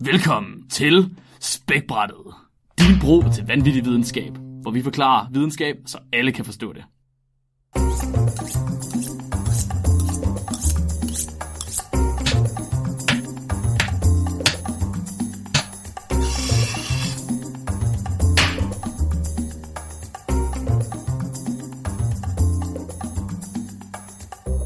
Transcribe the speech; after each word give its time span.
Velkommen 0.00 0.68
til 0.68 1.16
Spækbrættet. 1.40 2.34
Din 2.78 3.00
bro 3.00 3.22
til 3.34 3.46
vanvittig 3.46 3.84
videnskab, 3.84 4.32
hvor 4.62 4.70
vi 4.70 4.82
forklarer 4.82 5.26
videnskab, 5.32 5.76
så 5.86 5.98
alle 6.12 6.32
kan 6.32 6.44
forstå 6.44 6.72
det. 6.72 6.84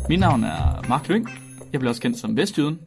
Mit 0.09 0.21
navn 0.21 0.45
er 0.45 0.89
Mark 0.89 1.09
Lyng. 1.09 1.29
Jeg 1.73 1.81
bliver 1.81 1.91
også 1.91 2.03
kendt 2.03 2.19
som 2.19 2.37
Vestjyden. 2.37 2.79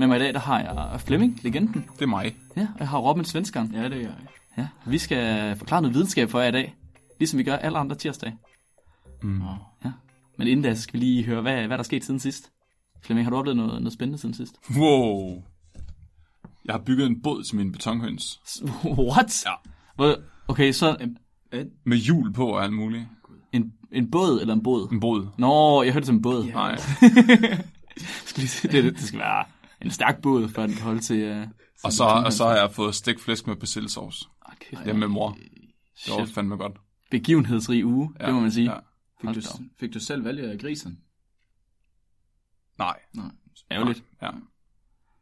Med 0.00 0.06
mig 0.06 0.16
i 0.16 0.20
dag 0.20 0.34
der 0.34 0.40
har 0.40 0.60
jeg 0.60 1.00
Flemming, 1.00 1.40
legenden. 1.42 1.84
Det 1.94 2.02
er 2.02 2.06
mig. 2.06 2.36
Ja, 2.56 2.62
og 2.74 2.80
jeg 2.80 2.88
har 2.88 2.98
Robin 2.98 3.24
Svenskeren. 3.24 3.72
Ja, 3.74 3.84
det 3.84 3.92
er 3.96 4.00
jeg. 4.00 4.14
Ja, 4.58 4.68
vi 4.86 4.98
skal 4.98 5.56
forklare 5.56 5.82
noget 5.82 5.94
videnskab 5.94 6.30
for 6.30 6.40
jer 6.40 6.48
i 6.48 6.52
dag. 6.52 6.74
Ligesom 7.18 7.38
vi 7.38 7.44
gør 7.44 7.56
alle 7.56 7.78
andre 7.78 7.96
tirsdage. 7.96 8.36
Mm. 9.22 9.42
Ja. 9.84 9.92
Men 10.38 10.48
inden 10.48 10.64
da, 10.64 10.74
så 10.74 10.82
skal 10.82 11.00
vi 11.00 11.04
lige 11.04 11.24
høre, 11.24 11.42
hvad, 11.42 11.56
hvad 11.56 11.68
der 11.68 11.78
er 11.78 11.82
sket 11.82 12.04
siden 12.04 12.20
sidst. 12.20 12.50
Flemming, 13.02 13.26
har 13.26 13.30
du 13.30 13.36
oplevet 13.36 13.56
noget, 13.56 13.72
noget 13.72 13.92
spændende 13.92 14.18
siden 14.18 14.34
sidst? 14.34 14.54
Wow. 14.76 15.42
Jeg 16.64 16.74
har 16.74 16.80
bygget 16.86 17.06
en 17.06 17.22
båd 17.22 17.42
til 17.42 17.56
min 17.56 17.72
betonhøns. 17.72 18.40
What? 18.84 19.44
Ja. 19.98 20.14
Okay, 20.48 20.72
så 20.72 20.96
Med 21.84 21.96
hjul 21.96 22.32
på 22.32 22.46
og 22.46 22.64
alt 22.64 22.72
muligt. 22.72 23.04
en, 23.52 23.72
en 23.92 24.10
båd 24.10 24.40
eller 24.40 24.54
en 24.54 24.62
båd? 24.62 24.92
En 24.92 25.00
båd. 25.00 25.28
Nå, 25.38 25.82
jeg 25.82 25.92
hørte 25.92 26.00
det 26.00 26.06
som 26.06 26.16
en 26.16 26.22
båd. 26.22 26.44
Ja. 26.44 26.52
Nej. 26.52 26.76
Skal 28.26 28.40
lige 28.40 28.48
se, 28.48 28.68
det, 28.68 28.84
det 28.84 29.00
skal 29.02 29.18
være 29.18 29.44
en 29.82 29.90
stærk 29.90 30.22
båd, 30.22 30.48
for 30.48 30.62
at 30.62 30.68
den 30.68 30.76
kan 30.76 30.84
holde 30.84 31.00
til... 31.00 31.30
Uh, 31.42 31.46
Og 31.84 31.92
så, 31.92 32.04
og 32.04 32.32
så 32.32 32.44
har 32.46 32.56
jeg 32.56 32.70
fået 32.72 32.94
stegt 32.94 33.20
flæsk 33.20 33.46
med 33.46 33.56
persillesauce. 33.56 34.24
okay. 34.44 34.76
Det 34.84 34.90
er 34.90 34.94
med 34.96 35.08
mor. 35.08 35.30
Det 36.06 36.12
var 36.18 36.24
Shit. 36.24 36.34
fandme 36.34 36.56
godt. 36.56 36.72
Begivenhedsrig 37.10 37.86
uge, 37.86 38.10
ja, 38.20 38.26
det 38.26 38.34
må 38.34 38.40
man 38.40 38.52
sige. 38.52 38.70
Ja. 38.72 38.76
Fik 39.32 39.34
du, 39.42 39.48
fik 39.80 39.94
du 39.94 40.00
selv 40.00 40.24
valg 40.24 40.40
af 40.40 40.58
grisen? 40.58 40.98
Nej. 42.78 42.96
Nej. 43.14 43.26
Ærgerligt. 43.72 44.04
Ja. 44.22 44.26
Det 44.26 44.34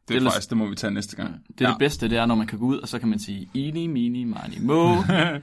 Det 0.08 0.16
er 0.16 0.20
lidt- 0.20 0.32
faktisk, 0.32 0.48
det 0.50 0.58
må 0.58 0.66
vi 0.66 0.74
tage 0.76 0.90
næste 0.90 1.16
gang. 1.16 1.34
Det 1.48 1.60
er 1.60 1.64
ja. 1.64 1.70
det 1.70 1.78
bedste, 1.78 2.08
det 2.10 2.18
er, 2.18 2.26
når 2.26 2.34
man 2.34 2.46
kan 2.46 2.58
gå 2.58 2.64
ud, 2.64 2.78
og 2.78 2.88
så 2.88 2.98
kan 2.98 3.08
man 3.08 3.18
sige, 3.18 3.50
Ini, 3.54 3.86
mini, 3.86 4.24
mani, 4.24 4.58
mo. 4.58 4.96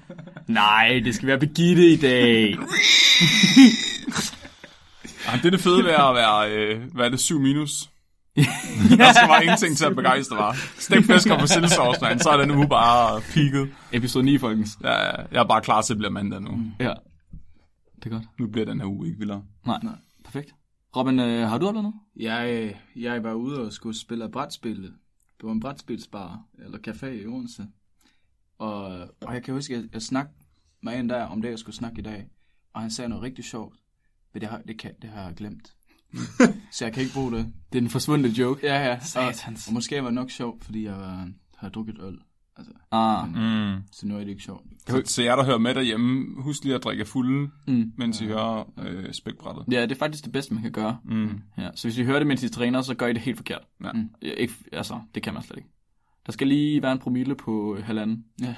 Nej, 0.48 1.02
det 1.04 1.16
skal 1.16 1.28
være 1.28 1.40
Begitte 1.40 1.88
i 1.94 1.96
dag. 1.96 2.56
Ja, 5.26 5.38
det 5.38 5.46
er 5.46 5.50
det 5.50 5.60
fede 5.60 5.84
ved 5.84 5.92
at 5.92 6.16
være, 6.16 6.52
øh, 6.52 6.94
hvad 6.94 7.06
er 7.06 7.10
det, 7.10 7.20
7 7.20 7.40
minus? 7.40 7.90
Der 9.00 9.14
skal 9.14 9.28
bare 9.28 9.44
ingenting 9.44 9.78
til 9.78 9.86
at 9.86 9.96
begejstre 9.96 10.36
mig. 10.36 10.56
Stegt 10.78 11.06
flæsk 11.06 11.30
og 11.30 11.38
persillesauce, 11.40 12.02
mand. 12.02 12.20
Så 12.20 12.30
er 12.30 12.38
den 12.38 12.52
uge 12.52 12.68
bare 12.70 13.22
peaked. 13.22 13.68
Episode 13.92 14.26
9, 14.26 14.38
folkens. 14.38 14.78
Ja, 14.84 14.90
jeg 15.32 15.40
er 15.40 15.44
bare 15.48 15.62
klar 15.62 15.82
til 15.82 15.94
at 15.94 15.98
blive 15.98 16.12
mandag 16.12 16.42
nu. 16.42 16.60
Ja, 16.80 16.94
det 17.96 18.06
er 18.06 18.10
godt. 18.10 18.24
Nu 18.40 18.48
bliver 18.48 18.66
den 18.66 18.80
her 18.80 18.88
uge 18.88 19.08
ikke 19.08 19.20
vildere. 19.20 19.44
Nej, 19.66 19.80
Nej. 19.84 19.96
perfekt. 20.24 20.56
Robin, 20.96 21.20
øh, 21.20 21.48
har 21.50 21.58
du 21.58 21.68
oplevet 21.68 21.84
noget? 21.84 21.96
Jeg, 22.16 22.76
jeg 22.96 23.24
var 23.24 23.34
ude 23.34 23.66
og 23.66 23.74
skulle 23.74 24.00
spille 24.00 24.30
brætspil 24.30 24.94
på 25.40 25.52
en 25.52 25.60
brætspilsbar, 25.60 26.40
eller 26.66 26.78
café 26.88 27.06
i 27.06 27.26
Odense. 27.26 27.68
Og, 28.58 28.84
og 29.22 29.34
jeg 29.34 29.44
kan 29.44 29.54
huske, 29.54 29.76
at 29.76 29.82
jeg, 29.82 29.90
jeg 29.94 30.02
snakkede 30.02 30.36
med 30.84 31.00
en 31.00 31.10
der 31.10 31.24
om 31.24 31.42
det, 31.42 31.50
jeg 31.50 31.60
skulle 31.60 31.76
snakke 31.76 32.00
i 32.00 32.04
dag. 32.04 32.28
Og 32.74 32.82
han 32.82 32.92
sagde 32.92 33.10
noget 33.10 33.24
rigtig 33.24 33.46
sjovt. 33.46 33.76
Men 34.34 34.42
det 34.42 34.50
har, 34.50 34.62
det 34.68 34.80
kan, 34.80 34.92
det 35.02 35.10
har 35.10 35.22
jeg 35.24 35.34
glemt. 35.36 35.74
Så 36.72 36.86
jeg 36.86 36.94
kan 36.94 37.04
ikke 37.04 37.14
bruge 37.14 37.32
det. 37.32 37.46
Det 37.72 37.78
er 37.78 37.82
den 37.82 37.90
forsvundne 37.90 38.28
joke. 38.28 38.68
Ja, 38.68 38.86
ja. 38.88 39.00
Satans. 39.00 39.68
Og, 39.68 39.70
og 39.70 39.74
måske 39.74 39.96
var 39.98 40.04
det 40.08 40.14
nok 40.14 40.30
sjovt, 40.32 40.64
fordi 40.66 40.84
jeg 40.86 40.94
var, 40.94 41.28
har 41.58 41.70
drukket 41.70 41.96
øl. 42.08 42.18
Altså, 42.58 42.74
Ah, 42.92 43.28
Mm. 43.30 43.82
så 43.92 44.08
nu 44.08 44.16
er 44.16 44.20
det 44.20 44.28
ikke 44.30 44.44
sjovt. 44.44 44.64
Så, 44.88 45.02
så 45.06 45.24
jer, 45.24 45.36
der 45.36 45.46
hører 45.46 45.58
med 45.58 45.76
derhjemme, 45.76 46.42
husk 46.42 46.64
lige 46.64 46.76
at 46.76 46.84
drikke 46.84 47.06
fulde, 47.06 47.50
mm. 47.68 47.92
mens 47.98 48.22
I 48.22 48.26
hører 48.26 48.64
øh, 48.80 49.14
spækbrættet. 49.14 49.64
Ja, 49.72 49.82
det 49.82 49.92
er 49.92 49.96
faktisk 49.96 50.24
det 50.24 50.32
bedste, 50.32 50.54
man 50.54 50.64
kan 50.64 50.72
gøre. 50.72 50.98
Mm. 51.06 51.42
Ja, 51.58 51.70
så 51.76 51.88
hvis 51.88 51.98
I 51.98 52.04
hører 52.04 52.20
det, 52.20 52.28
mens 52.28 52.44
I 52.44 52.50
træner, 52.50 52.82
så 52.82 52.94
gør 52.96 53.08
I 53.08 53.14
det 53.14 53.22
helt 53.22 53.38
forkert. 53.38 53.62
Ja. 53.84 53.92
Mm. 53.92 54.10
Ja, 54.22 54.32
Ikke, 54.32 54.54
altså, 54.72 55.00
det 55.16 55.24
kan 55.24 55.34
man 55.34 55.44
slet 55.44 55.58
ikke. 55.58 55.70
Der 56.26 56.32
skal 56.32 56.48
lige 56.48 56.82
være 56.82 56.92
en 56.92 57.00
promille 57.00 57.36
på 57.36 57.76
øh, 57.78 57.84
halvanden. 57.86 58.24
Ja. 58.42 58.56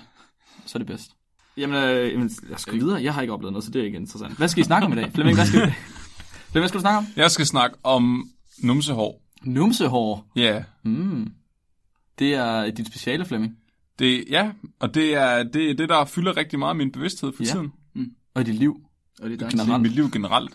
Så 0.65 0.77
er 0.77 0.79
det 0.79 0.87
bedst. 0.87 1.11
Jamen, 1.57 1.75
øh, 1.83 2.11
jamen 2.13 2.29
jeg 2.49 2.59
skal 2.59 2.73
videre. 2.73 3.03
Jeg 3.03 3.13
har 3.13 3.21
ikke 3.21 3.33
oplevet 3.33 3.53
noget, 3.53 3.63
så 3.63 3.71
det 3.71 3.81
er 3.81 3.85
ikke 3.85 3.97
interessant. 3.97 4.37
Hvad 4.37 4.47
skal 4.47 4.61
I 4.61 4.63
snakke 4.63 4.85
om 4.85 4.93
i 4.93 4.95
dag? 4.95 5.11
Flemming, 5.13 5.37
hvad 5.37 5.45
skal, 5.45 5.59
Flemming, 5.59 5.77
hvad 6.51 6.67
skal 6.67 6.77
du 6.77 6.81
snakke 6.81 6.97
om? 6.97 7.05
Jeg 7.15 7.31
skal 7.31 7.45
snakke 7.45 7.77
om 7.83 8.29
numsehår. 8.63 9.21
Numsehår. 9.43 10.31
Ja, 10.35 10.41
yeah. 10.41 10.63
Mm. 10.83 11.31
Det 12.19 12.33
er 12.33 12.71
dit 12.71 12.87
speciale, 12.87 13.25
Flemming. 13.25 13.57
det, 13.99 14.25
ja, 14.29 14.51
og 14.79 14.93
det 14.93 15.13
er 15.15 15.43
det, 15.43 15.69
er 15.69 15.73
det, 15.73 15.89
der 15.89 16.05
fylder 16.05 16.37
rigtig 16.37 16.59
meget 16.59 16.75
min 16.75 16.91
bevidsthed 16.91 17.33
for 17.35 17.43
Ja. 17.43 17.49
tiden. 17.49 17.71
Og 18.35 18.41
i 18.41 18.45
dit 18.45 18.55
liv. 18.55 18.81
Og 19.21 19.29
det 19.29 19.41
er 19.41 19.49
Generelt. 19.49 19.69
dejligt. 19.69 19.77
I 19.79 19.81
mit 19.89 19.91
liv 19.91 20.11
generelt. 20.11 20.51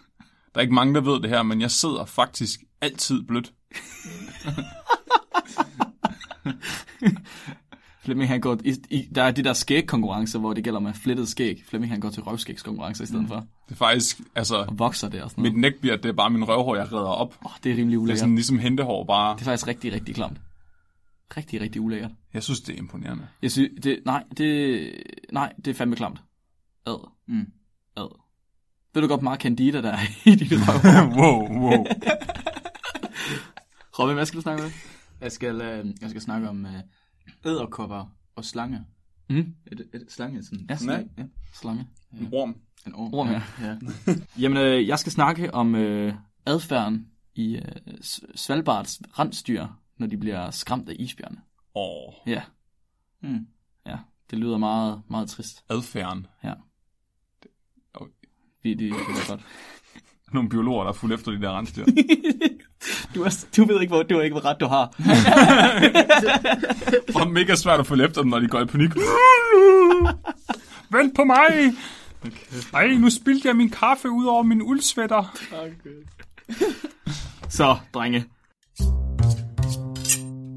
Der 0.55 0.59
er 0.59 0.61
ikke 0.61 0.75
mange, 0.75 0.95
der 0.95 1.01
ved 1.01 1.21
det 1.21 1.31
her, 1.31 1.43
men 1.43 1.61
jeg 1.61 1.71
sidder 1.71 2.05
faktisk 2.05 2.61
altid 2.81 3.23
blødt. 3.23 3.53
Flemming, 8.05 8.29
han 8.31 8.41
går... 8.41 8.59
I, 8.65 8.77
i, 8.91 9.09
der 9.15 9.23
er 9.23 9.31
de 9.31 9.43
der 9.45 9.53
skægkonkurrencer, 9.53 10.39
hvor 10.39 10.53
det 10.55 10.65
gælder 10.65 10.81
med 10.81 10.95
flettet 10.95 11.29
skæg. 11.29 11.63
Flemming, 11.69 11.93
han 11.93 12.01
går 12.01 12.11
til 12.11 12.23
røvskægskonkurrencer 12.23 13.05
i 13.05 13.07
stedet 13.07 13.29
for. 13.29 13.35
Det 13.37 13.73
er 13.73 13.75
faktisk, 13.75 14.21
altså, 14.35 14.57
Og 14.57 14.79
vokser 14.79 15.09
det 15.09 15.23
og 15.23 15.31
sådan 15.31 15.43
noget. 15.43 15.55
mit 15.55 15.61
neckbeard, 15.61 15.99
det 15.99 16.09
er 16.09 16.13
bare 16.13 16.31
min 16.31 16.45
røvhår, 16.49 16.77
jeg 16.77 16.93
redder 16.93 17.07
op. 17.07 17.39
Åh, 17.45 17.51
det 17.65 17.73
er 17.73 17.77
rimelig 17.77 17.91
Det 17.91 17.97
er 17.97 18.03
ulækkert. 18.03 18.19
sådan 18.19 18.35
ligesom 18.35 18.59
hentehår 18.59 19.05
bare. 19.05 19.35
Det 19.35 19.41
er 19.41 19.45
faktisk 19.45 19.67
rigtig, 19.69 19.93
rigtig 19.93 20.15
klamt. 20.15 20.39
Rigtig, 21.37 21.61
rigtig 21.61 21.81
ulækkert. 21.81 22.11
Jeg 22.35 22.43
synes, 22.43 22.61
det 22.61 22.75
er 22.75 22.79
imponerende. 22.79 23.27
Jeg 23.43 23.51
synes, 23.53 23.71
det, 23.83 23.99
nej, 24.05 24.25
det, 24.39 24.91
nej, 25.33 25.53
det 25.65 25.69
er 25.71 25.75
fandme 25.75 25.97
klamt. 25.97 26.19
Ad. 26.87 27.09
Mm. 27.29 27.47
Ad. 27.97 28.19
Ved 28.95 29.03
du 29.03 29.09
godt, 29.09 29.23
meget 29.23 29.41
candida 29.41 29.83
der 29.83 29.93
er 29.93 29.99
i 30.25 30.35
dit 30.35 30.53
røv? 30.53 30.81
wow, 31.23 31.59
wow. 31.63 31.85
Robin, 33.99 34.15
hvad 34.15 34.27
skal 34.27 34.37
du 34.37 34.43
snakke 34.43 34.63
med? 34.63 34.71
Jeg 35.21 35.33
skal, 35.33 35.61
øh, 35.61 35.87
jeg 36.01 36.11
skal 36.11 36.23
snakke 36.23 36.49
om 36.49 36.67
øh, 36.67 36.73
æderkopper 37.45 38.15
og 38.37 38.45
slange. 38.45 38.85
Mm. 39.31 39.55
Det, 39.71 39.81
er 39.95 39.99
det 39.99 40.13
slange? 40.13 40.43
Sådan, 40.43 40.67
Ja, 40.71 40.77
slange. 40.77 41.11
Ja. 41.19 41.23
Slange. 41.55 41.87
En 42.21 42.29
orm. 42.33 42.57
En 42.87 42.95
orm. 42.95 43.15
Orm, 43.15 43.29
ja. 43.29 43.43
ja. 43.61 43.77
Jamen, 44.43 44.59
øh, 44.59 44.89
jeg 44.89 44.99
skal 44.99 45.13
snakke 45.13 45.55
om 45.55 45.75
øh, 45.75 46.15
adfærden 46.47 47.09
i 47.35 47.57
øh, 47.57 47.63
Svalbards 48.35 49.01
rensdyr, 49.19 49.67
når 49.99 50.07
de 50.07 50.17
bliver 50.17 50.51
skræmt 50.51 50.89
af 50.89 50.97
isbjørne. 50.99 51.41
Åh, 51.75 52.13
Ja, 52.27 52.43
Mm. 53.25 53.47
ja. 53.87 53.99
Det 54.31 54.39
lyder 54.39 54.59
meget, 54.59 55.03
meget 55.11 55.29
trist. 55.29 55.65
adfærden. 55.71 56.27
Det, 57.43 57.51
det, 58.65 58.79
det 58.79 58.91
er 58.91 59.29
godt. 59.31 59.41
Nogle 60.35 60.49
biologer, 60.49 60.83
der 60.83 60.89
er 60.89 60.95
fuld 60.95 61.13
efter 61.13 61.33
de 61.33 61.41
der 61.41 61.59
rensdyr. 61.59 61.85
Du, 63.15 63.23
er, 63.23 63.45
du 63.57 63.65
ved 63.65 63.81
ikke, 63.81 63.91
hvor, 63.91 64.03
du 64.03 64.21
ikke, 64.21 64.35
hvor 64.35 64.45
ret 64.45 64.57
du 64.61 64.67
har. 64.67 64.95
Og 67.23 67.31
mega 67.31 67.55
svært 67.55 67.81
at 67.81 67.87
følge 67.87 68.05
efter 68.05 68.23
dem, 68.23 68.31
når 68.31 68.39
de 68.39 68.49
går 68.49 68.61
i 68.61 68.65
panik. 68.65 68.91
Vent 70.91 71.17
på 71.17 71.25
mig! 71.25 71.73
Ej, 72.75 72.87
nu 72.87 73.11
spildte 73.11 73.49
jeg 73.49 73.57
min 73.57 73.71
kaffe 73.71 74.11
ud 74.11 74.25
over 74.25 74.43
min 74.43 74.63
uldsvætter. 74.63 75.37
Så, 77.49 77.77
drenge. 77.95 78.25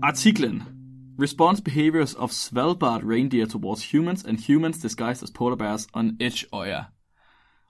Artiklen. 0.03 0.63
Response 1.21 1.63
behaviors 1.63 2.13
of 2.13 2.31
Svalbard 2.31 3.01
reindeer 3.03 3.45
towards 3.45 3.91
humans 3.91 4.23
and 4.25 4.37
humans 4.47 4.77
disguised 4.77 5.23
as 5.23 5.31
polar 5.35 5.55
bears 5.55 5.87
on 5.93 6.17
edge 6.19 6.45
øjer. 6.51 6.83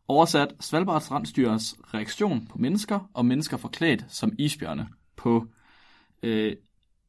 Oversat, 0.08 0.56
Svalbards 0.60 1.12
rensdyrs 1.12 1.76
reaktion 1.94 2.48
på 2.48 2.58
mennesker, 2.58 3.10
og 3.14 3.26
mennesker 3.26 3.58
forklædt 3.58 4.06
som 4.08 4.34
isbjørne 4.38 4.88
på 5.16 5.48
øh, 6.24 6.56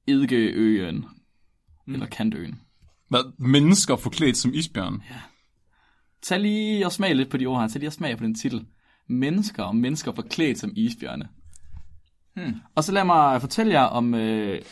Edgeøen, 0.06 1.06
mm. 1.86 1.94
eller 1.94 2.06
Kantøen. 2.06 2.60
Hvad? 3.08 3.32
Mennesker 3.38 3.96
forklædt 3.96 4.36
som 4.36 4.54
isbjørn? 4.54 5.02
Tag 6.22 6.40
lige 6.40 6.86
og 6.86 6.92
smag 6.92 7.16
lidt 7.16 7.30
på 7.30 7.36
de 7.36 7.46
ord 7.46 7.60
her. 7.60 7.68
Tag 7.68 7.78
lige 7.78 7.88
og 7.88 7.92
smag 7.92 8.18
på 8.18 8.24
den 8.24 8.34
titel. 8.34 8.66
Mennesker 9.06 9.62
og 9.62 9.76
mennesker 9.76 10.12
forklædt 10.12 10.58
som 10.58 10.72
isbjørne. 10.76 11.28
Hmm. 12.34 12.54
Og 12.74 12.84
så 12.84 12.92
lad 12.92 13.04
mig 13.04 13.40
fortælle 13.40 13.72
jer 13.72 13.82
om 13.82 14.14
øh, 14.14 14.62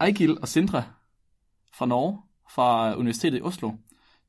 Ejgil 0.00 0.38
og 0.40 0.48
Sindre 0.48 0.84
fra 1.74 1.86
Norge, 1.86 2.18
fra 2.50 2.96
Universitetet 2.96 3.38
i 3.38 3.42
Oslo. 3.42 3.72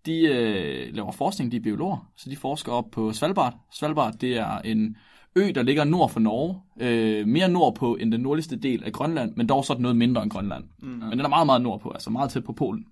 De 0.06 0.22
øh, 0.22 0.96
laver 0.96 1.12
forskning, 1.12 1.52
de 1.52 1.58
er 1.58 1.62
biologer, 1.62 2.12
så 2.18 2.30
de 2.30 2.36
forsker 2.36 2.72
op 2.72 2.92
på 2.92 3.14
Svalbard. 3.14 3.56
Svalbard, 3.74 4.14
det 4.14 4.38
er 4.38 4.58
en 4.58 4.98
ø, 5.36 5.52
der 5.56 5.64
ligger 5.64 5.84
nord 5.84 6.10
for 6.10 6.20
Norge. 6.20 6.62
Øh, 6.80 7.28
mere 7.28 7.50
nordpå 7.50 7.96
end 7.96 8.12
den 8.12 8.22
nordligste 8.22 8.56
del 8.56 8.84
af 8.84 8.92
Grønland, 8.92 9.36
men 9.36 9.48
dog 9.48 9.66
så 9.66 9.78
noget 9.80 9.98
mindre 9.98 10.24
end 10.24 10.32
Grønland. 10.32 10.64
Mm. 10.80 10.90
Men 10.90 11.12
den 11.12 11.20
er 11.20 11.30
meget, 11.30 11.46
meget 11.46 11.62
nordpå, 11.62 11.90
altså 11.90 12.10
meget 12.10 12.32
tæt 12.32 12.44
på 12.44 12.54
Polen. 12.54 12.86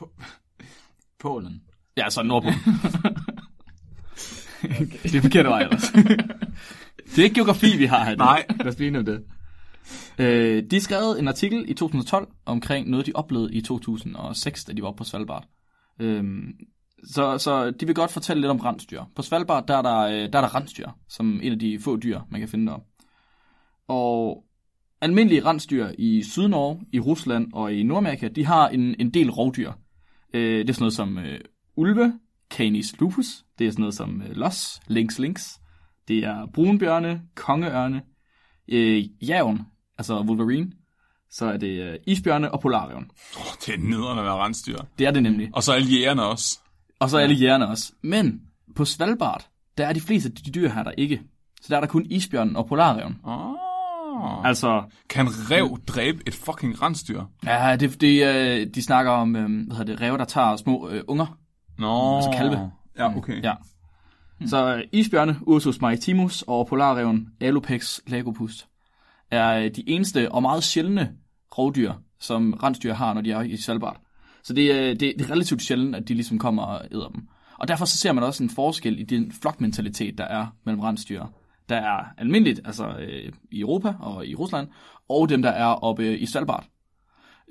Polen. 1.20 1.62
Ja, 1.96 2.10
så 2.10 2.22
nordpå. 2.22 2.48
det 5.02 5.14
er 5.14 5.20
forkert 5.20 5.46
vej 5.46 5.62
ellers. 5.62 5.90
det 7.10 7.18
er 7.18 7.24
ikke 7.24 7.34
geografi, 7.34 7.76
vi 7.76 7.84
har 7.84 8.04
her. 8.04 8.16
Nej. 8.16 8.46
Lad 8.58 8.66
os 8.66 8.76
blive 8.76 8.90
nu 8.90 9.00
det. 9.00 9.24
Øh, 10.18 10.62
de 10.70 10.80
skrev 10.80 11.16
en 11.18 11.28
artikel 11.28 11.64
i 11.70 11.74
2012 11.74 12.28
omkring 12.46 12.90
noget, 12.90 13.06
de 13.06 13.12
oplevede 13.14 13.54
i 13.54 13.60
2006, 13.60 14.64
da 14.64 14.72
de 14.72 14.82
var 14.82 14.92
på 14.92 15.04
Svalbard. 15.04 15.44
Øhm, 15.98 16.54
så, 17.04 17.38
så 17.38 17.70
de 17.70 17.86
vil 17.86 17.94
godt 17.94 18.10
fortælle 18.10 18.40
lidt 18.40 18.50
om 18.50 18.60
rensdyr. 18.60 19.02
På 19.14 19.22
Svalbard, 19.22 19.66
der 19.66 19.76
er 19.76 19.82
der, 19.82 19.98
øh, 19.98 20.12
der, 20.12 20.38
er 20.38 20.40
der 20.40 20.54
rensdyr, 20.54 20.88
som 21.08 21.40
en 21.42 21.52
af 21.52 21.58
de 21.58 21.78
få 21.80 21.96
dyr, 21.96 22.20
man 22.30 22.40
kan 22.40 22.48
finde 22.48 22.66
der. 22.72 22.78
Og 23.88 24.44
almindelige 25.00 25.44
rensdyr 25.44 25.88
i 25.98 26.22
Sydnorge, 26.22 26.80
i 26.92 27.00
Rusland 27.00 27.52
og 27.52 27.74
i 27.74 27.82
Nordamerika, 27.82 28.28
de 28.28 28.44
har 28.44 28.68
en, 28.68 28.94
en 28.98 29.10
del 29.10 29.30
rovdyr. 29.30 29.72
Øh, 30.34 30.58
det 30.58 30.70
er 30.70 30.74
sådan 30.74 30.82
noget 30.82 30.94
som 30.94 31.18
øh, 31.18 31.40
ulve, 31.76 32.12
Canis 32.50 33.00
lupus, 33.00 33.44
det 33.58 33.66
er 33.66 33.70
sådan 33.70 33.82
noget 33.82 33.94
som 33.94 34.22
øh, 34.22 34.36
los, 34.36 34.80
lynx 34.88 35.18
lynx, 35.18 35.58
det 36.08 36.18
er 36.18 36.46
brunbjørne, 36.54 37.22
kongeørne, 37.34 38.02
øh, 38.68 39.28
jævn, 39.28 39.60
altså 39.98 40.20
Wolverine, 40.20 40.72
så 41.30 41.46
er 41.46 41.56
det 41.56 41.82
øh, 41.82 41.98
isbjørne 42.06 42.50
og 42.52 42.60
polarreven. 42.60 43.10
Oh, 43.36 43.42
det 43.66 43.74
er 43.74 43.78
nederen 43.78 44.18
at 44.18 44.24
være 44.24 44.36
rensdyr. 44.44 44.78
Det 44.98 45.06
er 45.06 45.10
det 45.10 45.22
nemlig. 45.22 45.50
Og 45.52 45.62
så 45.62 45.72
alle 45.72 45.88
jægerne 45.88 46.22
også. 46.22 46.58
Og 47.00 47.10
så 47.10 47.18
er 47.18 47.22
alle 47.22 47.34
jægerne 47.34 47.68
også. 47.68 47.92
Men 48.02 48.40
på 48.76 48.84
Svalbard, 48.84 49.48
der 49.78 49.86
er 49.86 49.92
de 49.92 50.00
fleste 50.00 50.28
af 50.36 50.44
de 50.44 50.50
dyr 50.50 50.68
her 50.68 50.82
der 50.82 50.90
ikke. 50.90 51.22
Så 51.60 51.66
der 51.68 51.76
er 51.76 51.80
der 51.80 51.88
kun 51.88 52.06
isbjørnen 52.10 52.56
og 52.56 52.66
polarreven. 52.66 53.18
Oh. 53.24 54.46
Altså, 54.46 54.82
Kan 55.08 55.26
en 55.26 55.32
rev 55.50 55.78
dræbe 55.86 56.22
et 56.26 56.34
fucking 56.34 56.82
rensdyr? 56.82 57.22
ja, 57.44 57.76
det, 57.80 58.00
det, 58.00 58.26
øh, 58.26 58.66
de 58.74 58.82
snakker 58.82 59.12
om, 59.12 59.36
øh, 59.36 59.66
hvad 59.66 59.76
hedder 59.76 59.92
det, 59.92 60.00
ræve, 60.00 60.18
der 60.18 60.24
tager 60.24 60.56
små 60.56 60.88
øh, 60.88 61.02
unger. 61.08 61.38
Nå. 61.78 62.16
Altså 62.16 62.30
kalve. 62.36 62.70
Ja, 62.98 63.16
okay. 63.16 63.42
Ja. 63.42 63.54
Så 64.46 64.76
øh, 64.76 64.82
isbjørne, 64.92 65.36
Ursus 65.42 65.80
maritimus 65.80 66.42
og 66.46 66.66
polarreven, 66.66 67.28
Alopex 67.40 67.98
lagopus, 68.06 68.66
er 69.30 69.58
øh, 69.64 69.70
de 69.76 69.88
eneste 69.88 70.32
og 70.32 70.42
meget 70.42 70.64
sjældne 70.64 71.12
rovdyr, 71.58 71.92
som 72.20 72.52
rensdyr 72.52 72.92
har, 72.94 73.14
når 73.14 73.20
de 73.20 73.32
er 73.32 73.40
i 73.40 73.56
Svalbard. 73.56 74.00
Så 74.42 74.52
det, 74.52 74.72
er- 74.72 74.94
det, 74.94 75.00
det 75.00 75.20
er 75.20 75.30
relativt 75.30 75.62
sjældent, 75.62 75.96
at 75.96 76.08
de 76.08 76.14
ligesom 76.14 76.38
kommer 76.38 76.62
og 76.62 76.84
æder 76.92 77.08
dem. 77.08 77.28
Og 77.58 77.68
derfor 77.68 77.84
så 77.84 77.98
ser 77.98 78.12
man 78.12 78.24
også 78.24 78.42
en 78.42 78.50
forskel 78.50 79.00
i 79.00 79.02
den 79.02 79.32
flokmentalitet, 79.32 80.18
der 80.18 80.24
er 80.24 80.46
mellem 80.64 80.80
rensdyr, 80.80 81.24
der 81.68 81.76
er 81.76 82.04
almindeligt, 82.18 82.60
altså 82.64 82.88
øh, 82.98 83.32
i 83.50 83.60
Europa 83.60 83.94
og 84.00 84.26
i 84.26 84.34
Rusland, 84.34 84.68
og 85.08 85.28
dem, 85.28 85.42
der 85.42 85.50
er 85.50 85.66
oppe 85.66 86.18
i 86.18 86.26
Svalbard. 86.26 86.66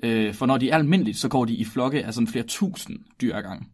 Øh, 0.02 0.34
for 0.34 0.46
når 0.46 0.58
de 0.58 0.70
er 0.70 0.74
almindeligt, 0.76 1.18
så 1.18 1.28
går 1.28 1.44
de 1.44 1.54
i 1.54 1.64
flokke 1.64 2.04
af 2.04 2.14
sådan 2.14 2.28
flere 2.28 2.44
tusind 2.44 2.98
dyr 3.20 3.36
ad 3.36 3.42
gangen. 3.42 3.66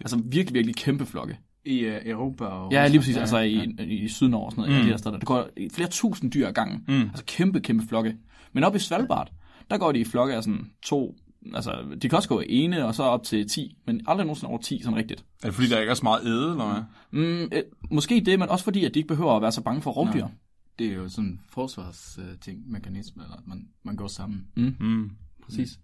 Altså 0.00 0.22
virkelig, 0.24 0.54
virkelig 0.54 0.76
kæmpe 0.76 1.06
flokke. 1.06 1.38
I 1.68 1.86
uh, 1.86 1.94
Europa 2.04 2.44
og 2.44 2.72
Ja, 2.72 2.88
lige 2.88 2.98
præcis. 2.98 3.16
Ja, 3.16 3.20
altså 3.20 3.38
i, 3.38 3.54
ja. 3.54 3.84
i, 3.84 3.94
i 3.94 4.08
Sydnorge 4.08 4.46
og 4.46 4.52
sådan 4.52 4.62
noget. 4.62 4.74
Mm. 4.74 4.80
Ja, 4.80 4.86
de 4.86 4.90
der 4.90 4.96
steder. 4.96 5.18
Der 5.18 5.26
går 5.26 5.48
flere 5.72 5.88
tusind 5.88 6.32
dyr 6.32 6.46
ad 6.48 6.52
gangen. 6.52 6.84
Mm. 6.88 7.00
Altså 7.02 7.24
kæmpe, 7.24 7.60
kæmpe 7.60 7.86
flokke. 7.88 8.16
Men 8.52 8.64
oppe 8.64 8.76
i 8.76 8.80
Svalbard, 8.80 9.32
der 9.70 9.78
går 9.78 9.92
de 9.92 9.98
i 9.98 10.04
flokke 10.04 10.34
af 10.34 10.42
sådan 10.42 10.70
to... 10.82 11.16
Altså, 11.54 11.96
de 12.02 12.08
kan 12.08 12.16
også 12.16 12.28
gå 12.28 12.42
ene 12.48 12.86
og 12.86 12.94
så 12.94 13.02
op 13.02 13.22
til 13.22 13.48
10, 13.48 13.76
men 13.86 14.00
aldrig 14.06 14.26
nogensinde 14.26 14.50
over 14.50 14.58
10 14.58 14.82
sådan 14.82 14.96
rigtigt. 14.96 15.24
Er 15.42 15.46
det 15.46 15.54
fordi, 15.54 15.68
der 15.68 15.80
ikke 15.80 15.90
er 15.90 15.94
så 15.94 16.02
meget 16.02 16.26
æde, 16.26 16.50
eller 16.50 16.72
hvad? 16.72 16.82
Mm, 17.22 17.48
øh, 17.52 17.62
måske 17.90 18.22
det, 18.26 18.38
men 18.38 18.48
også 18.48 18.64
fordi, 18.64 18.84
at 18.84 18.94
de 18.94 18.98
ikke 18.98 19.08
behøver 19.08 19.36
at 19.36 19.42
være 19.42 19.52
så 19.52 19.62
bange 19.62 19.82
for 19.82 19.90
rovdyr. 19.90 20.20
Nå. 20.20 20.30
Det 20.78 20.86
er 20.86 20.94
jo 20.94 21.08
sådan 21.08 21.30
en 21.30 21.40
forsvarsting, 21.48 22.70
mekanisme, 22.70 23.22
eller 23.22 23.36
at 23.36 23.46
man, 23.46 23.68
man 23.84 23.96
går 23.96 24.06
sammen. 24.06 24.46
Mm. 24.56 25.10
Præcis. 25.44 25.78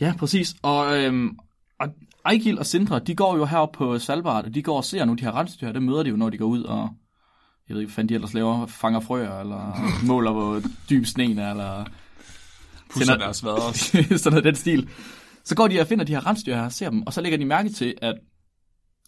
Ja, 0.00 0.14
præcis. 0.18 0.56
Og, 0.62 1.02
øhm, 1.02 1.38
og 1.78 1.88
Ejgil 2.26 2.58
og 2.58 2.66
Sindre, 2.66 2.98
de 2.98 3.14
går 3.14 3.36
jo 3.36 3.44
heroppe 3.44 3.76
på 3.78 3.98
Svalbard, 3.98 4.44
og 4.44 4.54
de 4.54 4.62
går 4.62 4.76
og 4.76 4.84
ser 4.84 5.04
nu 5.04 5.14
de 5.14 5.24
her 5.24 5.32
rensdyr. 5.36 5.72
Det 5.72 5.82
møder 5.82 6.02
de 6.02 6.10
jo, 6.10 6.16
når 6.16 6.30
de 6.30 6.38
går 6.38 6.44
ud 6.46 6.62
og... 6.62 6.88
Jeg 7.68 7.74
ved 7.74 7.80
ikke, 7.80 7.88
hvad 7.88 7.94
fanden 7.94 8.08
de 8.08 8.14
ellers 8.14 8.34
laver. 8.34 8.66
Fanger 8.66 9.00
frøer, 9.00 9.40
eller 9.40 9.80
måler, 10.06 10.32
hvor 10.32 10.62
dyb 10.90 11.04
sneen 11.06 11.38
er, 11.38 11.50
eller 11.50 11.84
Pusser 12.90 13.12
Sender- 13.12 13.24
deres 13.24 13.44
vader. 13.44 13.72
sådan 14.18 14.32
noget 14.32 14.44
den 14.44 14.54
stil. 14.54 14.88
Så 15.44 15.56
går 15.56 15.68
de 15.68 15.80
og 15.80 15.86
finder 15.86 16.04
de 16.04 16.12
her 16.12 16.26
rensdyr 16.26 16.54
her 16.54 16.62
og 16.64 16.72
ser 16.72 16.90
dem, 16.90 17.02
og 17.02 17.12
så 17.12 17.20
lægger 17.20 17.38
de 17.38 17.44
mærke 17.44 17.68
til, 17.68 17.94
at 18.02 18.14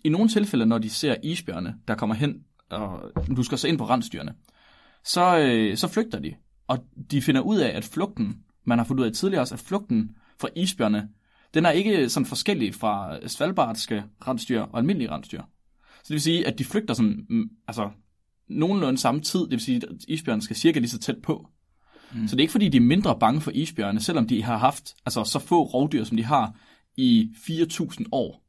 i 0.04 0.08
nogle 0.08 0.28
tilfælde, 0.28 0.66
når 0.66 0.78
de 0.78 0.90
ser 0.90 1.14
isbjørne, 1.22 1.74
der 1.88 1.94
kommer 1.94 2.14
hen, 2.14 2.34
og 2.70 3.12
du 3.36 3.42
skal 3.42 3.58
så 3.58 3.68
ind 3.68 3.78
på 3.78 3.84
rensdyrene, 3.84 4.34
så, 5.04 5.38
øh, 5.38 5.76
så 5.76 5.88
flygter 5.88 6.18
de. 6.18 6.34
Og 6.68 6.78
de 7.10 7.22
finder 7.22 7.40
ud 7.40 7.56
af, 7.56 7.76
at 7.76 7.84
flugten, 7.84 8.36
man 8.64 8.78
har 8.78 8.84
fundet 8.84 9.02
ud 9.02 9.08
af 9.08 9.12
tidligere 9.12 9.42
også, 9.42 9.54
at 9.54 9.60
flugten 9.60 10.10
fra 10.40 10.48
isbjørne, 10.56 11.08
den 11.56 11.66
er 11.66 11.70
ikke 11.70 12.08
sådan 12.08 12.26
forskellig 12.26 12.74
fra 12.74 13.18
svalbardske 13.28 14.04
rensdyr 14.28 14.60
og 14.60 14.78
almindelige 14.78 15.10
rensdyr. 15.10 15.40
Så 15.86 16.02
det 16.08 16.10
vil 16.14 16.20
sige, 16.20 16.46
at 16.46 16.58
de 16.58 16.64
flygter 16.64 16.94
sådan, 16.94 17.26
mm, 17.28 17.50
altså 17.68 17.90
nogenlunde 18.48 18.98
samme 18.98 19.20
tid, 19.20 19.40
det 19.40 19.50
vil 19.50 19.60
sige, 19.60 19.76
at 19.76 19.96
isbjørnen 20.08 20.42
skal 20.42 20.56
cirka 20.56 20.78
lige 20.78 20.90
så 20.90 20.98
tæt 20.98 21.16
på. 21.22 21.48
Mm. 22.14 22.28
Så 22.28 22.36
det 22.36 22.40
er 22.40 22.44
ikke 22.44 22.52
fordi, 22.52 22.68
de 22.68 22.76
er 22.76 22.80
mindre 22.80 23.18
bange 23.18 23.40
for 23.40 23.50
isbjørne, 23.50 24.00
selvom 24.00 24.26
de 24.28 24.42
har 24.42 24.56
haft 24.56 24.94
altså, 25.06 25.24
så 25.24 25.38
få 25.38 25.62
rovdyr, 25.62 26.04
som 26.04 26.16
de 26.16 26.24
har 26.24 26.54
i 26.96 27.30
4.000 27.36 28.04
år. 28.12 28.42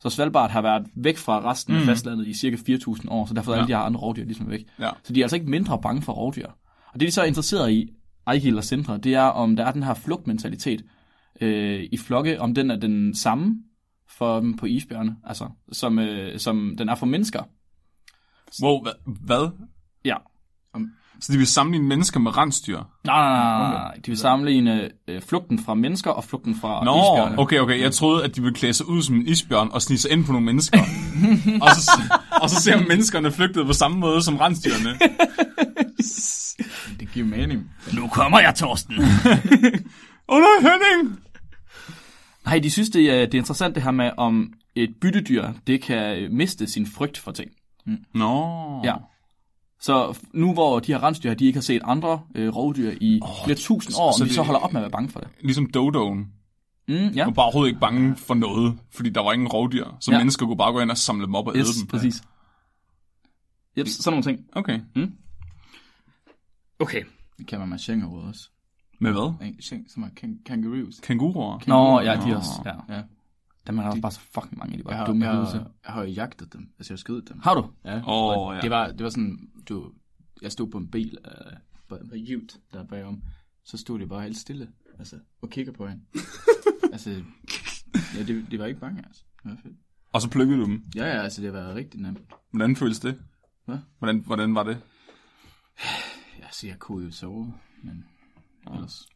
Så 0.00 0.10
Svalbard 0.10 0.50
har 0.50 0.62
været 0.62 0.86
væk 0.96 1.16
fra 1.16 1.50
resten 1.50 1.74
af 1.76 1.82
fastlandet 1.82 2.26
i 2.26 2.34
cirka 2.34 2.56
4.000 2.56 3.08
år, 3.10 3.26
så 3.26 3.34
derfor 3.34 3.52
er 3.52 3.56
Ja. 3.56 3.60
alle 3.62 3.68
de 3.68 3.76
her 3.78 3.82
andre 3.84 4.00
rovdyr 4.00 4.24
ligesom 4.24 4.50
væk. 4.50 4.64
Ja. 4.80 4.90
Så 5.04 5.12
de 5.12 5.20
er 5.20 5.24
altså 5.24 5.36
ikke 5.36 5.50
mindre 5.50 5.78
bange 5.82 6.02
for 6.02 6.12
rovdyr. 6.12 6.46
Og 6.92 7.00
det, 7.00 7.06
de 7.06 7.10
så 7.10 7.22
er 7.22 7.26
interesseret 7.26 7.72
i, 7.72 7.90
Ejgil 8.26 8.56
og 8.56 8.64
Sindre, 8.64 8.98
det 8.98 9.14
er, 9.14 9.22
om 9.22 9.56
der 9.56 9.64
er 9.64 9.72
den 9.72 9.82
her 9.82 9.94
flugtmentalitet 9.94 10.84
øh, 11.40 11.80
i 11.92 11.98
flokke, 11.98 12.40
om 12.40 12.54
den 12.54 12.70
er 12.70 12.76
den 12.76 13.14
samme 13.14 13.56
for 14.18 14.40
dem 14.40 14.56
på 14.56 14.66
isbjørne, 14.66 15.16
altså 15.24 15.48
som, 15.72 15.98
øh, 15.98 16.38
som 16.38 16.74
den 16.78 16.88
er 16.88 16.94
for 16.94 17.06
mennesker. 17.06 17.42
Wow, 18.62 18.82
hvad? 18.82 18.92
hvad? 19.04 19.50
Ja. 20.04 20.14
Så 21.20 21.32
de 21.32 21.38
vil 21.38 21.46
sammenligne 21.46 21.88
mennesker 21.88 22.20
med 22.20 22.36
rensdyr? 22.36 22.76
Nej, 23.04 23.04
nej, 23.04 23.28
nej, 23.28 23.58
nej, 23.58 23.70
nej. 23.70 23.94
De 23.94 24.10
vil 24.10 24.18
sammenligne 24.18 24.90
øh, 25.08 25.22
flugten 25.22 25.58
fra 25.58 25.74
mennesker 25.74 26.10
og 26.10 26.24
flugten 26.24 26.54
fra 26.54 26.84
Nå, 26.84 26.90
isbjørne. 26.90 27.38
okay, 27.38 27.58
okay. 27.58 27.80
Jeg 27.80 27.92
troede, 27.92 28.24
at 28.24 28.36
de 28.36 28.40
ville 28.42 28.54
klæde 28.54 28.72
sig 28.72 28.88
ud 28.88 29.02
som 29.02 29.16
en 29.16 29.26
isbjørn 29.26 29.68
og 29.72 29.82
snige 29.82 29.98
sig 29.98 30.10
ind 30.10 30.24
på 30.24 30.32
nogle 30.32 30.44
mennesker. 30.44 30.78
og, 31.62 31.68
så, 31.70 31.90
og 32.42 32.50
så 32.50 32.62
ser 32.62 32.86
menneskerne 32.88 33.32
flygtet 33.32 33.66
på 33.66 33.72
samme 33.72 33.98
måde 33.98 34.22
som 34.22 34.36
rensdyrene. 34.36 34.98
Det 37.00 37.12
giver 37.12 37.26
mening. 37.26 37.70
Nu 37.94 38.08
kommer 38.08 38.40
jeg, 38.40 38.54
Torsten. 38.54 38.94
Åh 40.28 40.28
oh, 40.28 40.40
nej, 40.40 40.70
Henning! 40.70 41.18
Nej, 42.48 42.58
de 42.58 42.70
synes, 42.70 42.90
det 42.90 43.10
er, 43.10 43.26
det 43.26 43.34
er 43.34 43.38
interessant 43.38 43.74
det 43.74 43.82
her 43.82 43.90
med, 43.90 44.10
om 44.16 44.52
et 44.74 44.94
byttedyr, 45.00 45.52
det 45.66 45.82
kan 45.82 46.34
miste 46.34 46.66
sin 46.66 46.86
frygt 46.86 47.18
for 47.18 47.32
ting. 47.32 47.50
Nå. 48.14 48.80
Ja. 48.84 48.94
Så 49.80 50.18
nu 50.32 50.52
hvor 50.52 50.80
de 50.80 50.92
her 50.92 51.02
rensdyr, 51.02 51.34
de 51.34 51.46
ikke 51.46 51.56
har 51.56 51.62
set 51.62 51.82
andre 51.84 52.20
øh, 52.34 52.56
rovdyr 52.56 52.92
i 53.00 53.20
oh, 53.22 53.28
flere 53.44 53.58
tusind 53.58 53.94
år, 53.98 54.12
så 54.12 54.18
så 54.18 54.24
de 54.24 54.34
så 54.34 54.42
holder 54.42 54.60
op 54.60 54.72
med 54.72 54.80
at 54.80 54.82
være 54.82 54.90
bange 54.90 55.08
for 55.08 55.20
det. 55.20 55.28
Ligesom 55.40 55.66
Dodoen. 55.66 56.18
Mm, 56.88 56.94
ja, 56.94 57.24
var 57.24 57.30
bare 57.32 57.44
overhovedet 57.44 57.68
ikke 57.70 57.80
bange 57.80 58.16
for 58.16 58.34
noget, 58.34 58.78
fordi 58.90 59.10
der 59.10 59.20
var 59.20 59.32
ingen 59.32 59.48
rovdyr. 59.48 59.84
Så 60.00 60.12
Ja. 60.12 60.18
mennesker 60.18 60.46
kunne 60.46 60.56
bare 60.56 60.72
gå 60.72 60.80
ind 60.80 60.90
og 60.90 60.96
samle 60.96 61.26
dem 61.26 61.34
op 61.34 61.46
og 61.46 61.56
yes, 61.56 61.68
æde 61.68 61.80
dem. 61.80 61.86
præcis. 61.86 62.22
Yep, 63.78 63.86
sådan 63.88 64.12
nogle 64.12 64.22
ting. 64.36 64.46
Okay. 64.52 64.80
Okay. 66.78 67.02
Det 67.38 67.46
kan 67.46 67.58
man 67.58 67.68
med 67.68 67.78
Schengerud 67.78 68.22
også. 68.28 68.50
Med 68.98 69.12
hvad? 69.12 69.52
Schengen, 69.60 69.88
som 69.88 70.02
er 70.02 70.08
kan- 70.16 70.40
kangaroos. 70.46 71.00
Kænguruer? 71.00 71.58
Nå, 71.66 72.00
ja, 72.00 72.20
de 72.24 72.30
er 72.30 72.36
også, 72.36 72.50
ja. 72.64 72.94
Ja. 72.96 73.02
Dem 73.66 73.78
er 73.78 73.82
der 73.82 73.88
også 73.90 74.00
bare 74.02 74.12
så 74.12 74.20
fucking 74.20 74.58
mange, 74.58 74.78
de 74.78 74.82
Jeg 74.88 74.98
har, 74.98 75.06
dumme 75.06 75.26
jeg, 75.26 75.34
har, 75.34 75.52
jeg 75.84 75.92
har 75.92 76.02
jo 76.02 76.08
jagtet 76.10 76.52
dem. 76.52 76.70
Altså, 76.78 76.92
jeg 76.92 76.96
har 76.96 76.98
skudt 76.98 77.28
dem. 77.28 77.38
Har 77.40 77.54
du? 77.54 77.70
Ja. 77.84 77.96
Åh, 77.96 78.38
og 78.38 78.54
ja. 78.54 78.60
Det 78.60 78.70
var, 78.70 78.86
det 78.90 79.04
var 79.04 79.10
sådan, 79.10 79.50
du, 79.68 79.92
jeg 80.42 80.52
stod 80.52 80.70
på 80.70 80.78
en 80.78 80.90
bil 80.90 81.18
af 81.24 81.56
uh, 82.12 82.30
Jute, 82.30 82.58
der 82.72 82.80
er 82.80 82.84
bagom. 82.86 83.22
Så 83.64 83.76
stod 83.76 83.98
det 83.98 84.08
bare 84.08 84.22
helt 84.22 84.36
stille, 84.36 84.68
altså, 84.98 85.16
og 85.42 85.50
kigger 85.50 85.72
på 85.72 85.86
hende. 85.86 86.02
altså, 86.92 87.10
ja, 88.16 88.22
det, 88.22 88.46
det 88.50 88.58
var 88.58 88.66
ikke 88.66 88.80
bange, 88.80 89.02
altså. 89.06 89.22
Det 89.42 89.50
var 89.50 89.56
fedt. 89.62 89.76
Og 90.12 90.22
så 90.22 90.30
plukkede 90.30 90.58
du 90.58 90.64
dem. 90.64 90.84
Ja, 90.96 91.04
ja, 91.06 91.22
altså, 91.22 91.42
det 91.42 91.52
var 91.52 91.74
rigtig 91.74 92.00
nemt. 92.00 92.18
Hvordan 92.50 92.76
føles 92.76 93.00
det? 93.00 93.18
Hvad? 93.64 93.78
Hvordan, 93.98 94.18
hvordan 94.26 94.54
var 94.54 94.62
det? 94.62 94.78
Altså, 96.42 96.66
jeg 96.66 96.78
kunne 96.78 97.04
jo 97.04 97.10
sove, 97.10 97.54
men 97.82 98.04
ellers... 98.74 99.06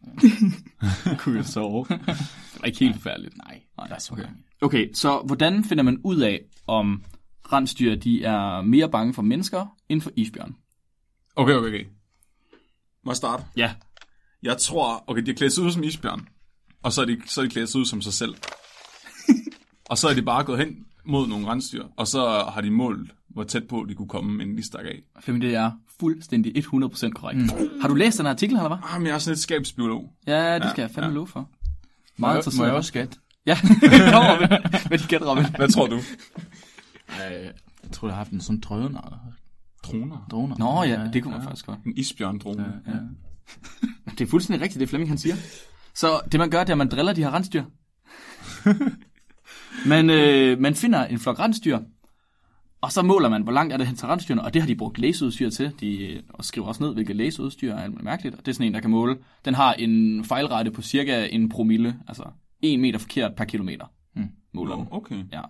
Kunne 1.21 1.37
jeg 1.37 1.45
sove. 1.45 1.87
det 1.89 2.59
var 2.61 2.67
ikke 2.67 2.79
helt 2.79 3.03
færdigt. 3.03 3.37
Nej, 3.37 3.61
der 3.77 3.95
er 3.95 3.99
så 3.99 4.13
okay. 4.13 4.23
mange. 4.23 4.39
Okay, 4.61 4.93
så 4.95 5.23
hvordan 5.27 5.65
finder 5.65 5.85
man 5.85 6.01
ud 6.05 6.21
af, 6.21 6.41
om 6.67 7.05
rensdyr 7.53 7.95
de 7.95 8.25
er 8.25 8.61
mere 8.63 8.91
bange 8.91 9.15
for 9.15 9.23
mennesker 9.23 9.67
end 9.89 10.01
for 10.01 10.11
isbjørn? 10.17 10.55
Okay, 11.37 11.53
okay, 11.53 11.69
okay. 11.69 11.85
Må 13.05 13.11
jeg 13.11 13.17
starte? 13.17 13.45
Ja. 13.57 13.75
Jeg 14.43 14.59
tror, 14.59 15.05
okay, 15.07 15.23
de 15.23 15.31
har 15.31 15.37
klædt 15.37 15.53
sig 15.53 15.65
ud 15.65 15.71
som 15.71 15.83
isbjørn. 15.83 16.29
Og 16.83 16.93
så 16.93 17.01
er 17.03 17.05
de, 17.05 17.21
så 17.27 17.41
er 17.41 17.45
de 17.45 17.51
klædt 17.51 17.71
sig 17.71 17.81
ud 17.81 17.85
som 17.85 18.03
sig 18.03 18.13
selv. 18.13 18.35
og 19.91 19.99
så 19.99 20.09
er 20.09 20.15
de 20.15 20.23
bare 20.23 20.45
gået 20.45 20.59
hen 20.59 20.87
mod 21.05 21.29
nogle 21.29 21.47
rensdyr. 21.47 21.85
Og 21.97 22.07
så 22.07 22.51
har 22.55 22.61
de 22.61 22.71
målt, 22.71 23.13
hvor 23.29 23.45
tæt 23.45 23.69
på 23.69 23.87
de 23.89 23.95
kunne 23.95 24.09
komme, 24.09 24.43
inden 24.43 24.57
de 24.57 24.67
stak 24.67 24.85
af. 24.85 25.03
Fem, 25.21 25.41
det 25.41 25.55
er 25.55 25.71
fuldstændig 26.03 26.57
100% 26.57 27.11
korrekt. 27.11 27.41
Mm. 27.41 27.81
Har 27.81 27.89
du 27.89 27.95
læst 27.95 28.19
den 28.19 28.27
artikel, 28.27 28.57
eller 28.57 28.69
hvad? 28.69 28.79
Ah, 28.85 29.01
men 29.01 29.07
jeg 29.07 29.15
er 29.15 29.19
sådan 29.19 29.31
lidt 29.31 29.41
skabsbiolog. 29.41 30.13
Ja, 30.27 30.59
det 30.59 30.71
skal 30.71 30.83
jeg 30.83 30.91
fandme 30.91 31.09
ja. 31.09 31.15
love 31.15 31.27
for. 31.27 31.41
Må 31.41 31.47
Meget 32.17 32.47
jeg, 32.47 32.53
må 32.57 32.65
jeg 32.65 32.75
også 32.75 32.93
gætte? 32.93 33.17
Ja, 33.47 33.59
kom 34.13 34.25
Robin. 34.25 34.49
Hvad 34.89 34.99
dit 34.99 35.09
gæt, 35.09 35.27
Robin? 35.27 35.45
Hvad 35.57 35.69
tror 35.69 35.87
du? 35.87 36.01
Ej, 37.09 37.53
jeg 37.83 37.91
tror, 37.93 38.09
jeg 38.09 38.15
har 38.15 38.19
haft 38.19 38.31
en 38.31 38.41
sådan 38.41 38.61
drødende. 38.61 39.01
Droner. 39.85 40.27
Droner. 40.31 40.57
Nå 40.59 40.83
ja, 40.83 41.09
det 41.13 41.23
kunne 41.23 41.35
man 41.35 41.45
faktisk 41.45 41.67
godt. 41.67 41.79
En 41.87 41.93
isbjørn-drone. 41.97 42.63
Ja, 42.63 42.93
ja. 42.93 42.99
Det 44.19 44.21
er 44.21 44.27
fuldstændig 44.27 44.63
rigtigt, 44.63 44.81
det 44.81 44.89
Flemming 44.89 45.11
han 45.11 45.19
siger. 45.19 45.35
Så 45.95 46.21
det 46.33 46.41
man 46.41 46.51
gør, 46.51 46.61
det 46.61 46.69
er, 46.69 46.75
at 46.75 46.79
man 46.79 46.89
driller 46.89 47.13
de 47.13 47.23
her 47.23 47.35
rensdyr. 47.35 47.65
man, 49.93 50.11
øh, 50.11 50.59
man 50.59 50.75
finder 50.75 51.07
en 51.07 51.19
flok 51.19 51.39
rensdyr, 51.39 51.79
og 52.83 52.93
så 52.93 53.03
måler 53.03 53.29
man, 53.29 53.43
hvor 53.43 53.53
langt 53.53 53.73
er 53.73 53.77
det 53.77 53.87
hen 53.87 53.97
til 53.97 54.09
rensdyrene, 54.09 54.43
og 54.43 54.55
det 54.55 54.63
har 54.63 54.67
de 54.67 54.75
brugt 54.75 54.99
læseudstyr 54.99 55.51
til. 55.51 55.73
De 55.81 56.07
øh, 56.07 56.23
og 56.29 56.45
skriver 56.45 56.67
også 56.67 56.83
ned, 56.83 56.95
hvilket 56.95 57.17
læseudstyr 57.17 57.75
er 57.75 57.89
mærkeligt, 57.89 58.37
og 58.37 58.47
det 58.47 58.53
er 58.53 58.55
sådan 58.55 58.67
en, 58.67 58.75
der 58.75 58.81
kan 58.81 58.91
måle. 58.91 59.19
Den 59.45 59.55
har 59.55 59.73
en 59.73 60.25
fejlrette 60.25 60.71
på 60.71 60.83
cirka 60.83 61.27
en 61.27 61.49
promille, 61.49 61.97
altså 62.09 62.25
1 62.63 62.81
meter 62.81 62.99
forkert 62.99 63.35
per 63.35 63.45
kilometer. 63.45 63.87
Hmm. 64.15 64.29
Måler. 64.53 64.77
Nå, 64.77 64.87
okay. 64.91 65.25
Ja. 65.33 65.41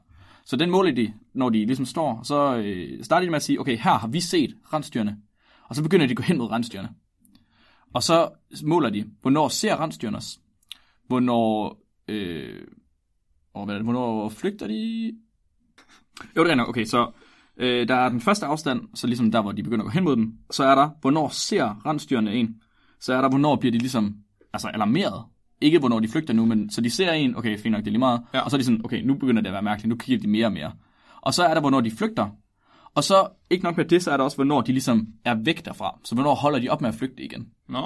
Så 0.45 0.57
den 0.57 0.71
måler 0.71 0.93
de, 0.93 1.13
når 1.35 1.49
de 1.51 1.67
ligesom 1.67 1.87
står, 1.87 2.23
så 2.23 2.57
øh, 2.57 3.05
starter 3.05 3.25
de 3.25 3.31
med 3.31 3.37
at 3.37 3.43
sige, 3.43 3.61
okay, 3.61 3.77
her 3.77 3.99
har 3.99 4.09
vi 4.09 4.21
set 4.21 4.55
rensdyrene, 4.73 5.19
og 5.69 5.77
så 5.77 5.83
begynder 5.83 6.07
de 6.07 6.11
at 6.11 6.17
gå 6.17 6.23
hen 6.23 6.39
mod 6.39 6.51
rensdyrene. 6.51 6.89
Og 7.95 8.03
så 8.03 8.29
måler 8.65 8.91
de, 8.91 9.05
hvornår 9.21 9.49
ser 9.49 9.81
rensdyrene 9.81 10.17
os, 10.17 10.41
hvornår, 11.07 11.79
øh, 12.09 12.61
og 13.55 13.65
hvad 13.65 13.81
hvornår 13.81 14.29
flygter 14.29 14.67
de? 14.67 15.13
Jo, 16.37 16.45
det 16.45 16.51
er 16.51 16.55
nok, 16.55 16.69
okay, 16.69 16.85
så 16.85 17.11
øh, 17.57 17.89
der 17.89 17.95
er 17.95 18.09
den 18.09 18.21
første 18.21 18.47
afstand, 18.47 18.81
så 18.95 19.07
ligesom 19.07 19.31
der, 19.33 19.43
hvor 19.43 19.53
de 19.53 19.63
begynder 19.63 19.85
at 19.85 19.91
gå 19.91 19.95
hen 19.95 20.05
mod 20.05 20.17
den, 20.17 20.33
så 20.51 20.65
er 20.65 20.75
der, 20.75 20.91
hvornår 21.01 21.29
ser 21.29 21.87
rensdyrene 21.87 22.35
en, 22.35 22.55
så 23.01 23.15
er 23.15 23.21
der, 23.21 23.29
hvornår 23.29 23.57
bliver 23.57 23.73
de 23.73 23.79
ligesom, 23.79 24.15
altså 24.53 24.69
alarmeret, 24.69 25.25
ikke 25.61 25.79
hvornår 25.79 26.01
de 26.01 26.09
flygter 26.09 26.35
nu, 26.35 26.47
men 26.47 26.71
så 26.71 26.81
de 26.81 26.91
ser 26.91 27.13
en, 27.13 27.37
okay, 27.37 27.59
fint 27.59 27.73
nok, 27.73 27.81
det 27.81 27.87
er 27.87 27.91
lige 27.91 27.99
meget, 27.99 28.21
Ja. 28.35 28.41
og 28.41 28.51
så 28.51 28.57
er 28.57 28.59
de 28.59 28.65
sådan, 28.65 28.81
okay, 28.85 29.03
nu 29.03 29.15
begynder 29.15 29.43
det 29.43 29.49
at 29.49 29.53
være 29.53 29.63
mærkeligt, 29.63 29.89
nu 29.89 29.97
kigger 29.97 30.23
de 30.23 30.29
mere 30.29 30.47
og 30.47 30.53
mere. 30.53 30.73
Og 31.21 31.35
så 31.35 31.45
er 31.45 31.55
der, 31.55 31.61
hvornår 31.61 31.81
de 31.81 31.91
flygter, 31.91 32.29
og 32.95 33.05
så, 33.05 33.29
ikke 33.51 33.65
nok 33.65 33.77
med 33.77 33.85
det, 33.85 34.03
så 34.03 34.11
er 34.11 34.17
der 34.17 34.25
også, 34.25 34.37
hvornår 34.37 34.61
de 34.61 34.73
ligesom 34.73 35.07
er 35.25 35.35
væk 35.35 35.65
derfra. 35.65 35.99
Så 36.05 36.15
hvornår 36.15 36.35
holder 36.35 36.59
de 36.59 36.69
op 36.69 36.81
med 36.81 36.89
at 36.89 36.95
flygte 36.95 37.23
igen. 37.23 37.47
Nå, 37.69 37.79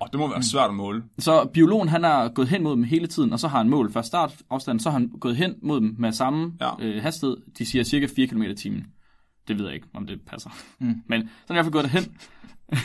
og 0.00 0.08
det 0.12 0.20
må 0.20 0.28
være 0.28 0.42
svært 0.42 0.68
at 0.68 0.74
måle. 0.74 1.02
Så 1.18 1.44
biologen, 1.54 1.88
han 1.88 2.04
er 2.04 2.28
gået 2.28 2.48
hen 2.48 2.62
mod 2.62 2.72
dem 2.72 2.84
hele 2.84 3.06
tiden, 3.06 3.32
og 3.32 3.40
så 3.40 3.48
har 3.48 3.58
han 3.58 3.68
mål 3.68 3.92
fra 3.92 4.02
startafstand, 4.02 4.80
så 4.80 4.90
har 4.90 4.98
han 4.98 5.08
gået 5.08 5.36
hen 5.36 5.54
mod 5.62 5.80
dem 5.80 5.94
med 5.98 6.12
samme 6.12 6.52
Ja. 6.60 6.70
øh, 6.80 7.02
hastighed. 7.02 7.36
De 7.58 7.66
siger 7.66 7.84
cirka 7.84 8.06
4 8.16 8.26
km 8.26 8.42
i 8.42 8.54
timen. 8.54 8.86
Det 9.48 9.58
ved 9.58 9.64
jeg 9.66 9.74
ikke, 9.74 9.86
om 9.94 10.06
det 10.06 10.20
passer. 10.26 10.50
Mm. 10.78 10.94
Men 11.08 11.20
så 11.22 11.26
er 11.48 11.52
i 11.52 11.54
hvert 11.54 11.64
fald 11.64 11.72
gået 11.72 11.84
derhen. 11.84 12.04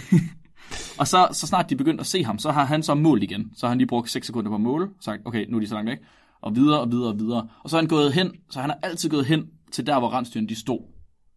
og 0.99 1.07
så, 1.07 1.27
så 1.31 1.47
snart 1.47 1.69
de 1.69 1.75
begyndte 1.75 2.01
at 2.01 2.07
se 2.07 2.23
ham, 2.23 2.39
så 2.39 2.51
har 2.51 2.65
han 2.65 2.83
så 2.83 2.93
målt 2.95 3.23
igen. 3.23 3.51
Så 3.55 3.65
har 3.65 3.69
han 3.69 3.77
lige 3.77 3.87
brugt 3.87 4.09
6 4.11 4.25
sekunder 4.27 4.49
på 4.49 4.55
at 4.55 4.61
måle, 4.61 4.87
sagt, 5.01 5.21
okay, 5.25 5.45
nu 5.49 5.57
er 5.57 5.61
de 5.61 5.67
så 5.67 5.75
langt 5.75 5.89
væk. 5.89 5.97
Og 6.41 6.55
videre 6.55 6.79
og 6.79 6.91
videre 6.91 7.07
og 7.09 7.19
videre. 7.19 7.47
Og 7.63 7.69
så 7.69 7.77
er 7.77 7.81
han 7.81 7.87
gået 7.87 8.13
hen, 8.13 8.31
så 8.49 8.59
han 8.61 8.69
har 8.69 8.79
altid 8.83 9.09
gået 9.09 9.25
hen 9.25 9.45
til 9.71 9.87
der, 9.87 9.99
hvor 9.99 10.13
rensdyrene 10.13 10.47
de 10.47 10.55
stod 10.59 10.79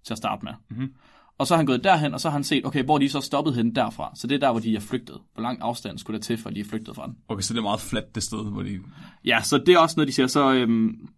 til 0.07 0.15
at 0.15 0.19
starte 0.19 0.45
med. 0.45 0.53
Mm-hmm. 0.71 0.93
Og 1.39 1.47
så 1.47 1.55
er 1.55 1.57
han 1.57 1.67
gået 1.67 1.85
derhen, 1.85 2.15
og 2.15 2.21
så 2.21 2.29
har 2.29 2.33
han 2.33 2.45
set, 2.45 2.67
okay, 2.67 2.85
hvor 2.85 2.99
de 2.99 3.09
så 3.09 3.21
stoppet 3.21 3.55
hen 3.55 3.75
derfra. 3.75 4.13
Så 4.17 4.27
det 4.27 4.35
er 4.35 4.39
der, 4.39 4.51
hvor 4.51 4.61
de 4.61 4.77
er 4.77 4.81
flygtet. 4.81 5.17
Hvor 5.35 5.43
lang 5.43 5.59
afstand 5.63 5.99
skulle 5.99 6.19
der 6.19 6.23
til, 6.23 6.39
for 6.39 6.49
at 6.49 6.55
de 6.55 6.61
er 6.61 6.65
flygtet 6.65 6.95
fra 6.97 7.07
den. 7.07 7.15
Okay, 7.29 7.43
så 7.43 7.53
det 7.53 7.59
er 7.59 7.63
meget 7.63 7.81
fladt 7.81 8.15
det 8.15 8.23
sted, 8.23 8.51
hvor 8.53 8.63
de... 8.63 8.79
Ja, 9.25 9.43
så 9.43 9.59
det 9.59 9.69
er 9.75 9.79
også 9.79 9.95
noget, 9.97 10.09
de 10.09 10.13
siger. 10.13 10.27
Så, 10.27 10.53
øhm, 10.53 11.09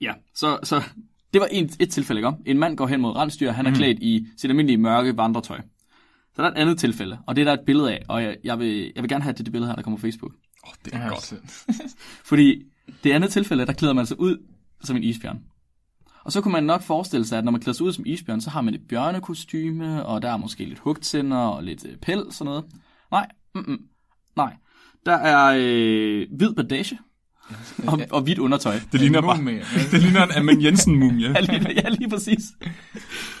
ja, 0.00 0.12
så, 0.34 0.58
så 0.62 0.82
det 1.32 1.40
var 1.40 1.46
en, 1.46 1.70
et 1.80 1.90
tilfælde, 1.90 2.18
ikke? 2.18 2.28
om? 2.28 2.36
En 2.46 2.58
mand 2.58 2.76
går 2.76 2.86
hen 2.86 3.00
mod 3.00 3.16
rensdyr, 3.16 3.50
han 3.50 3.66
er 3.66 3.70
Mhm. 3.70 3.76
klædt 3.78 3.98
i 4.02 4.26
sit 4.36 4.50
almindelige 4.50 4.78
mørke 4.78 5.16
vandretøj. 5.16 5.60
Så 6.34 6.42
der 6.42 6.48
er 6.48 6.52
et 6.52 6.58
andet 6.58 6.78
tilfælde, 6.78 7.18
og 7.26 7.36
det 7.36 7.42
er 7.42 7.44
der 7.44 7.52
et 7.52 7.66
billede 7.66 7.92
af, 7.92 8.02
og 8.08 8.22
jeg, 8.22 8.36
jeg, 8.44 8.58
vil, 8.58 8.92
jeg 8.94 9.02
vil 9.02 9.08
gerne 9.08 9.22
have 9.24 9.32
det, 9.32 9.46
det 9.46 9.52
billede 9.52 9.68
her, 9.70 9.76
der 9.76 9.82
kommer 9.82 9.98
på 9.98 10.00
Facebook. 10.00 10.32
Åh, 10.32 10.68
oh, 10.68 10.74
det 10.84 10.94
er 10.94 10.98
Ja, 11.02 11.08
godt. 11.08 11.34
Fordi 12.30 12.62
det 13.04 13.12
andet 13.12 13.30
tilfælde, 13.30 13.66
der 13.66 13.72
klæder 13.72 13.94
man 13.94 14.06
sig 14.06 14.20
ud 14.20 14.36
som 14.82 14.96
en 14.96 15.02
isbjørn. 15.02 15.40
Og 16.26 16.32
så 16.32 16.40
kunne 16.40 16.52
man 16.52 16.64
nok 16.64 16.82
forestille 16.82 17.26
sig, 17.26 17.38
at 17.38 17.44
når 17.44 17.52
man 17.52 17.60
klæder 17.60 17.76
sig 17.76 17.86
ud 17.86 17.92
som 17.92 18.04
isbjørn, 18.06 18.40
så 18.40 18.50
har 18.50 18.60
man 18.60 18.74
et 18.74 18.80
bjørnekostyme, 18.88 20.06
og 20.06 20.22
der 20.22 20.30
er 20.30 20.36
måske 20.36 20.64
lidt 20.64 20.78
hugtænder 20.78 21.36
og 21.36 21.62
lidt 21.62 21.86
øh, 21.88 21.96
pels 21.96 22.40
og 22.40 22.44
noget. 22.44 22.64
Nej, 23.10 23.26
mm-mm, 23.54 23.78
nej. 24.36 24.56
Der 25.06 25.12
er 25.12 25.56
øh, 25.58 26.26
hvid 26.36 26.54
bandage 26.54 26.98
og, 27.88 28.00
og 28.10 28.22
hvidt 28.22 28.38
undertøj. 28.38 28.74
Det 28.92 29.00
ligner 29.00 29.20
bare... 29.20 29.38
Det 29.90 30.02
ligner 30.02 30.24
en 30.24 30.30
Amen 30.30 30.62
Jensen-mumie. 30.64 31.28
Ja, 31.34 31.40
lige, 31.40 31.72
ja, 31.84 31.88
lige 31.88 32.10
præcis. 32.10 32.42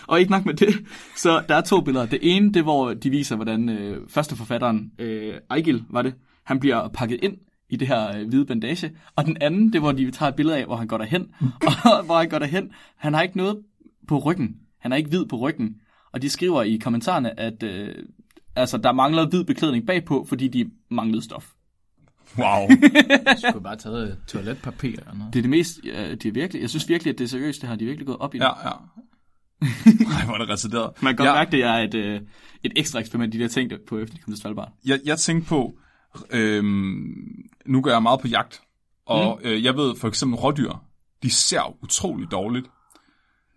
Og 0.06 0.20
ikke 0.20 0.30
nok 0.30 0.46
med 0.46 0.54
det, 0.54 0.86
så 1.16 1.42
der 1.48 1.54
er 1.54 1.60
to 1.60 1.80
billeder. 1.80 2.06
Det 2.06 2.18
ene, 2.22 2.48
det 2.48 2.56
er, 2.56 2.62
hvor 2.62 2.94
de 2.94 3.10
viser, 3.10 3.36
hvordan 3.36 3.68
øh, 3.68 4.08
første 4.08 4.36
forfatteren, 4.36 4.90
øh, 4.98 5.34
Ejgil 5.50 5.84
var 5.90 6.02
det, 6.02 6.14
han 6.44 6.60
bliver 6.60 6.88
pakket 6.88 7.18
ind 7.22 7.36
i 7.68 7.76
det 7.76 7.88
her 7.88 8.18
øh, 8.18 8.28
hvide 8.28 8.46
bandage. 8.46 8.92
Og 9.16 9.24
den 9.24 9.36
anden, 9.40 9.66
det 9.66 9.74
er, 9.74 9.80
hvor 9.80 9.92
de 9.92 10.10
tager 10.10 10.30
et 10.30 10.36
billede 10.36 10.58
af, 10.58 10.64
hvor 10.64 10.76
han 10.76 10.88
går 10.88 10.98
derhen. 10.98 11.28
og 11.84 12.04
hvor 12.04 12.18
han 12.18 12.28
går 12.28 12.38
derhen, 12.38 12.70
han 12.96 13.14
har 13.14 13.22
ikke 13.22 13.36
noget 13.36 13.58
på 14.08 14.18
ryggen. 14.18 14.56
Han 14.78 14.92
er 14.92 14.96
ikke 14.96 15.08
hvid 15.08 15.26
på 15.26 15.36
ryggen. 15.36 15.76
Og 16.12 16.22
de 16.22 16.28
skriver 16.28 16.62
i 16.62 16.76
kommentarerne, 16.76 17.40
at 17.40 17.62
øh, 17.62 17.94
altså, 18.56 18.78
der 18.78 18.92
mangler 18.92 19.28
hvid 19.28 19.44
beklædning 19.44 19.86
bagpå, 19.86 20.26
fordi 20.28 20.48
de 20.48 20.70
manglede 20.90 21.24
stof. 21.24 21.46
Wow. 22.38 22.68
Du 22.68 22.76
skulle 23.48 23.62
bare 23.62 23.76
taget 23.76 24.18
toiletpapir 24.28 24.88
eller 24.88 25.14
noget. 25.14 25.32
Det 25.32 25.38
er 25.38 25.42
det 25.42 25.50
mest, 25.50 25.80
øh, 25.84 26.10
det 26.10 26.26
er 26.26 26.32
virkelig, 26.32 26.62
jeg 26.62 26.70
synes 26.70 26.88
virkelig, 26.88 27.12
at 27.12 27.18
det 27.18 27.24
er 27.24 27.28
seriøst, 27.28 27.60
det 27.60 27.68
har 27.68 27.76
de 27.76 27.84
virkelig 27.84 28.06
gået 28.06 28.18
op 28.18 28.34
i. 28.34 28.38
det. 28.38 28.44
Ja, 28.44 28.68
ja. 28.68 28.72
Nej, 30.10 30.24
hvor 30.24 30.34
er 30.34 30.38
det 30.38 30.48
retarderet. 30.48 31.02
Man 31.02 31.16
kan 31.16 31.16
godt 31.16 31.28
ja, 31.28 31.34
mærke, 31.34 31.50
det 31.50 31.64
er 31.64 31.74
et, 31.74 31.94
øh, 31.94 32.20
et 32.62 32.72
ekstra 32.76 33.00
eksperiment, 33.00 33.32
de 33.32 33.38
der 33.38 33.48
ting 33.48 33.70
der 33.70 33.76
på 33.88 33.98
efter 33.98 34.16
de 34.16 34.22
kom 34.22 34.32
til 34.32 34.40
Svalbard. 34.40 34.72
jeg, 34.84 35.00
jeg 35.04 35.18
tænkte 35.18 35.48
på, 35.48 35.78
øhm, 36.30 37.48
nu 37.66 37.80
går 37.80 37.90
jeg 37.90 38.02
meget 38.02 38.20
på 38.20 38.28
jagt, 38.28 38.62
og 39.06 39.40
mm. 39.42 39.48
øh, 39.48 39.64
jeg 39.64 39.76
ved 39.76 39.96
for 39.96 40.08
eksempel 40.08 40.38
rådyr, 40.38 40.72
de 41.22 41.30
ser 41.30 41.76
utrolig 41.82 42.30
dårligt. 42.30 42.66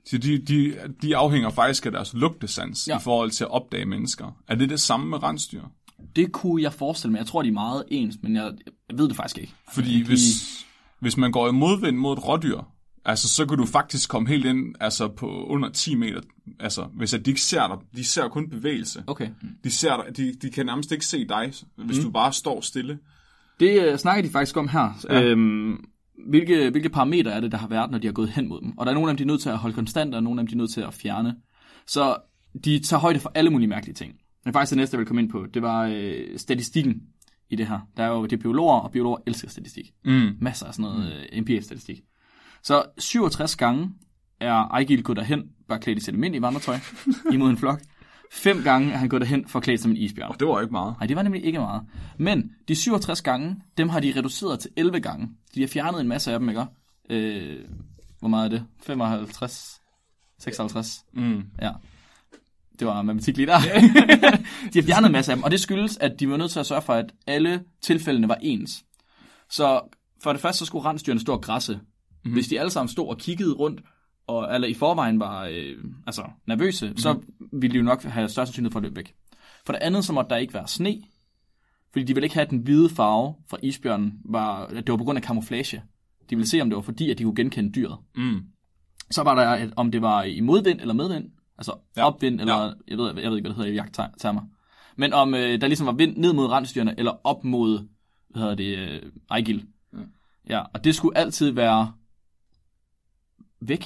Så 0.05 0.17
de, 0.17 0.37
de, 0.37 0.75
de 1.01 1.17
afhænger 1.17 1.49
faktisk 1.49 1.85
af 1.85 1.91
deres 1.91 2.13
lugtesans 2.13 2.87
ja. 2.87 2.97
I 2.97 3.01
forhold 3.01 3.31
til 3.31 3.43
at 3.43 3.51
opdage 3.51 3.85
mennesker. 3.85 4.37
Er 4.47 4.55
det 4.55 4.69
det 4.69 4.79
samme 4.79 5.09
med 5.09 5.23
rensdyr? 5.23 5.61
Det 6.15 6.31
kunne 6.31 6.61
jeg 6.61 6.73
forestille 6.73 7.11
mig. 7.11 7.19
Jeg 7.19 7.27
tror, 7.27 7.41
de 7.41 7.47
er 7.47 7.53
meget 7.53 7.83
ens, 7.87 8.15
men 8.23 8.35
jeg, 8.35 8.51
jeg 8.89 8.97
ved 8.97 9.07
det 9.07 9.15
faktisk 9.15 9.37
ikke. 9.37 9.53
Fordi 9.73 9.93
Ikke 9.93 10.07
hvis, 10.07 10.65
hvis 10.99 11.17
man 11.17 11.31
går 11.31 11.49
i 11.49 11.51
modvind 11.51 11.97
mod 11.97 12.17
et 12.17 12.27
rådyr, 12.27 12.61
altså 13.09 13.27
så 13.27 13.45
kan 13.45 13.57
du 13.57 13.65
faktisk 13.65 14.09
komme 14.09 14.29
helt 14.29 14.45
ind 14.45 14.75
altså 14.79 15.07
på 15.07 15.45
under 15.45 15.69
10 15.69 15.95
meter. 15.95 16.21
Altså 16.59 16.83
hvis 16.83 17.13
at 17.13 17.25
de 17.25 17.31
ikke 17.31 17.41
ser 17.41 17.67
dig, 17.67 17.77
de 17.95 18.03
ser 18.03 18.27
kun 18.27 18.49
bevægelse. 18.49 19.03
Okay. 19.07 19.29
De, 19.63 19.71
ser 19.71 20.03
dig, 20.03 20.17
de, 20.17 20.33
de 20.41 20.49
kan 20.49 20.65
nærmest 20.65 20.91
ikke 20.91 21.05
se 21.05 21.27
dig, 21.27 21.53
hvis 21.77 21.97
mm. 21.97 22.03
du 22.03 22.11
bare 22.11 22.33
står 22.33 22.61
stille. 22.61 22.99
Det 23.59 23.81
øh, 23.81 23.97
snakker 23.97 24.23
de 24.23 24.29
faktisk 24.29 24.57
om 24.57 24.67
her. 24.67 25.05
Ja. 25.09 25.23
Øhm, 25.23 25.85
hvilke, 26.27 26.69
hvilke 26.69 26.89
parametre 26.89 27.31
er 27.31 27.39
det, 27.39 27.51
der 27.51 27.57
har 27.57 27.67
været, 27.67 27.91
når 27.91 27.97
de 27.97 28.07
har 28.07 28.11
gået 28.11 28.29
hen 28.29 28.47
mod 28.47 28.61
dem? 28.61 28.77
Og 28.77 28.85
der 28.85 28.91
er 28.91 28.93
nogle 28.93 29.09
af 29.09 29.13
dem, 29.13 29.17
de 29.17 29.23
er 29.23 29.33
nødt 29.33 29.41
til 29.41 29.49
at 29.49 29.57
holde 29.57 29.75
konstant, 29.75 30.15
og 30.15 30.23
nogle 30.23 30.39
af 30.39 30.43
dem, 30.43 30.47
de 30.47 30.53
er 30.53 30.57
nødt 30.57 30.71
til 30.71 30.81
at 30.81 30.93
fjerne. 30.93 31.35
Så 31.87 32.17
de 32.63 32.79
tager 32.79 33.01
højde 33.01 33.19
for 33.19 33.31
alle 33.35 33.49
mulige 33.49 33.69
mærkelige 33.69 33.95
ting. 33.95 34.13
Men 34.45 34.53
faktisk 34.53 34.69
det 34.69 34.77
næste, 34.77 34.95
jeg 34.95 34.99
vil 34.99 35.07
komme 35.07 35.21
ind 35.21 35.29
på, 35.29 35.45
det 35.53 35.61
var 35.61 35.85
øh, 35.93 36.37
statistikken 36.37 37.01
i 37.49 37.55
det 37.55 37.67
her. 37.67 37.79
Der 37.97 38.03
er 38.03 38.07
jo 38.07 38.23
det 38.23 38.33
er 38.33 38.37
biologer, 38.37 38.79
og 38.79 38.91
biologer 38.91 39.17
elsker 39.27 39.49
statistik. 39.49 39.91
Mm. 40.05 40.31
Masser 40.41 40.65
af 40.65 40.73
sådan 40.73 40.83
noget 40.83 41.05
mm. 41.05 41.37
empirisk 41.37 41.65
statistik. 41.65 42.01
Så 42.63 42.85
67 42.97 43.55
gange 43.55 43.89
er 44.39 44.67
Ejgil 44.73 45.03
gået 45.03 45.17
derhen, 45.17 45.43
bare 45.67 45.79
klædt 45.79 45.97
i 45.97 46.01
sit 46.01 46.13
almindelige 46.13 46.41
vandretøj, 46.41 46.77
imod 47.33 47.49
en 47.49 47.57
flok. 47.57 47.81
Fem 48.31 48.63
gange 48.63 48.93
er 48.93 48.97
han 48.97 49.09
gået 49.09 49.21
derhen 49.21 49.47
for 49.47 49.59
klædt 49.59 49.81
som 49.81 49.91
en 49.91 49.97
isbjørn. 49.97 50.35
Det 50.39 50.47
var 50.47 50.61
ikke 50.61 50.71
meget. 50.71 50.95
Nej, 50.99 51.07
det 51.07 51.15
var 51.15 51.23
nemlig 51.23 51.45
ikke 51.45 51.59
meget. 51.59 51.81
Men 52.17 52.51
de 52.67 52.75
67 52.75 53.21
gange, 53.21 53.55
dem 53.77 53.89
har 53.89 53.99
de 53.99 54.13
reduceret 54.17 54.59
til 54.59 54.71
11 54.75 54.99
gange. 54.99 55.29
De 55.55 55.61
har 55.61 55.67
fjernet 55.67 56.01
en 56.01 56.07
masse 56.07 56.33
af 56.33 56.39
dem, 56.39 56.49
ikke? 56.49 56.65
Øh, 57.09 57.65
hvor 58.19 58.29
meget 58.29 58.45
er 58.45 58.49
det? 58.49 58.65
55? 58.83 59.81
56? 60.39 61.05
Mm. 61.13 61.43
Ja. 61.61 61.71
Det 62.79 62.87
var 62.87 63.01
matematik 63.01 63.37
lige 63.37 63.45
der. 63.45 63.59
de 64.73 64.79
har 64.79 64.85
fjernet 64.85 65.05
en 65.05 65.11
masse 65.11 65.31
af 65.31 65.37
dem, 65.37 65.43
og 65.43 65.51
det 65.51 65.59
skyldes, 65.59 65.97
at 65.97 66.19
de 66.19 66.29
var 66.29 66.37
nødt 66.37 66.51
til 66.51 66.59
at 66.59 66.65
sørge 66.65 66.81
for, 66.81 66.93
at 66.93 67.11
alle 67.27 67.63
tilfældene 67.81 68.27
var 68.27 68.37
ens. 68.41 68.83
Så 69.49 69.81
for 70.23 70.31
det 70.33 70.41
første, 70.41 70.59
så 70.59 70.65
skulle 70.65 70.85
rensdyrene 70.85 71.19
stå 71.19 71.33
og 71.33 71.41
græsse. 71.41 71.79
Mm-hmm. 72.29 72.35
Hvis 72.35 72.47
de 72.47 72.59
alle 72.59 72.69
sammen 72.71 72.89
stod 72.89 73.07
og 73.07 73.17
kiggede 73.17 73.53
rundt, 73.53 73.81
og 74.27 74.55
eller 74.55 74.67
i 74.67 74.73
forvejen 74.73 75.19
var 75.19 75.45
øh, 75.45 75.75
altså, 76.07 76.23
nervøse, 76.47 76.85
mm-hmm. 76.85 76.97
så 76.97 77.19
ville 77.51 77.73
de 77.73 77.77
jo 77.77 77.83
nok 77.83 78.03
have 78.03 78.29
større 78.29 78.45
sandsynlighed 78.45 78.71
for 78.71 78.79
at 78.79 78.83
løbe 78.83 78.95
væk. 78.95 79.13
For 79.65 79.73
det 79.73 79.79
andet, 79.81 80.05
så 80.05 80.13
måtte 80.13 80.29
der 80.29 80.35
ikke 80.37 80.53
være 80.53 80.67
sne, 80.67 81.01
fordi 81.91 82.05
de 82.05 82.13
ville 82.13 82.25
ikke 82.25 82.35
have 82.35 82.47
den 82.49 82.57
hvide 82.59 82.89
farve 82.89 83.33
fra 83.49 83.57
isbjørnen, 83.63 84.13
var, 84.25 84.67
det 84.67 84.89
var 84.91 84.97
på 84.97 85.03
grund 85.03 85.17
af 85.17 85.23
kamuflage. 85.23 85.83
De 86.29 86.35
ville 86.35 86.47
se, 86.49 86.61
om 86.61 86.69
det 86.69 86.75
var 86.75 86.81
fordi, 86.81 87.11
at 87.11 87.17
de 87.17 87.23
kunne 87.23 87.35
genkende 87.35 87.71
dyret. 87.71 87.97
Mm. 88.15 88.39
Så 89.11 89.23
var 89.23 89.35
der, 89.35 89.65
et, 89.65 89.73
om 89.75 89.91
det 89.91 90.01
var 90.01 90.23
i 90.23 90.39
modvind 90.39 90.81
eller 90.81 90.93
medvind, 90.93 91.25
altså 91.57 91.73
Ja. 91.97 92.05
opvind, 92.07 92.39
eller 92.41 92.55
Ja. 92.55 92.71
jeg, 92.87 92.97
ved, 92.97 93.05
jeg 93.05 93.15
ved 93.15 93.37
ikke, 93.37 93.49
hvad 93.49 93.49
det 93.49 93.55
hedder 93.55 93.71
i 93.71 93.73
jagttermer. 93.73 94.41
Men 94.97 95.13
om 95.13 95.33
øh, 95.33 95.61
der 95.61 95.67
ligesom 95.67 95.87
var 95.87 95.93
vind 95.93 96.17
ned 96.17 96.33
mod 96.33 96.47
rensdyrene, 96.47 96.95
eller 96.97 97.11
op 97.23 97.43
mod, 97.43 97.87
hvad 98.29 98.41
hedder 98.41 98.55
det, 98.55 98.77
øh, 98.77 99.01
Ejgil. 99.31 99.65
Ja. 99.93 99.99
ja, 100.49 100.61
og 100.73 100.83
det 100.83 100.95
skulle 100.95 101.17
altid 101.17 101.51
være 101.51 101.91
væk. 103.61 103.79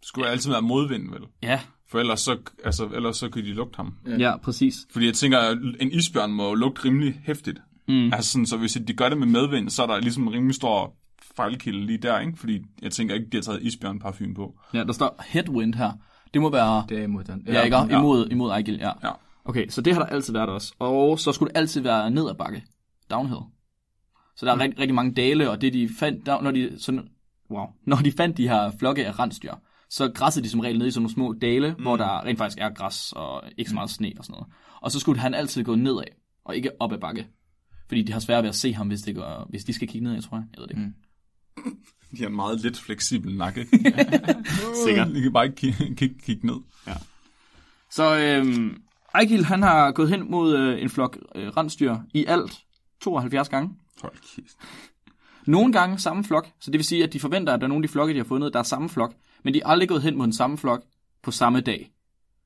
Det 0.00 0.08
skulle 0.08 0.28
altid 0.28 0.50
være 0.50 0.62
modvind, 0.62 1.10
vel? 1.10 1.22
Ja, 1.42 1.60
For 1.88 1.98
ellers 1.98 2.20
så, 2.20 2.38
altså, 2.64 2.86
ellers 2.94 3.16
så 3.16 3.28
kan 3.28 3.44
de 3.44 3.52
lugte 3.52 3.76
ham. 3.76 3.94
Ja. 4.06 4.16
ja, 4.16 4.36
præcis. 4.36 4.74
Fordi 4.90 5.06
jeg 5.06 5.14
tænker, 5.14 5.50
en 5.80 5.92
isbjørn 5.92 6.32
må 6.32 6.54
lugte 6.54 6.84
rimelig 6.84 7.20
hæftigt. 7.24 7.58
Mm. 7.88 8.12
Altså 8.12 8.30
sådan, 8.32 8.46
så 8.46 8.56
hvis 8.56 8.78
de 8.88 8.94
gør 8.94 9.08
det 9.08 9.18
med 9.18 9.26
medvind, 9.26 9.70
så 9.70 9.82
er 9.82 9.86
der 9.86 10.00
ligesom 10.00 10.22
en 10.22 10.32
rimelig 10.32 10.54
stor 10.54 10.94
fejlkilde 11.36 11.86
lige 11.86 11.98
der, 11.98 12.20
ikke? 12.20 12.38
Fordi 12.38 12.62
jeg 12.82 12.92
tænker 12.92 13.14
ikke, 13.14 13.26
de 13.32 13.36
har 13.36 13.42
taget 13.42 13.62
isbjørn 13.62 13.98
parfume 13.98 14.34
på. 14.34 14.60
Ja, 14.74 14.84
der 14.84 14.92
står 14.92 15.24
headwind 15.26 15.74
her. 15.74 15.92
Det 16.34 16.42
må 16.42 16.50
være... 16.50 16.84
Det 16.88 16.98
er 16.98 17.02
imod 17.02 17.24
den. 17.24 17.42
Ja, 17.46 17.62
ikke? 17.62 17.76
Imod, 17.90 18.28
imod 18.30 18.50
Ejgil, 18.50 18.74
ja. 18.74 18.90
Ja. 19.02 19.10
Okay, 19.44 19.68
så 19.68 19.80
det 19.80 19.92
har 19.92 20.00
der 20.00 20.06
altid 20.06 20.32
været 20.32 20.48
også. 20.48 20.74
Og 20.78 21.18
så 21.18 21.32
skulle 21.32 21.52
det 21.52 21.58
altid 21.58 21.80
være 21.80 22.10
ned 22.10 22.28
ad 22.28 22.34
bakke. 22.34 22.64
Downhill. 23.10 23.40
Så 24.36 24.46
der 24.46 24.52
er 24.52 24.58
rigtig, 24.60 24.78
rigtig 24.78 24.94
mange 24.94 25.14
dale, 25.14 25.50
og 25.50 25.60
det 25.60 25.72
de 25.72 25.88
fandt, 25.98 26.26
der, 26.26 26.40
når 26.40 26.50
de, 26.50 26.82
sådan, 26.82 27.08
wow, 27.50 27.66
når 27.86 27.96
de 27.96 28.12
fandt 28.12 28.36
de 28.36 28.48
her 28.48 28.70
flokke 28.78 29.06
af 29.06 29.18
rensdyr, 29.18 29.54
så 29.90 30.12
græssede 30.14 30.44
de 30.44 30.50
som 30.50 30.60
regel 30.60 30.78
ned 30.78 30.86
i 30.86 30.90
sådan 30.90 31.02
nogle 31.02 31.14
små 31.14 31.32
dale, 31.32 31.74
mm. 31.78 31.82
hvor 31.82 31.96
der 31.96 32.24
rent 32.24 32.38
faktisk 32.38 32.58
er 32.58 32.70
græs 32.70 33.12
og 33.16 33.42
ikke 33.56 33.68
så 33.68 33.74
meget 33.74 33.90
sne 33.90 34.12
og 34.18 34.24
sådan 34.24 34.32
noget. 34.32 34.46
Og 34.80 34.90
så 34.92 35.00
skulle 35.00 35.20
han 35.20 35.34
altid 35.34 35.64
gå 35.64 35.74
nedad, 35.74 36.04
og 36.44 36.56
ikke 36.56 36.70
op 36.80 36.92
ad 36.92 36.98
bakke. 36.98 37.26
Fordi 37.88 38.02
de 38.02 38.12
har 38.12 38.20
svært 38.20 38.42
ved 38.42 38.48
at 38.48 38.54
se 38.54 38.72
ham, 38.74 38.88
hvis, 38.88 39.02
det 39.02 39.14
går, 39.14 39.46
hvis 39.48 39.64
de 39.64 39.72
skal 39.72 39.88
kigge 39.88 40.04
ned, 40.04 40.14
jeg 40.14 40.22
tror 40.22 40.36
jeg. 40.36 40.44
Jeg 40.52 40.60
ved 40.60 40.68
det 40.68 40.74
ikke. 40.74 40.92
Mm. 41.56 41.76
De 42.16 42.18
har 42.18 42.26
en 42.26 42.36
meget 42.36 42.60
lidt 42.60 42.78
fleksibel 42.78 43.36
nakke. 43.36 43.66
Sikkert. 44.86 45.08
De 45.14 45.22
kan 45.22 45.32
bare 45.32 45.44
ikke 45.44 45.56
kigge, 45.56 45.94
kigge, 45.94 46.14
kigge 46.24 46.46
ned. 46.46 46.56
Så 47.90 48.18
øhm, 48.18 48.82
Ejgil, 49.14 49.44
han 49.44 49.62
har 49.62 49.92
gået 49.92 50.08
hen 50.08 50.30
mod 50.30 50.56
øh, 50.56 50.82
en 50.82 50.90
flok 50.90 51.18
øh, 51.34 51.48
rensdyr 51.48 51.96
i 52.14 52.24
alt 52.24 52.60
72 53.02 53.48
gange. 53.48 53.74
Hold 54.02 54.12
kæft. 54.36 54.56
Nogle 55.50 55.72
gange 55.72 55.98
samme 55.98 56.24
flok, 56.24 56.48
så 56.60 56.70
det 56.70 56.78
vil 56.78 56.84
sige, 56.84 57.04
at 57.04 57.12
de 57.12 57.20
forventer, 57.20 57.52
at 57.52 57.60
der 57.60 57.66
er 57.66 57.68
nogle 57.68 57.82
af 57.84 57.88
de 57.88 57.92
flokke, 57.92 58.12
de 58.14 58.18
har 58.18 58.24
fundet, 58.24 58.52
der 58.52 58.58
er 58.58 58.62
samme 58.62 58.88
flok, 58.88 59.14
men 59.44 59.54
de 59.54 59.60
er 59.60 59.66
aldrig 59.66 59.88
gået 59.88 60.02
hen 60.02 60.16
mod 60.16 60.24
den 60.26 60.32
samme 60.32 60.58
flok 60.58 60.82
på 61.22 61.30
samme 61.30 61.60
dag. 61.60 61.90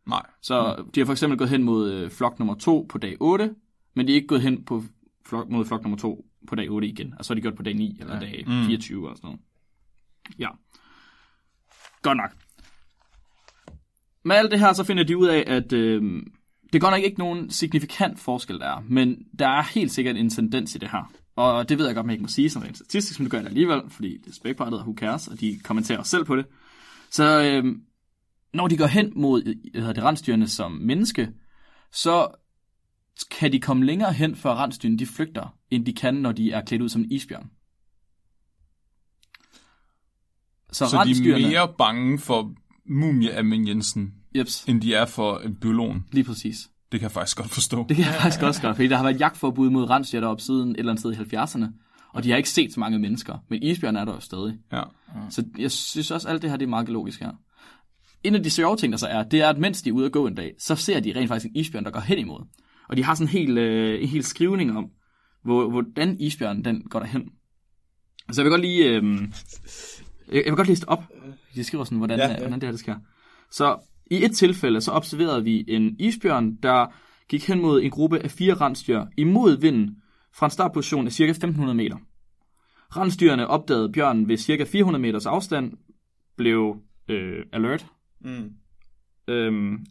Nej. 0.06 0.23
Så 0.42 0.76
mm. 0.78 0.90
de 0.90 1.00
har 1.00 1.04
for 1.04 1.12
eksempel 1.12 1.38
gået 1.38 1.50
hen 1.50 1.62
mod 1.62 1.92
øh, 1.92 2.11
flok 2.11 2.38
nummer 2.38 2.54
2 2.54 2.87
på 2.88 2.99
dag 2.99 3.16
8, 3.20 3.54
men 3.94 4.06
de 4.06 4.12
er 4.12 4.16
ikke 4.16 4.26
gået 4.26 4.42
hen 4.42 4.64
på 4.64 4.82
flok, 5.26 5.49
mod 5.49 5.64
flok 5.64 5.82
nummer 5.82 5.99
2 5.99 6.25
på 6.49 6.54
dag 6.54 6.70
8 6.70 6.88
igen. 6.88 7.06
Altså 7.12 7.23
så 7.26 7.30
har 7.30 7.34
de 7.34 7.40
gjort 7.40 7.54
på 7.54 7.62
dag 7.62 7.75
9 7.75 7.96
eller 8.00 8.14
Ja. 8.14 8.20
dag 8.20 8.44
Mm. 8.46 8.66
24 8.66 9.11
og 9.11 9.16
sådan 9.16 9.26
noget. 9.28 9.40
Ja. 10.38 10.49
Godt 12.02 12.16
nok. 12.16 12.30
Med 14.25 14.37
alt 14.37 14.50
det 14.50 14.61
her, 14.61 14.73
så 14.73 14.84
finder 14.84 15.04
de 15.04 15.16
ud 15.18 15.26
af, 15.26 15.44
at 15.46 15.73
øh, 15.73 16.02
det 16.73 16.75
er 16.75 16.78
godt 16.78 16.92
nok 16.94 17.02
ikke 17.04 17.18
nogen 17.18 17.50
signifikant 17.50 18.18
forskel, 18.18 18.58
der 18.58 18.66
er, 18.66 18.82
men 18.88 19.16
der 19.38 19.49
er 19.49 19.62
helt 19.62 19.92
sikkert 19.92 20.16
en 20.16 20.30
tendens 20.30 20.75
i 20.75 20.78
det 20.78 20.90
her. 20.90 21.12
Og 21.37 21.69
det 21.69 21.79
ved 21.79 21.87
jeg 21.87 21.95
godt, 21.95 22.07
man 22.07 22.12
ikke 22.12 22.23
må 22.23 22.29
sige 22.29 22.50
som 22.50 22.62
rent 22.62 22.76
statistisk, 22.76 23.21
men 23.21 23.25
det 23.25 23.31
gør 23.31 23.38
jeg 23.38 23.47
alligevel, 23.47 23.83
fordi 23.88 24.19
det 24.19 24.26
er 24.31 24.35
spækbrættet, 24.35 24.81
og 24.81 24.87
who 24.87 24.95
cares, 24.97 25.29
og 25.29 25.41
de 25.41 25.59
kommenterer 25.64 25.99
også 25.99 26.11
selv 26.11 26.25
på 26.25 26.37
det. 26.37 26.47
Så 27.11 27.43
øh, 27.43 27.76
når 28.55 28.69
de 28.69 28.76
går 28.76 28.87
hen 28.87 29.12
mod 29.17 29.43
øh, 29.47 29.57
hedder 29.75 29.93
det, 29.93 30.03
rensdyrene 30.03 30.49
som 30.49 30.73
menneske, 30.73 31.31
så 31.93 32.29
kan 33.31 33.53
de 33.53 33.61
komme 33.61 33.85
længere 33.85 34.12
hen, 34.12 34.37
før 34.37 34.55
rensdyrene 34.55 34.99
de 34.99 35.07
flygter, 35.07 35.57
end 35.71 35.87
de 35.87 35.93
kan, 35.93 36.14
når 36.14 36.33
de 36.33 36.53
er 36.53 36.64
klædt 36.64 36.83
ud 36.83 36.88
som 36.88 37.03
en 37.03 37.12
isbjørn. 37.12 37.50
Så, 40.73 40.87
Så 40.87 41.05
de 41.07 41.31
er 41.31 41.49
mere 41.49 41.75
bange 41.79 42.19
for 42.19 42.55
mumie 42.87 43.38
Amin 43.38 43.69
Jensen, 43.69 44.14
Jeps, 44.37 44.64
end 44.64 44.81
de 44.81 44.95
er 44.95 45.07
for 45.07 45.38
en 45.38 45.57
biologen. 45.57 46.07
lige 46.12 46.25
præcis. 46.25 46.71
Det 46.93 47.00
kan 47.00 47.03
jeg 47.03 47.11
faktisk 47.12 47.37
godt 47.37 47.50
forstå. 47.50 47.87
Det 47.88 47.97
kan 47.97 48.05
jeg 48.05 48.14
faktisk 48.14 48.43
også 48.43 48.62
godt, 48.62 48.76
fordi 48.76 48.88
der 48.88 48.97
har 48.97 49.05
været 49.05 49.21
jagtforbud 49.21 49.71
mod 49.71 49.91
rensdyr 49.91 50.21
deroppe 50.21 50.43
siden 50.43 50.71
et 50.71 50.79
eller 50.79 50.93
andet 50.93 51.00
sted 51.00 51.12
i 51.33 51.37
70'erne, 51.37 51.64
og 52.14 52.25
de 52.25 52.31
har 52.31 52.37
ikke 52.37 52.50
set 52.50 52.73
så 52.73 52.81
mange 52.81 52.99
mennesker, 52.99 53.38
men 53.50 53.62
isbjørn 53.62 53.97
er 53.97 54.05
der 54.05 54.12
jo 54.12 54.21
stadig. 54.21 54.59
Ja. 54.73 54.83
Så 55.31 55.45
jeg 55.59 55.71
synes 55.71 56.11
også, 56.11 56.29
alt 56.29 56.43
det 56.43 56.50
her 56.50 56.57
det 56.57 56.64
er 56.64 56.71
meget 56.71 56.88
logisk 56.88 57.21
her. 57.21 57.33
En 58.25 58.35
af 58.35 58.43
de 58.43 58.50
sjove 58.50 58.76
ting, 58.76 58.93
der 58.93 58.99
så 58.99 59.07
er, 59.07 59.23
det 59.23 59.41
er, 59.41 59.49
at 59.49 59.59
mens 59.59 59.83
de 59.83 59.88
er 59.88 59.93
ude 59.93 60.07
at 60.07 60.12
gå 60.12 60.26
en 60.26 60.35
dag, 60.35 60.55
så 60.59 60.76
ser 60.76 61.00
de 61.00 61.12
rent 61.17 61.29
faktisk 61.29 61.47
en 61.50 61.57
isbjørn, 61.57 61.85
der 61.85 61.91
går 61.91 62.00
hen 62.00 62.19
imod. 62.19 62.41
Og 62.88 62.97
de 62.97 63.05
har 63.05 63.14
sådan 63.14 63.26
en 63.26 63.29
hel, 63.29 63.59
øh, 63.59 64.03
en 64.03 64.09
hel 64.09 64.25
skrivning 64.25 64.76
om, 64.76 64.87
hvor, 65.45 65.71
hvordan 65.71 66.21
isbjørnen 66.21 66.64
den 66.64 66.83
går 66.91 66.99
derhen. 66.99 67.23
Så 68.33 68.41
jeg 68.41 68.45
vil 68.45 68.50
godt 68.50 68.61
lige... 68.61 68.85
Øh, 68.85 69.03
jeg 70.33 70.43
vil 70.45 70.57
godt 70.57 70.69
læse 70.69 70.81
det 70.81 70.88
op. 70.88 71.05
De 71.55 71.64
skriver 71.64 71.85
sådan, 71.85 71.99
hvordan, 71.99 72.19
Ja, 72.19 72.25
ja, 72.25 72.31
ja. 72.31 72.35
ja. 72.35 72.41
hvordan 72.41 72.61
det 72.61 72.67
her 72.67 72.71
det 72.71 72.81
sker. 72.81 72.97
Så 73.50 73.79
i 74.11 74.25
et 74.25 74.32
tilfælde, 74.37 74.80
så 74.80 74.92
observerede 74.92 75.44
vi 75.44 75.64
en 75.68 75.96
isbjørn, 75.99 76.56
der 76.56 76.87
gik 77.28 77.49
hen 77.49 77.61
mod 77.61 77.82
en 77.82 77.90
gruppe 77.90 78.18
af 78.18 78.30
fire 78.30 78.54
rensdyr 78.54 79.04
imod 79.16 79.61
vinden 79.61 79.96
fra 80.34 80.46
en 80.46 80.50
startposition 80.50 81.06
af 81.06 81.12
ca. 81.12 81.25
1500 81.25 81.76
meter. 81.76 81.96
Rensdyrene 82.96 83.46
opdagede 83.46 83.92
bjørnen 83.92 84.29
ved 84.29 84.37
ca. 84.37 84.64
400 84.64 85.02
meters 85.02 85.26
afstand, 85.26 85.72
blev 86.37 86.76
øh, 87.09 87.44
alert, 87.52 87.87
Mm. 88.20 88.50
øhm, 89.29 89.87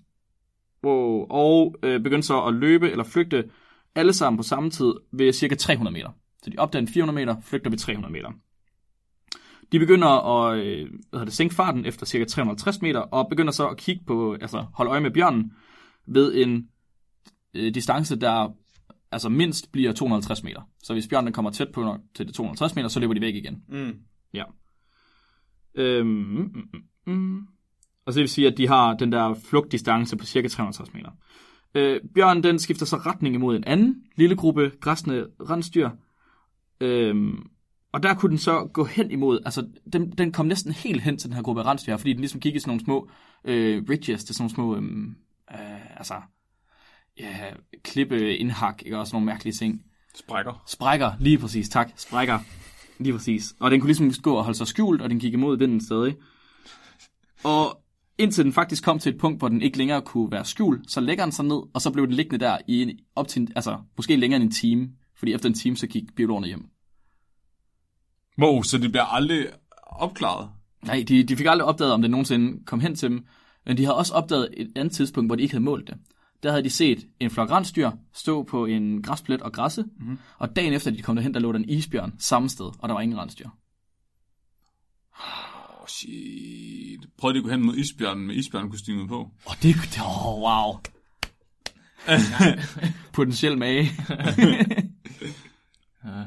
wow, 0.83 1.25
og 1.29 1.75
øh, 1.83 1.99
begyndte 2.03 2.27
så 2.27 2.41
at 2.43 2.53
løbe 2.53 2.91
eller 2.91 3.03
flygte 3.03 3.49
alle 3.95 4.13
sammen 4.13 4.37
på 4.37 4.43
samme 4.43 4.69
tid 4.69 4.93
ved 5.11 5.33
ca. 5.33 5.55
300 5.55 5.93
meter. 5.93 6.09
Så 6.43 6.49
de 6.49 6.55
opdager 6.57 6.81
en 6.81 6.87
400 6.87 7.25
meter, 7.25 7.41
flygter 7.41 7.69
ved 7.69 7.77
300 7.77 8.11
meter. 8.13 8.29
De 9.73 9.79
begynder 9.79 10.07
at 10.07 10.57
øh, 10.57 10.89
hvad 10.89 10.99
hedder 11.11 11.25
det, 11.25 11.33
sænke 11.33 11.55
farten 11.55 11.85
efter 11.85 12.05
ca. 12.05 12.25
350 12.25 12.81
meter, 12.81 12.99
og 12.99 13.29
begynder 13.29 13.51
så 13.51 13.67
at 13.67 13.77
kigge 13.77 14.03
på, 14.07 14.33
altså 14.33 14.65
holde 14.73 14.91
øje 14.91 15.01
med 15.01 15.11
bjørnen 15.11 15.51
ved 16.07 16.35
en 16.35 16.67
øh, 17.53 17.73
distance, 17.73 18.15
der 18.15 18.49
altså 19.11 19.29
mindst 19.29 19.71
bliver 19.71 19.93
250 19.93 20.43
meter. 20.43 20.61
Så 20.83 20.93
hvis 20.93 21.07
bjørnen 21.07 21.33
kommer 21.33 21.51
tæt 21.51 21.71
på 21.73 21.97
til 22.15 22.27
det 22.27 22.35
250 22.35 22.75
meter, 22.75 22.87
så 22.87 22.99
løber 22.99 23.13
de 23.13 23.21
væk 23.21 23.35
igen. 23.35 23.63
Mm. 23.69 23.95
Ja. 24.33 24.43
Øhm, 25.75 26.07
mm, 26.07 26.67
mm, 26.73 27.13
mm. 27.13 27.47
Og 28.05 28.13
så 28.13 28.17
det 28.17 28.23
vil 28.23 28.29
sige, 28.29 28.47
at 28.47 28.57
de 28.57 28.67
har 28.67 28.93
den 28.93 29.11
der 29.11 29.33
flugtdistance 29.33 30.17
på 30.17 30.25
cirka 30.25 30.47
350 30.47 30.93
meter. 30.93 31.09
Øh, 31.75 32.01
bjørnen 32.15 32.43
den 32.43 32.59
skifter 32.59 32.85
så 32.85 32.95
retning 32.95 33.35
imod 33.35 33.55
en 33.55 33.63
anden 33.63 34.03
lille 34.15 34.35
gruppe 34.35 34.71
græsne 34.81 35.25
rensdyr. 35.49 35.89
Øhm, 36.81 37.49
og 37.93 38.03
der 38.03 38.13
kunne 38.13 38.29
den 38.29 38.37
så 38.37 38.69
gå 38.73 38.83
hen 38.83 39.11
imod, 39.11 39.39
altså 39.45 39.67
den, 39.93 40.11
den 40.11 40.31
kom 40.31 40.45
næsten 40.45 40.71
helt 40.71 41.01
hen 41.01 41.17
til 41.17 41.29
den 41.29 41.35
her 41.35 41.43
gruppe 41.43 41.61
af 41.61 41.65
rensdyr, 41.65 41.97
fordi 41.97 42.13
den 42.13 42.19
ligesom 42.19 42.39
gik 42.39 42.55
i 42.55 42.59
sådan 42.59 42.69
nogle 42.69 42.83
små 42.83 43.09
øh, 43.45 43.83
ridges, 43.89 44.23
det 44.23 44.29
er 44.29 44.33
sådan 44.33 44.43
nogle 44.43 44.55
små, 44.55 44.75
øhm, 44.75 45.15
øh, 45.51 45.97
altså, 45.97 46.13
ja, 47.19 47.35
klippe 47.83 48.37
indhak, 48.37 48.81
ikke, 48.85 48.99
og 48.99 49.07
sådan 49.07 49.15
nogle 49.15 49.25
mærkelige 49.25 49.53
ting. 49.53 49.81
Sprækker. 50.15 50.63
Sprækker, 50.67 51.11
lige 51.19 51.37
præcis, 51.37 51.69
tak. 51.69 51.91
Sprækker, 51.95 52.39
lige 52.99 53.13
præcis. 53.13 53.55
Og 53.59 53.71
den 53.71 53.79
kunne 53.81 53.87
ligesom 53.87 54.11
gå 54.23 54.33
og 54.33 54.43
holde 54.43 54.57
sig 54.57 54.67
skjult, 54.67 55.01
og 55.01 55.09
den 55.09 55.19
gik 55.19 55.33
imod 55.33 55.57
vinden 55.57 55.81
stadig. 55.81 56.15
Og 57.43 57.83
indtil 58.17 58.43
den 58.43 58.53
faktisk 58.53 58.83
kom 58.83 58.99
til 58.99 59.13
et 59.13 59.19
punkt, 59.19 59.39
hvor 59.39 59.47
den 59.47 59.61
ikke 59.61 59.77
længere 59.77 60.01
kunne 60.01 60.31
være 60.31 60.45
skjult, 60.45 60.91
så 60.91 61.01
lægger 61.01 61.25
den 61.25 61.31
sig 61.31 61.45
ned, 61.45 61.61
og 61.73 61.81
så 61.81 61.91
blev 61.91 62.07
den 62.07 62.15
liggende 62.15 62.45
der 62.45 62.57
i 62.67 62.81
en, 62.81 62.99
op 63.15 63.27
til 63.27 63.41
en, 63.41 63.51
altså 63.55 63.77
måske 63.97 64.15
længere 64.15 64.41
end 64.41 64.49
en 64.49 64.51
time, 64.51 64.89
fordi 65.15 65.33
efter 65.33 65.49
en 65.49 65.55
time, 65.55 65.77
så 65.77 65.87
gik 65.87 66.15
biologerne 66.15 66.47
hjem. 66.47 66.72
Wow, 68.39 68.61
så 68.61 68.77
det 68.77 68.91
bliver 68.91 69.05
aldrig 69.05 69.47
opklaret. 69.85 70.49
Nej, 70.83 71.05
de, 71.07 71.23
de 71.23 71.37
fik 71.37 71.45
aldrig 71.45 71.65
opdaget, 71.65 71.93
om 71.93 72.01
det 72.01 72.11
nogensinde 72.11 72.65
kom 72.65 72.79
hen 72.79 72.95
til 72.95 73.09
dem, 73.09 73.25
men 73.65 73.77
de 73.77 73.83
havde 73.83 73.97
også 73.97 74.13
opdaget 74.13 74.49
et 74.57 74.71
andet 74.75 74.93
tidspunkt, 74.93 75.29
hvor 75.29 75.35
de 75.35 75.43
ikke 75.43 75.53
havde 75.53 75.63
målt 75.63 75.87
det. 75.87 75.97
Der 76.43 76.49
havde 76.49 76.63
de 76.63 76.69
set 76.69 77.07
en 77.19 77.29
flok 77.29 77.51
rensdyr 77.51 77.91
stå 78.13 78.43
på 78.43 78.65
en 78.65 79.01
græsplet 79.01 79.41
og 79.41 79.53
græsse, 79.53 79.83
mm-hmm. 79.83 80.19
og 80.37 80.55
dagen 80.55 80.73
efter 80.73 80.91
de 80.91 81.01
kom 81.01 81.15
derhen, 81.15 81.33
der 81.33 81.39
lå 81.39 81.51
der 81.51 81.59
en 81.59 81.69
isbjørn 81.69 82.13
samme 82.19 82.49
sted, 82.49 82.65
og 82.65 82.89
der 82.89 82.93
var 82.93 83.01
ingen 83.01 83.19
rensdyr. 83.19 83.47
Åh, 85.19 85.81
oh, 85.81 85.87
shit. 85.87 86.99
Prøv 87.17 87.31
lige 87.31 87.39
at 87.39 87.43
gå 87.43 87.49
hen 87.49 87.65
mod 87.65 87.75
isbjørnen 87.75 88.27
med 88.27 88.35
isbjørnkostymet 88.35 89.09
på. 89.09 89.31
Og 89.45 89.55
det, 89.63 89.75
det 89.93 90.01
oh, 90.05 90.41
wow. 90.41 90.79
Potentiel 93.13 93.57
mage. 93.57 93.83
ja, 96.05 96.23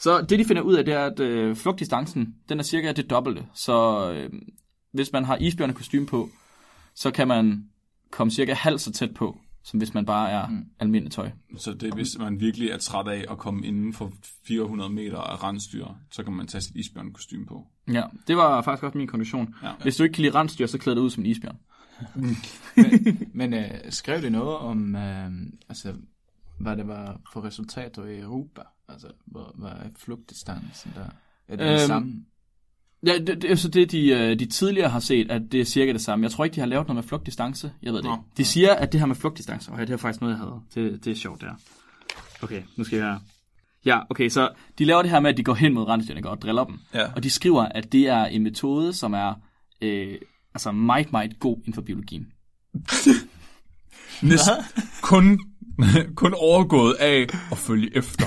så 0.00 0.20
det 0.20 0.38
de 0.38 0.44
finder 0.44 0.62
ud 0.62 0.74
af, 0.74 0.84
det 0.84 0.94
er, 0.94 1.06
at 1.06 1.20
øh, 1.20 1.56
flugtdistancen, 1.56 2.34
den 2.48 2.58
er 2.58 2.62
cirka 2.62 2.92
det 2.92 3.10
dobbelte. 3.10 3.46
Så 3.54 4.10
øh, 4.12 4.30
hvis 4.92 5.12
man 5.12 5.24
har 5.24 5.36
isbjørnekostyme 5.36 6.06
på, 6.06 6.28
så 6.94 7.10
kan 7.10 7.28
man 7.28 7.64
komme 8.10 8.30
cirka 8.30 8.54
halvt 8.54 8.80
så 8.80 8.92
tæt 8.92 9.14
på, 9.14 9.38
som 9.64 9.78
hvis 9.78 9.94
man 9.94 10.06
bare 10.06 10.30
er 10.30 10.46
mm. 10.48 10.64
almindelig 10.80 11.12
tøj. 11.12 11.30
Så 11.56 11.72
det 11.72 11.94
hvis 11.94 12.18
man 12.18 12.40
virkelig 12.40 12.68
er 12.68 12.78
træt 12.78 13.08
af 13.08 13.24
at 13.30 13.38
komme 13.38 13.66
inden 13.66 13.92
for 13.92 14.12
400 14.46 14.90
meter 14.90 15.18
af 15.18 15.42
rensdyr, 15.42 15.86
så 16.10 16.22
kan 16.22 16.32
man 16.32 16.46
tage 16.46 16.62
sit 16.62 16.76
isbjørnkostyme 16.76 17.46
på. 17.46 17.66
Ja, 17.92 18.02
det 18.26 18.36
var 18.36 18.62
faktisk 18.62 18.84
også 18.84 18.98
min 18.98 19.06
konklusion. 19.06 19.54
Ja. 19.62 19.72
Hvis 19.82 19.96
du 19.96 20.02
ikke 20.02 20.14
kan 20.14 20.22
lide 20.22 20.34
rensdyr, 20.34 20.66
så 20.66 20.78
klæder 20.78 20.98
du 20.98 21.02
ud 21.02 21.10
som 21.10 21.22
en 21.22 21.30
isbjørn. 21.30 21.58
Men 23.40 23.54
øh, 23.54 23.70
skrev 23.90 24.22
det 24.22 24.32
noget 24.32 24.56
om, 24.56 24.96
øh, 24.96 25.30
altså, 25.68 25.94
hvad 26.60 26.76
det 26.76 26.86
var 26.86 27.20
for 27.32 27.44
resultater 27.44 28.04
i 28.04 28.18
Europa? 28.18 28.62
Altså, 28.92 29.08
hvor, 29.26 29.54
hvad 29.58 29.70
er 29.70 29.88
flugtdistancen 29.96 30.92
der? 30.94 31.06
Er 31.48 31.56
det 31.56 31.64
øhm, 31.64 31.72
det 31.72 31.80
samme? 31.80 32.24
Ja, 33.06 33.18
det, 33.18 33.42
det 33.42 33.50
er 33.50 33.54
så 33.54 33.68
det, 33.68 33.92
de, 33.92 34.08
øh, 34.08 34.38
de 34.38 34.46
tidligere 34.46 34.88
har 34.88 35.00
set, 35.00 35.30
at 35.30 35.42
det 35.52 35.60
er 35.60 35.64
cirka 35.64 35.92
det 35.92 36.00
samme. 36.00 36.22
Jeg 36.22 36.30
tror 36.30 36.44
ikke, 36.44 36.54
de 36.54 36.60
har 36.60 36.66
lavet 36.66 36.86
noget 36.86 36.96
med 36.96 37.02
flugtdistance. 37.02 37.72
Jeg 37.82 37.92
ved 37.92 38.02
det 38.02 38.10
Nå. 38.10 38.14
ikke. 38.14 38.24
De 38.36 38.44
siger, 38.44 38.74
at 38.74 38.92
det 38.92 39.00
her 39.00 39.06
med 39.06 39.16
flugtdistance, 39.16 39.72
okay, 39.72 39.82
det 39.86 39.90
er 39.90 39.96
faktisk 39.96 40.20
noget, 40.20 40.34
jeg 40.34 40.38
havde. 40.38 40.60
Det, 40.74 41.04
det 41.04 41.10
er 41.10 41.14
sjovt, 41.14 41.40
der. 41.40 41.54
Okay, 42.42 42.62
nu 42.76 42.84
skal 42.84 42.98
jeg. 42.98 43.18
Ja, 43.84 44.00
okay, 44.10 44.28
så 44.28 44.48
de 44.78 44.84
laver 44.84 45.02
det 45.02 45.10
her 45.10 45.20
med, 45.20 45.30
at 45.30 45.36
de 45.36 45.44
går 45.44 45.54
hen 45.54 45.74
mod 45.74 45.88
rensdyrene 45.88 46.28
og 46.28 46.42
driller 46.42 46.64
dem. 46.64 46.78
Ja. 46.94 47.12
Og 47.12 47.22
de 47.22 47.30
skriver, 47.30 47.62
at 47.62 47.92
det 47.92 48.08
er 48.08 48.24
en 48.24 48.42
metode, 48.42 48.92
som 48.92 49.12
er 49.14 49.34
øh, 49.82 50.18
altså 50.54 50.72
meget, 50.72 51.12
meget 51.12 51.40
god 51.40 51.56
inden 51.56 51.74
for 51.74 51.82
biologien. 51.82 52.26
Næsten 54.22 54.54
kun, 55.02 55.40
kun 56.22 56.34
overgået 56.34 56.94
af 56.94 57.26
at 57.52 57.58
følge 57.58 57.96
efter. 57.96 58.26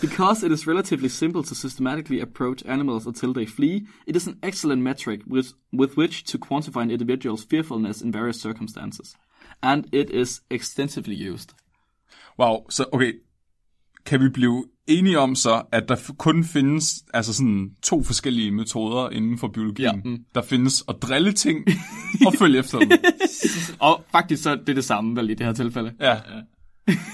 Because 0.00 0.46
it 0.46 0.52
is 0.52 0.66
relatively 0.66 1.08
simple 1.08 1.42
to 1.42 1.54
systematically 1.54 2.20
approach 2.20 2.62
animals 2.66 3.06
until 3.06 3.32
they 3.32 3.46
flee, 3.46 3.86
it 4.06 4.16
is 4.16 4.26
an 4.26 4.38
excellent 4.42 4.82
metric 4.82 5.20
with, 5.26 5.48
with 5.72 5.96
which 5.96 6.24
to 6.24 6.38
quantify 6.38 6.82
an 6.82 6.90
individual's 6.90 7.44
fearfulness 7.44 8.02
in 8.02 8.12
various 8.12 8.40
circumstances. 8.40 9.16
And 9.62 9.88
it 9.92 10.10
is 10.10 10.42
extensively 10.50 11.14
used. 11.14 11.54
Wow, 12.38 12.66
så 12.70 12.84
okay. 12.92 13.12
Kan 14.06 14.20
vi 14.20 14.28
blive 14.28 14.64
enige 14.86 15.18
om 15.18 15.34
så, 15.34 15.62
at 15.72 15.88
der 15.88 16.12
kun 16.18 16.44
findes 16.44 17.04
altså 17.14 17.32
sådan 17.32 17.70
to 17.82 18.02
forskellige 18.02 18.50
metoder 18.50 19.10
inden 19.10 19.38
for 19.38 19.48
biologien? 19.48 20.02
Ja. 20.04 20.10
Mm. 20.10 20.24
Der 20.34 20.42
findes 20.42 20.84
at 20.88 20.96
drille 21.02 21.32
ting 21.32 21.66
og 22.26 22.34
følge 22.38 22.58
efter 22.58 22.78
dem. 22.78 22.90
Og 23.80 24.04
faktisk 24.12 24.42
så 24.42 24.50
er 24.50 24.56
det 24.56 24.76
det 24.76 24.84
samme 24.84 25.16
vel 25.16 25.30
i 25.30 25.34
det 25.34 25.46
her 25.46 25.52
tilfælde. 25.52 25.94
Ja. 26.00 26.16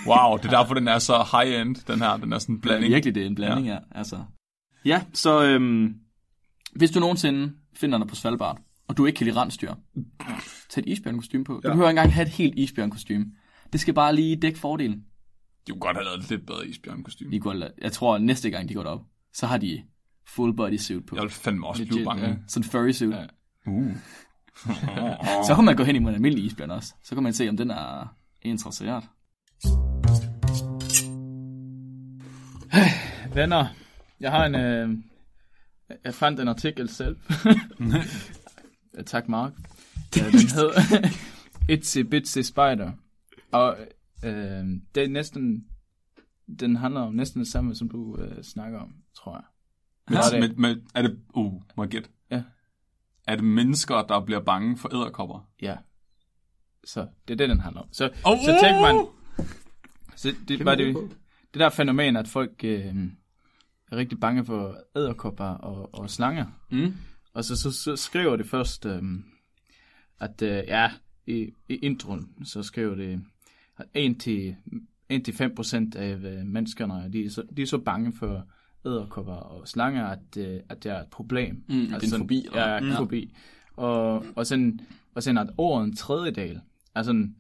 Wow, 0.07 0.37
det 0.37 0.45
er 0.45 0.51
derfor, 0.51 0.75
den 0.75 0.89
er 0.89 0.99
så 0.99 1.27
high-end, 1.33 1.77
den 1.87 1.99
her. 1.99 2.17
Den 2.17 2.33
er 2.33 2.39
sådan 2.39 2.55
en 2.55 2.61
Blanding. 2.61 2.61
blanding. 2.61 2.95
Virkelig, 2.95 3.15
det 3.15 3.23
er 3.23 3.27
en 3.27 3.35
blanding, 3.35 3.67
ja. 3.67 3.73
ja. 3.73 3.79
Altså. 3.91 4.25
Ja, 4.85 5.03
så 5.13 5.45
øhm, 5.45 5.95
hvis 6.77 6.91
du 6.91 7.01
nogensinde 7.01 7.53
finder 7.77 7.99
dig 7.99 8.07
på 8.09 8.15
Svalbard, 8.15 8.61
og 8.89 8.97
du 8.97 9.07
ikke 9.07 9.17
kan 9.17 9.27
lide 9.27 9.37
rensdyr, 9.41 9.75
tag 10.71 10.81
et 10.81 10.87
isbjørnkostyme 10.89 11.45
på. 11.45 11.53
Du 11.53 11.61
Ja. 11.65 11.69
behøver 11.73 11.89
ikke 11.89 11.99
engang 12.01 12.13
have 12.15 12.27
et 12.27 12.33
helt 12.33 12.55
isbjørnkostyme. 12.59 13.27
Det 13.73 13.81
skal 13.81 13.95
bare 13.95 14.15
lige 14.15 14.37
dække 14.37 14.59
fordelen. 14.59 15.05
De 15.67 15.73
kunne 15.73 15.81
godt 15.81 15.97
have 15.97 16.05
lavet 16.05 16.19
et 16.23 16.31
lidt 16.31 16.47
bedre 16.47 16.67
isbjørnkostyme. 16.69 17.31
De 17.33 17.41
går, 17.41 17.55
jeg 17.83 17.93
tror, 17.93 18.15
at 18.15 18.23
næste 18.23 18.51
gang 18.51 18.69
de 18.69 18.75
går 18.75 18.83
derop, 18.83 19.01
så 19.33 19.47
har 19.47 19.59
de 19.59 19.83
full 20.29 20.57
body 20.57 20.77
suit 20.77 21.07
på. 21.07 21.17
Jeg 21.17 21.23
vil 21.23 21.31
fandme 21.31 21.67
også 21.67 21.83
blive 21.83 21.95
Legit, 21.95 22.07
bange. 22.07 22.27
ja. 22.29 22.35
Sådan 22.49 22.65
furry 22.65 22.91
suit. 22.91 23.15
Ja. 23.15 23.25
Uh. 23.67 23.93
Så 25.47 25.53
kan 25.55 25.65
man 25.65 25.77
gå 25.77 25.85
hen 25.85 25.97
imod 25.97 26.11
en 26.11 26.15
almindelig 26.15 26.45
isbjørn 26.45 26.71
også. 26.71 26.95
Så 27.05 27.15
kan 27.15 27.23
man 27.23 27.33
se, 27.33 27.49
om 27.49 27.57
den 27.57 27.71
er 27.71 28.15
interesseret. 28.43 29.05
Venner, 33.35 33.67
jeg 34.21 34.31
har 34.31 34.47
en... 34.47 34.55
Øh, 34.55 34.99
jeg 36.05 36.15
fandt 36.15 36.41
en 36.41 36.49
artikel 36.49 36.89
selv. 36.89 37.17
Tak, 39.07 39.29
Mark. 39.29 39.53
Den 40.15 40.23
hedder 40.33 41.09
Itsy 41.75 41.99
Bitsy 41.99 42.39
Spider. 42.39 42.91
Og 43.53 43.77
øh, 44.25 44.65
det 44.95 45.05
er 45.05 45.09
næsten... 45.09 45.65
Den 46.61 46.77
handler 46.77 47.01
om 47.01 47.15
næsten 47.15 47.41
det 47.41 47.49
samme, 47.49 47.75
som 47.75 47.89
du 47.89 48.17
øh, 48.19 48.43
snakker 48.43 48.79
om, 48.81 48.95
tror 49.17 49.37
jeg. 49.37 49.45
Det- 50.33 50.41
med, 50.41 50.57
med, 50.57 50.83
er 50.95 51.03
det... 51.03 51.19
Uh, 51.35 51.63
må 51.77 51.83
jeg 51.83 51.91
gætte? 51.91 52.09
Ja. 52.31 52.43
Er 53.27 53.35
det 53.37 53.45
mennesker, 53.45 54.03
der 54.03 54.25
bliver 54.25 54.41
bange 54.41 54.77
for 54.77 54.95
æderkopper? 54.95 55.49
Ja. 55.63 55.77
Så 56.85 57.07
det 57.29 57.35
er 57.35 57.39
det, 57.39 57.49
den 57.49 57.61
handler 57.61 57.81
om. 57.81 57.89
Så, 57.93 58.05
Oh! 58.27 58.39
så 58.39 58.59
tænker 58.63 58.81
man... 58.81 59.07
Så 60.17 60.35
det 60.49 60.65
var 60.65 60.75
det, 60.75 60.95
det 61.55 61.61
der 61.61 61.71
fænomen, 61.71 62.17
at 62.17 62.29
folk 62.29 62.61
øh, 62.65 62.85
er 63.93 63.97
rigtig 63.97 64.21
bange 64.21 64.45
for 64.45 64.77
æderkopper 64.97 65.45
og, 65.45 65.95
og 65.95 66.11
slanger. 66.11 66.47
Mm. 66.71 66.95
Og 67.35 67.45
så, 67.45 67.57
så, 67.57 67.73
så 67.73 67.97
skriver 67.97 68.37
det 68.37 68.47
først, 68.47 68.87
øh, 68.87 69.03
at 70.21 70.43
øh, 70.43 70.63
ja, 70.69 70.91
i, 71.27 71.51
i 71.69 71.75
introen, 71.75 72.29
så 72.45 72.63
skriver 72.63 72.95
det, 72.95 73.21
at 73.79 73.87
1-5% 75.13 75.99
af 75.99 76.15
øh, 76.17 76.47
menneskerne, 76.47 77.13
de 77.13 77.25
er, 77.25 77.31
så, 77.31 77.43
de 77.57 77.63
er 77.63 77.67
så 77.67 77.79
bange 77.79 78.13
for 78.13 78.47
æderkopper 78.87 79.33
og 79.33 79.69
slanger, 79.69 80.07
at, 80.07 80.37
øh, 80.39 80.61
at 80.69 80.83
det 80.85 80.93
er 80.93 81.01
et 81.01 81.09
problem. 81.11 81.65
Mm, 81.69 81.75
det 81.75 81.91
er 81.93 81.95
en 81.95 82.01
sådan- 82.01 82.19
fobi? 82.21 82.47
Ja, 82.55 82.79
en 82.79 82.93
fobi. 82.97 83.35
Og, 83.77 84.25
og, 84.37 84.47
sådan, 84.47 84.81
og 85.15 85.23
sådan 85.23 85.39
at 85.39 85.51
over 85.59 85.83
en 85.85 85.97
tredjedel, 85.97 86.61
altså 86.95 87.13
de, 87.13 87.35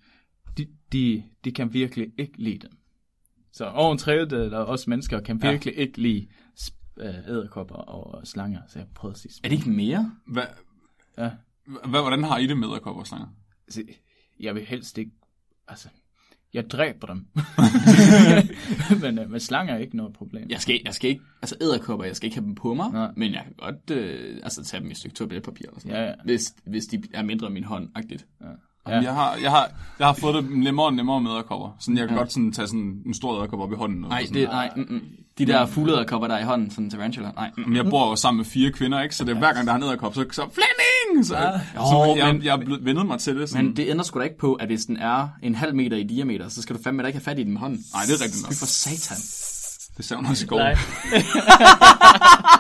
de, 0.95 1.23
de 1.45 1.53
kan 1.53 1.73
virkelig 1.73 2.09
ikke 2.19 2.43
lide 2.43 2.59
dem. 2.59 2.71
Så 3.53 3.65
over 3.67 3.93
en 3.93 3.99
tredjedel 3.99 4.55
af 4.55 4.65
os 4.65 4.87
mennesker 4.87 5.21
kan 5.21 5.41
Ja. 5.43 5.51
virkelig 5.51 5.77
ikke 5.79 6.01
lide 6.01 6.27
øh, 7.01 7.15
æderkopper 7.29 7.75
og 7.75 8.27
slanger. 8.27 8.61
Så 8.69 8.79
jeg 8.79 8.89
prøvede 8.95 9.15
at 9.15 9.19
sige 9.21 9.33
Er 9.45 9.49
det 9.49 9.57
ikke 9.57 9.71
mere? 9.71 10.13
Hvad, 10.27 10.43
Ja. 11.19 11.31
hvad, 11.67 12.01
hvordan 12.01 12.25
har 12.25 12.39
I 12.39 12.47
det 12.47 12.57
med 12.59 12.69
æderkopper 12.69 13.01
og 13.01 13.07
slanger? 13.07 13.29
Jeg 14.41 14.55
vil 14.55 14.65
helst 14.65 14.99
ikke, 14.99 15.11
altså, 15.69 15.89
jeg 16.55 16.71
dræber 16.71 17.07
dem. 17.07 17.27
men 19.03 19.19
øh, 19.19 19.31
med 19.31 19.41
slanger 19.41 19.75
er 19.75 19.79
ikke 19.79 19.97
noget 19.97 20.13
problem. 20.13 20.51
Jeg 20.51 20.61
skal, 20.61 20.81
jeg 20.85 20.95
skal 20.95 21.11
ikke, 21.11 21.23
altså 21.43 21.57
æderkopper, 21.61 22.05
jeg 22.07 22.17
skal 22.17 22.27
ikke 22.27 22.37
have 22.37 22.47
dem 22.47 22.55
på 22.55 22.75
mig, 22.75 22.93
Nej. 22.93 23.13
men 23.17 23.33
jeg 23.33 23.43
kan 23.45 23.53
godt 23.53 23.91
øh, 23.91 24.41
altså, 24.43 24.65
tage 24.65 24.81
dem 24.81 24.89
i 24.89 24.91
et 24.91 24.97
stykke 24.99 25.15
toiletpapir 25.17 25.67
eller 25.67 25.81
sådan 25.81 25.97
Ja, 25.97 26.03
ja. 26.05 26.15
Hvis, 26.25 26.55
hvis 26.67 26.87
de 26.87 27.03
er 27.15 27.23
mindre 27.23 27.47
end 27.47 27.55
min 27.55 27.65
hånd, 27.65 27.89
agtigt. 27.95 28.27
Ja. 28.41 28.47
Jamen, 28.89 29.05
jeg, 29.05 29.15
har, 29.15 29.37
jeg, 29.43 29.51
har, 29.51 29.69
jeg 29.99 30.07
har 30.07 30.15
fået 30.15 30.35
det 30.35 30.51
nemmere 30.51 30.87
og 30.87 30.95
nemmere 30.95 31.21
med 31.21 31.31
æderkopper. 31.31 31.77
Sådan, 31.81 31.99
jeg 31.99 32.09
kan 32.09 32.17
ja. 32.17 32.21
godt 32.21 32.33
sådan, 32.33 32.53
tage 32.53 32.67
sådan 32.69 33.03
en 33.07 33.15
stor 33.15 33.39
æderkop 33.39 33.61
op 33.61 33.73
i 33.73 33.77
hånden. 33.77 34.05
og 34.05 34.11
Nej, 34.11 34.27
sådan, 34.27 34.41
det, 34.43 34.49
nej, 34.49 34.71
mm, 34.77 34.87
mm. 34.91 35.01
de 35.39 35.47
der 35.47 35.67
fuglederkopper, 35.67 36.29
der 36.29 36.35
er 36.35 36.39
i 36.41 36.45
hånden, 36.45 36.71
sådan 36.71 36.91
tarantula, 36.91 37.31
nej. 37.37 37.51
Mm. 37.57 37.63
Men 37.67 37.77
jeg 37.77 37.85
bor 37.85 38.11
jo 38.11 38.17
sammen 38.17 38.37
med 38.37 38.45
fire 38.45 38.73
kvinder, 38.73 39.03
ikke? 39.03 39.17
Så 39.17 39.25
det 39.25 39.35
er 39.35 39.39
hver 39.39 39.53
gang, 39.53 39.67
der 39.67 39.73
er 39.73 39.77
en 39.77 39.83
æderkop, 39.83 40.15
så, 40.15 40.25
så 40.33 40.43
Flemming! 40.55 41.27
Så, 41.27 41.37
Jo, 41.77 41.81
så 41.81 42.15
jeg, 42.17 42.35
men- 42.35 42.43
jeg 42.43 42.55
er 42.55 42.79
vendet 42.83 43.07
mig 43.07 43.19
til 43.19 43.37
det. 43.37 43.49
Sådan. 43.49 43.65
Men 43.65 43.77
det 43.77 43.89
ændrer 43.89 44.05
sgu 44.05 44.19
da 44.19 44.25
ikke 44.25 44.39
på, 44.39 44.55
at 44.55 44.67
hvis 44.69 44.85
den 44.85 44.97
er 44.97 45.29
en 45.43 45.55
halv 45.55 45.75
meter 45.75 45.97
i 45.97 46.03
diameter, 46.03 46.49
så 46.49 46.63
skal 46.63 46.77
du 46.77 46.83
fandme 46.83 47.03
da 47.03 47.07
ikke 47.07 47.17
have 47.19 47.25
fat 47.25 47.39
i 47.39 47.43
den 47.45 47.53
med 47.53 47.61
hånden. 47.61 47.85
Nej, 47.95 48.03
det 48.07 48.21
er 48.21 48.25
rigtigt 48.25 48.43
nok. 48.43 48.53
Fy 48.53 48.59
for 48.59 48.67
satan. 48.67 49.17
Det 49.97 50.05
savner 50.05 50.31
også 50.31 50.45
i 50.45 50.49
går. 50.49 50.59
Nej. 50.59 50.75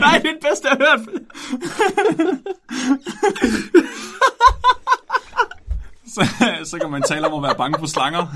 nej, 0.00 0.18
det 0.18 0.28
er 0.28 0.32
det 0.32 0.38
bedste, 0.42 0.68
jeg 0.68 0.76
har 0.80 0.98
hørt. 0.98 1.08
Så, 6.06 6.26
så 6.64 6.78
kan 6.78 6.90
man 6.90 7.02
tale 7.02 7.26
om 7.28 7.44
at 7.44 7.48
være 7.48 7.54
bange 7.58 7.78
for 7.78 7.86
slanger. 7.86 8.26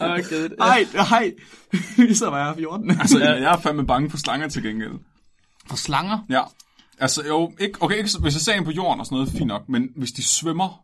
Okay. 0.00 0.48
Nej, 0.58 0.86
nej. 0.94 1.32
Ligesom 1.96 2.32
var 2.32 2.46
jeg 2.46 2.54
14. 2.56 2.90
Altså, 2.90 3.18
jeg 3.18 3.52
er 3.52 3.56
fandme 3.60 3.86
bange 3.86 4.10
for 4.10 4.16
slanger 4.18 4.48
til 4.48 4.62
gengæld. 4.62 4.92
For 5.68 5.76
slanger? 5.76 6.18
Ja. 6.28 6.42
Altså, 6.98 7.22
jo, 7.26 7.52
ikke, 7.60 7.82
okay, 7.82 7.96
ikke, 7.96 8.08
så- 8.08 8.18
hvis 8.20 8.34
jeg 8.34 8.40
ser 8.40 8.52
en 8.54 8.64
på 8.64 8.70
jorden 8.70 9.00
og 9.00 9.06
sådan 9.06 9.16
noget, 9.16 9.32
fint 9.32 9.46
nok, 9.46 9.68
men 9.68 9.88
hvis 9.96 10.10
de 10.12 10.22
svømmer, 10.24 10.82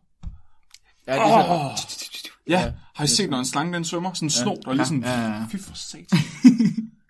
Ja, 1.07 1.13
det 1.13 1.21
er 1.21 1.75
så, 1.77 2.22
ja, 2.47 2.73
har 2.95 3.03
I 3.03 3.07
set, 3.07 3.29
når 3.29 3.39
en 3.39 3.45
slange 3.45 3.73
den 3.73 3.83
svømmer? 3.85 4.13
Sådan 4.13 4.25
en 4.25 4.29
snor, 4.29 4.55
der 4.55 4.69
er 4.69 4.73
lige 4.73 4.85
sådan, 4.85 5.03
ja, 5.03 5.21
ja. 5.21 5.45
fy 5.51 5.55
for 5.57 5.75
satan. 5.75 6.19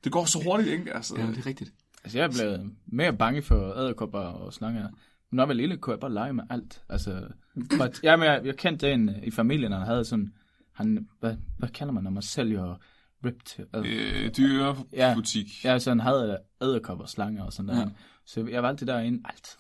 det 0.04 0.12
går 0.12 0.26
så 0.26 0.40
hurtigt, 0.44 0.70
ikke? 0.70 0.94
Altså, 0.96 1.16
Ja, 1.18 1.28
det 1.28 1.38
er 1.38 1.46
rigtigt. 1.46 1.74
altså, 2.04 2.18
jeg 2.18 2.26
er 2.26 2.32
blevet 2.32 2.72
mere 2.86 3.14
bange 3.14 3.42
for 3.42 3.74
æderkopper 3.80 4.20
og 4.20 4.54
slanger. 4.54 4.88
Når 5.32 5.44
jeg 5.44 5.48
var 5.48 5.54
lille, 5.54 5.78
kunne 5.78 5.92
jeg 5.92 6.00
bare 6.00 6.14
lege 6.14 6.34
med 6.34 6.44
alt. 6.50 6.82
Altså, 6.90 7.28
but, 7.56 8.00
ja, 8.04 8.16
men 8.16 8.26
jeg, 8.26 8.42
jeg 8.46 8.58
kendte 8.58 8.92
en 8.92 9.10
i 9.24 9.32
familien, 9.32 9.72
der 9.72 9.86
havde 9.86 10.06
sådan, 10.06 10.34
han, 10.74 11.08
hvad, 11.20 11.36
hvad 11.58 11.70
kalder 11.70 11.94
man, 11.94 12.04
når 12.04 12.12
man 12.12 12.24
sælger 12.24 12.80
ripped? 13.26 13.66
Øh, 13.76 14.26
øh, 14.26 14.32
dyrebutik. 14.38 15.66
Ja, 15.66 15.80
så 15.80 15.90
han 15.92 16.00
havde 16.00 16.38
æderkopper, 16.62 17.06
slanger 17.06 17.44
og 17.44 17.54
sådan 17.54 17.70
der. 17.70 17.76
Ja. 17.76 17.82
Ja. 17.82 17.88
Så 18.26 18.48
jeg 18.52 18.64
var 18.64 18.70
altid 18.70 18.88
derinde, 18.88 19.22
altid. 19.26 19.58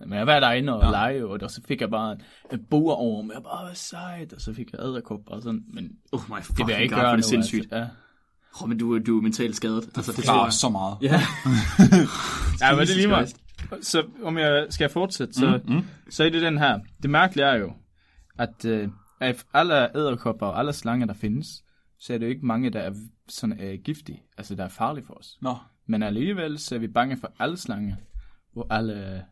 Men 0.00 0.18
jeg 0.18 0.26
var 0.26 0.40
derinde 0.40 0.76
og 0.76 0.82
ja. 0.84 0.90
lege, 0.90 1.26
og 1.26 1.40
der, 1.40 1.48
så 1.48 1.60
fik 1.68 1.80
jeg 1.80 1.90
bare 1.90 2.12
en, 2.12 2.20
en 2.52 2.64
boreorm, 2.70 3.28
og 3.28 3.34
jeg 3.34 3.42
bare, 3.42 3.64
hvad 3.64 3.74
sejt, 3.74 4.32
og 4.32 4.40
så 4.40 4.54
fik 4.54 4.72
jeg 4.72 4.80
æderkopper 4.80 5.32
og 5.32 5.42
sådan, 5.42 5.64
men 5.74 5.90
Oh 6.12 6.20
my 6.28 6.34
det 6.36 6.66
vil 6.66 6.72
jeg 6.72 6.82
ikke 6.82 6.94
God, 6.94 7.02
gøre 7.02 7.10
nu. 7.10 7.12
er 7.12 7.16
det 7.16 7.24
sindssygt. 7.24 7.72
Altså. 7.72 7.88
Oh, 8.62 8.68
men 8.68 8.78
du, 8.78 8.98
du 8.98 9.18
er 9.18 9.22
mentalt 9.22 9.56
skadet. 9.56 9.90
Altså, 9.96 10.12
det 10.12 10.24
Klarer 10.24 10.50
så 10.50 10.68
meget. 10.68 10.96
Ja. 11.02 11.20
Ja, 12.60 12.70
men 12.76 12.80
det 12.80 12.90
er 12.90 12.96
lige 12.96 13.08
meget. 13.08 13.36
Så 13.82 14.04
om 14.22 14.38
jeg 14.38 14.66
skal 14.70 14.88
fortsætte, 14.88 15.34
så, 15.34 15.60
mm, 15.64 15.74
mm. 15.74 15.84
så 16.10 16.24
er 16.24 16.30
det 16.30 16.42
den 16.42 16.58
her. 16.58 16.78
Det 17.02 17.10
mærkelige 17.10 17.46
er 17.46 17.54
jo, 17.56 17.72
at 18.38 18.64
øh, 18.64 18.88
af 19.20 19.42
alle 19.54 19.96
æderkopper 19.96 20.46
og 20.46 20.58
alle 20.58 20.72
slanger, 20.72 21.06
der 21.06 21.14
findes, 21.14 21.46
så 21.98 22.14
er 22.14 22.18
det 22.18 22.26
jo 22.26 22.30
ikke 22.30 22.46
mange, 22.46 22.70
der 22.70 22.80
er 22.80 22.92
sådan 23.28 23.60
øh, 23.60 23.78
giftige, 23.84 24.22
altså 24.38 24.54
der 24.54 24.64
er 24.64 24.68
farlige 24.68 25.06
for 25.06 25.14
os. 25.14 25.38
Nå, 25.40 25.56
Men 25.86 26.02
alligevel 26.02 26.58
så 26.58 26.74
er 26.74 26.78
vi 26.78 26.88
bange 26.88 27.16
for 27.16 27.32
alle 27.38 27.56
slanger, 27.56 27.96
og 28.56 28.66
alle, 28.70 29.24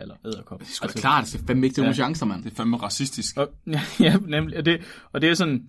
eller 0.00 0.14
æderkopper. 0.26 0.66
Det 0.66 0.78
er 0.82 0.86
da 0.86 0.92
klart, 1.00 1.24
det 1.26 1.34
er 1.42 1.46
fandme 1.46 1.66
ikke 1.66 1.80
nogen 1.80 1.90
Ja. 1.90 1.94
chancer, 1.94 2.26
mand. 2.26 2.44
det 2.44 2.50
er 2.52 2.54
fandme 2.56 2.76
racistisk. 2.76 3.36
Og, 3.36 3.48
ja, 3.66 3.80
ja, 4.00 4.16
nemlig. 4.26 4.56
Og 4.58 4.64
det, 4.64 4.80
og 5.12 5.20
det 5.22 5.30
er 5.30 5.34
sådan... 5.34 5.62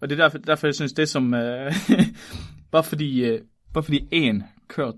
Og 0.00 0.10
det 0.10 0.18
er 0.20 0.24
derfor, 0.24 0.38
derfor 0.38 0.66
jeg 0.66 0.74
synes, 0.74 0.92
det 0.92 1.02
er 1.02 1.06
som... 1.06 1.34
Øh, 1.34 1.72
bare 2.72 2.84
fordi, 2.84 3.24
øh, 3.24 3.40
bare 3.74 3.84
fordi 3.84 4.00
en 4.12 4.42
kørt, 4.68 4.94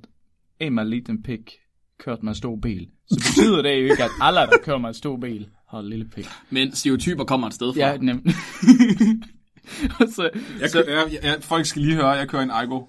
en 0.61 0.75
med 0.75 0.83
en 0.83 0.91
liten 0.91 1.23
pik, 1.23 1.51
kørt 1.99 2.23
med 2.23 2.29
en 2.33 2.35
stor 2.37 2.57
bil, 2.63 2.87
så 3.09 3.15
betyder 3.17 3.63
det 3.63 3.71
jo 3.71 3.85
ikke, 3.91 4.05
at 4.05 4.11
alle, 4.21 4.41
der 4.41 4.59
kører 4.65 4.79
med 4.79 4.89
en 4.89 4.95
stor 4.95 5.17
bil, 5.17 5.49
har 5.71 5.79
en 5.79 5.89
lille 5.89 6.05
pik. 6.15 6.27
Men 6.51 6.75
stereotyper 6.75 7.25
kommer 7.25 7.47
et 7.47 7.55
sted 7.55 7.73
fra. 7.75 7.81
Ja, 7.81 7.97
nemlig. 7.97 8.35
så, 10.15 10.31
Jeg, 10.61 10.71
så, 10.71 10.83
kø- 10.87 10.93
jeg, 10.93 11.19
jeg, 11.23 11.37
folk 11.41 11.67
skal 11.67 11.83
lige 11.83 11.95
høre, 11.95 12.09
jeg 12.09 12.29
kører 12.29 12.43
en 12.43 12.51
Aigo. 12.51 12.83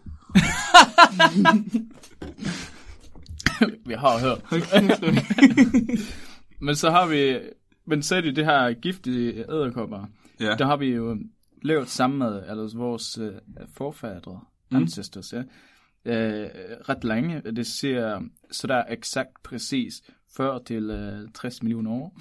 vi 3.90 3.94
har 3.94 4.20
hørt. 4.20 4.42
men 6.66 6.76
så 6.76 6.92
har 6.92 7.08
vi... 7.08 7.40
Men 7.86 8.04
så 8.04 8.16
er 8.16 8.22
det 8.22 8.46
her 8.46 8.74
giftige 8.74 9.40
æderkopper. 9.40 10.06
Ja. 10.40 10.56
Der 10.56 10.66
har 10.66 10.78
vi 10.78 10.86
jo 10.86 11.18
levet 11.62 11.88
sammen 11.88 12.20
med 12.20 12.44
altså 12.44 12.78
vores 12.78 13.18
øh, 13.18 13.32
forfædre, 13.74 14.42
mm. 14.72 14.78
ancestors, 14.78 15.34
ja. 15.34 15.44
Øh, 16.06 16.50
ret 16.90 17.04
længe. 17.04 17.42
Det 17.42 17.68
ser 17.68 18.22
så 18.52 18.68
der 18.68 18.76
er 18.76 18.94
eksakt 18.94 19.44
præcis 19.44 20.02
40 20.38 20.64
til 20.64 20.90
øh, 20.90 21.30
60 21.34 21.64
millioner 21.64 21.92
år. 21.92 22.18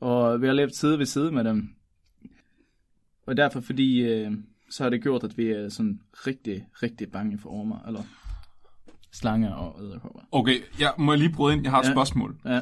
Og 0.00 0.40
vi 0.40 0.46
har 0.46 0.54
levet 0.54 0.76
side 0.76 0.98
ved 0.98 1.06
side 1.06 1.32
med 1.32 1.44
dem. 1.44 1.68
Og 3.26 3.36
derfor 3.36 3.60
fordi, 3.60 4.00
øh, 4.00 4.32
så 4.70 4.82
har 4.82 4.90
det 4.90 5.02
gjort, 5.02 5.24
at 5.24 5.38
vi 5.38 5.50
er 5.50 5.68
sådan 5.68 6.00
rigtig, 6.12 6.66
rigtig 6.82 7.12
bange 7.12 7.38
for 7.38 7.50
ormer, 7.50 7.78
eller 7.86 8.02
slanger 9.14 9.52
og 9.54 9.84
æderkopper. 9.84 10.20
Okay, 10.32 10.60
jeg 10.80 10.92
må 10.98 11.12
jeg 11.12 11.18
lige 11.18 11.32
bryde 11.32 11.54
ind. 11.56 11.62
Jeg 11.62 11.70
har 11.72 11.80
et 11.80 11.86
Ja. 11.86 11.92
spørgsmål. 11.92 12.36
Ja, 12.44 12.60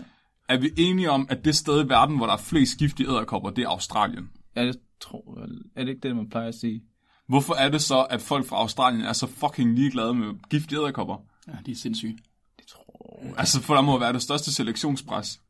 Er 0.49 0.57
vi 0.61 0.71
enige 0.77 1.11
om, 1.11 1.27
at 1.31 1.45
det 1.45 1.55
sted 1.57 1.85
i 1.85 1.89
verden, 1.89 2.17
hvor 2.17 2.27
der 2.27 2.33
er 2.33 2.37
flest 2.39 2.79
giftige 2.79 3.09
æderkopper, 3.09 3.51
det 3.51 3.65
er 3.65 3.69
Australien? 3.69 4.31
ja 4.57 4.65
jeg 4.65 4.75
tror, 5.01 5.47
er 5.77 5.85
det 5.85 5.89
ikke 5.89 6.09
det, 6.09 6.17
man 6.17 6.29
plejer 6.31 6.49
at 6.49 6.55
sige? 6.55 6.83
Hvorfor 7.29 7.55
er 7.55 7.69
det 7.69 7.81
så, 7.83 8.03
at 8.11 8.21
folk 8.23 8.47
fra 8.47 8.57
Australien 8.57 9.03
er 9.05 9.13
så 9.13 9.27
fucking 9.27 9.75
ligeglade 9.75 10.15
med 10.15 10.49
giftige 10.51 10.79
æderkopper? 10.79 11.17
Ja, 11.49 11.53
de 11.67 11.71
er 11.71 11.77
sindssyge. 11.77 12.19
Det 12.59 12.67
tror 12.67 13.35
Altså, 13.39 13.61
for 13.63 13.75
der 13.75 13.81
må 13.83 13.99
være 13.99 14.13
det 14.13 14.23
største 14.23 14.53
selektionspres. 14.53 15.41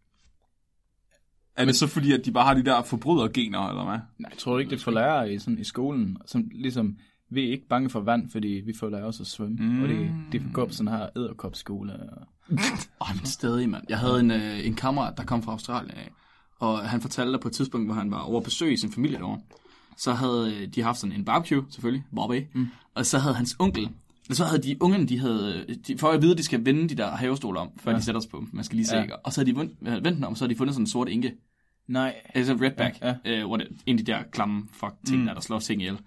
Er 1.57 1.65
det 1.65 1.77
så 1.77 1.87
fordi, 1.87 2.13
at 2.13 2.25
de 2.25 2.33
bare 2.33 2.45
har 2.45 2.55
de 2.55 2.65
der 2.65 2.83
forbrydergener, 2.83 3.69
eller 3.69 3.85
hvad? 3.85 3.99
Nej, 4.19 4.31
jeg 4.31 4.39
tror 4.39 4.59
ikke, 4.59 4.71
det 4.71 4.77
er 4.77 4.81
for 4.83 4.91
lærere 4.91 5.33
i, 5.35 5.39
sådan, 5.39 5.59
i 5.59 5.65
skolen, 5.65 6.17
som 6.27 6.49
ligesom, 6.55 6.99
vi 7.35 7.47
er 7.49 7.53
ikke 7.53 7.69
bange 7.69 7.91
for 7.91 8.01
vand, 8.01 8.31
fordi 8.31 8.63
vi 8.67 8.73
får 8.81 8.91
lære 8.91 9.03
os 9.05 9.21
at 9.21 9.27
svømme. 9.27 9.57
Mm. 9.61 9.83
Og 9.83 9.89
det, 9.89 10.11
det 10.33 10.43
går 10.53 10.67
på 10.67 10.73
sådan 10.73 10.93
her 10.93 11.09
æderkopskole. 11.17 11.93
Og... 11.93 12.27
Ej, 13.01 13.15
men 13.15 13.25
stadig, 13.27 13.69
mand. 13.69 13.85
Jeg 13.89 13.99
havde 13.99 14.21
en, 14.21 14.31
øh, 14.31 14.67
en 14.67 14.75
kammerat, 14.75 15.17
der 15.17 15.25
kom 15.25 15.43
fra 15.43 15.53
Australien 15.53 15.91
af, 15.91 16.11
og 16.59 16.79
han 16.79 17.01
fortalte, 17.01 17.39
på 17.39 17.49
et 17.49 17.55
tidspunkt, 17.55 17.87
hvor 17.87 17.95
han 17.95 18.11
var 18.11 18.19
over 18.21 18.39
at 18.39 18.45
besøge 18.45 18.77
sin 18.77 18.93
familie 18.93 19.19
derovre, 19.19 19.41
så 19.97 20.13
havde 20.13 20.55
øh, 20.61 20.69
de 20.75 20.83
haft 20.83 20.99
sådan 20.99 21.17
en 21.17 21.25
barbecue, 21.25 21.65
selvfølgelig, 21.71 22.05
Bobby, 22.15 22.43
mm. 22.55 22.69
og 22.95 23.07
så 23.07 23.19
havde 23.19 23.35
hans 23.35 23.57
onkel, 23.59 23.89
og 24.29 24.37
så 24.37 24.45
havde 24.45 24.63
de 24.63 24.83
ungerne, 24.83 25.07
de 25.07 25.19
havde, 25.19 25.67
de, 25.87 25.99
for 25.99 26.09
at 26.09 26.23
vide, 26.23 26.33
at 26.33 26.39
de 26.39 26.43
skal 26.43 26.65
vende 26.65 26.89
de 26.89 26.95
der 26.95 27.11
havestole 27.11 27.59
om, 27.61 27.69
før 27.81 27.91
ja. 27.91 27.97
de 27.97 28.03
sætter 28.03 28.21
sig 28.21 28.31
på 28.31 28.37
dem. 28.37 28.49
Man 28.53 28.65
skal 28.65 28.77
lige 28.77 28.87
se, 28.87 28.97
Ja. 28.97 29.05
Og 29.25 29.33
så 29.33 29.41
havde 29.41 29.53
de 29.53 29.59
vendt, 29.59 29.73
øh, 29.83 29.93
vendt 30.05 30.17
den 30.17 30.25
om, 30.25 30.35
så 30.35 30.45
havde 30.45 30.55
de 30.55 30.59
fundet 30.59 30.75
sådan 30.75 30.83
en 30.83 30.87
sort 30.87 31.09
inke, 31.09 31.33
Nej. 31.89 32.15
altså 32.35 32.53
redback, 32.53 33.01
Ja, 33.03 33.15
ja, 33.25 33.41
Øh, 33.41 33.47
hvor 33.47 33.57
det, 33.57 33.69
en 33.87 33.99
af 33.99 34.05
de 34.05 34.13
der 34.13 34.23
klamme 34.33 34.63
fuck 34.73 34.95
ting, 35.07 35.21
mm. 35.21 35.27
der, 35.27 35.35
der 35.35 35.41
slår 35.41 35.59
ting 35.59 35.83
ihjel. 35.83 35.99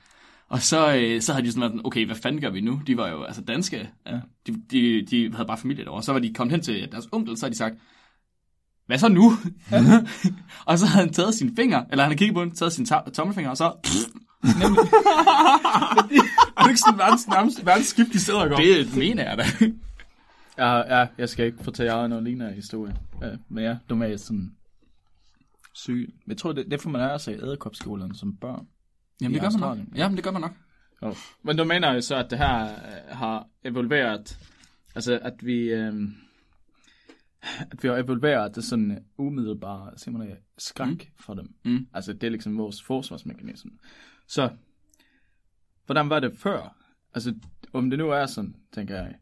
Og 0.49 0.61
så, 0.61 0.95
øh, 0.95 1.21
så 1.21 1.33
havde 1.33 1.45
de 1.45 1.51
sådan 1.51 1.61
været, 1.71 1.81
okay, 1.85 2.05
hvad 2.05 2.15
fanden 2.15 2.41
gør 2.41 2.49
vi 2.49 2.61
nu? 2.61 2.81
De 2.87 2.97
var 2.97 3.07
jo 3.09 3.23
altså 3.23 3.41
danske. 3.41 3.89
Ja. 4.05 4.19
De, 4.47 4.55
de, 4.71 5.05
de 5.05 5.31
havde 5.33 5.47
bare 5.47 5.57
familie 5.57 5.85
derovre. 5.85 6.03
Så 6.03 6.13
var 6.13 6.19
de 6.19 6.33
kommet 6.33 6.51
hen 6.51 6.61
til 6.61 6.91
deres 6.91 7.07
onkel, 7.11 7.37
så 7.37 7.45
havde 7.45 7.53
de 7.53 7.57
sagt, 7.57 7.75
hvad 8.85 8.97
så 8.97 9.07
nu? 9.07 9.31
og 10.65 10.79
så 10.79 10.85
havde 10.85 11.05
han 11.05 11.13
taget 11.13 11.33
sin 11.35 11.55
finger, 11.55 11.83
eller 11.91 12.03
han 12.03 12.11
havde 12.11 12.17
kigget 12.17 12.35
på 12.35 12.41
den, 12.43 12.51
taget 12.51 12.73
sin 12.73 12.85
to- 12.85 13.09
tommelfinger, 13.13 13.49
og 13.51 13.57
så... 13.57 13.65
Er 16.57 16.63
det 16.63 16.69
ikke 16.69 16.79
sådan 16.79 16.99
verdens, 16.99 17.27
nærmest 17.27 17.65
verdens 17.65 17.93
giftigste 17.93 18.31
æderkopper? 18.31 18.57
det 18.57 18.97
mener 18.97 19.23
jeg 19.23 19.37
da. 19.37 19.43
Ja, 20.57 20.99
ja, 20.99 21.07
jeg 21.17 21.29
skal 21.29 21.45
ikke 21.45 21.63
fortælle 21.63 21.95
jer 21.95 22.07
noget 22.07 22.23
lignende 22.23 22.53
historie. 22.53 22.95
Ja, 23.21 23.29
men 23.49 23.63
ja, 23.63 23.77
du 23.89 24.01
er 24.01 24.17
sådan 24.17 24.51
syg. 25.73 26.13
Men 26.25 26.29
jeg 26.31 26.37
tror, 26.37 26.51
det, 26.51 26.65
det 26.71 26.81
får 26.81 26.89
man 26.89 27.01
lære 27.01 27.19
sig 27.19 27.33
i 27.33 27.37
æderkopskolerne 27.37 28.15
som 28.15 28.35
børn. 28.41 28.67
Jamen, 29.21 29.33
det 29.33 29.41
gør 29.41 29.49
man 29.49 29.59
nok. 29.59 29.69
Australien. 29.69 29.93
Jamen, 29.95 30.15
det 30.15 30.23
gør 30.23 30.31
man 30.31 30.41
nok. 30.41 30.51
Jo. 31.03 31.15
Men 31.43 31.57
du 31.57 31.63
mener 31.63 31.93
jo 31.93 32.01
så, 32.01 32.15
at 32.15 32.29
det 32.29 32.37
her 32.37 32.63
øh, 32.63 33.17
har 33.17 33.47
evolveret, 33.63 34.39
altså 34.95 35.19
at 35.21 35.45
vi, 35.45 35.57
øh, 35.73 35.93
at 37.71 37.83
vi 37.83 37.87
har 37.87 37.95
evolveret 37.95 38.55
det 38.55 38.63
sådan 38.63 38.91
øh, 38.91 38.97
umiddelbare, 39.17 39.97
simpelthen 39.97 40.37
skræk 40.57 40.87
mm. 40.89 41.23
for 41.23 41.33
dem. 41.33 41.55
Mm. 41.65 41.87
Altså 41.93 42.13
det 42.13 42.23
er 42.23 42.31
ligesom 42.31 42.57
vores 42.57 42.83
forsvarsmekanisme. 42.83 43.71
Så, 44.27 44.49
hvordan 45.85 46.09
var 46.09 46.19
det 46.19 46.37
før? 46.37 46.77
Altså, 47.13 47.35
om 47.73 47.89
det 47.89 47.99
nu 47.99 48.09
er 48.09 48.25
sådan, 48.25 48.55
tænker 48.73 48.95
jeg, 48.95 49.15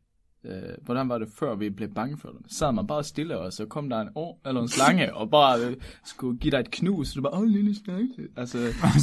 øh, 0.45 0.61
hvordan 0.81 1.09
var 1.09 1.17
det 1.17 1.27
før, 1.39 1.55
vi 1.55 1.69
blev 1.69 1.89
bange 1.93 2.17
for 2.17 2.29
dem? 2.29 2.41
Sad 2.47 2.71
man 2.71 2.87
bare 2.87 3.03
stille, 3.03 3.37
og 3.37 3.53
så 3.53 3.65
kom 3.65 3.89
der 3.89 4.01
en 4.01 4.09
år 4.15 4.41
eller 4.45 4.61
en 4.61 4.67
slange, 4.67 5.13
og 5.13 5.29
bare 5.31 5.59
øh, 5.65 5.77
skulle 6.05 6.39
give 6.39 6.51
dig 6.51 6.59
et 6.59 6.71
knus, 6.71 7.07
så 7.07 7.13
du 7.15 7.21
bare, 7.21 7.33
åh, 7.33 7.43
lille 7.43 7.75
slange. 7.85 8.09
Altså, 8.37 8.57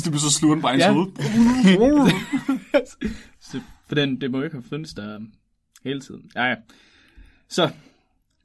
du 0.12 0.18
så 0.18 0.30
sluger 0.30 0.54
den 0.54 0.62
bare 0.62 0.76
i 0.76 0.78
Ja. 0.78 0.92
hoved. 0.92 1.10
så, 3.40 3.60
for 3.88 3.94
den, 3.94 4.20
det 4.20 4.30
må 4.30 4.42
ikke 4.42 4.56
have 4.56 4.62
fundet 4.62 4.96
der 4.96 5.20
hele 5.84 6.00
tiden. 6.00 6.30
Ja, 6.36 6.44
ja. 6.44 6.54
Så, 7.48 7.70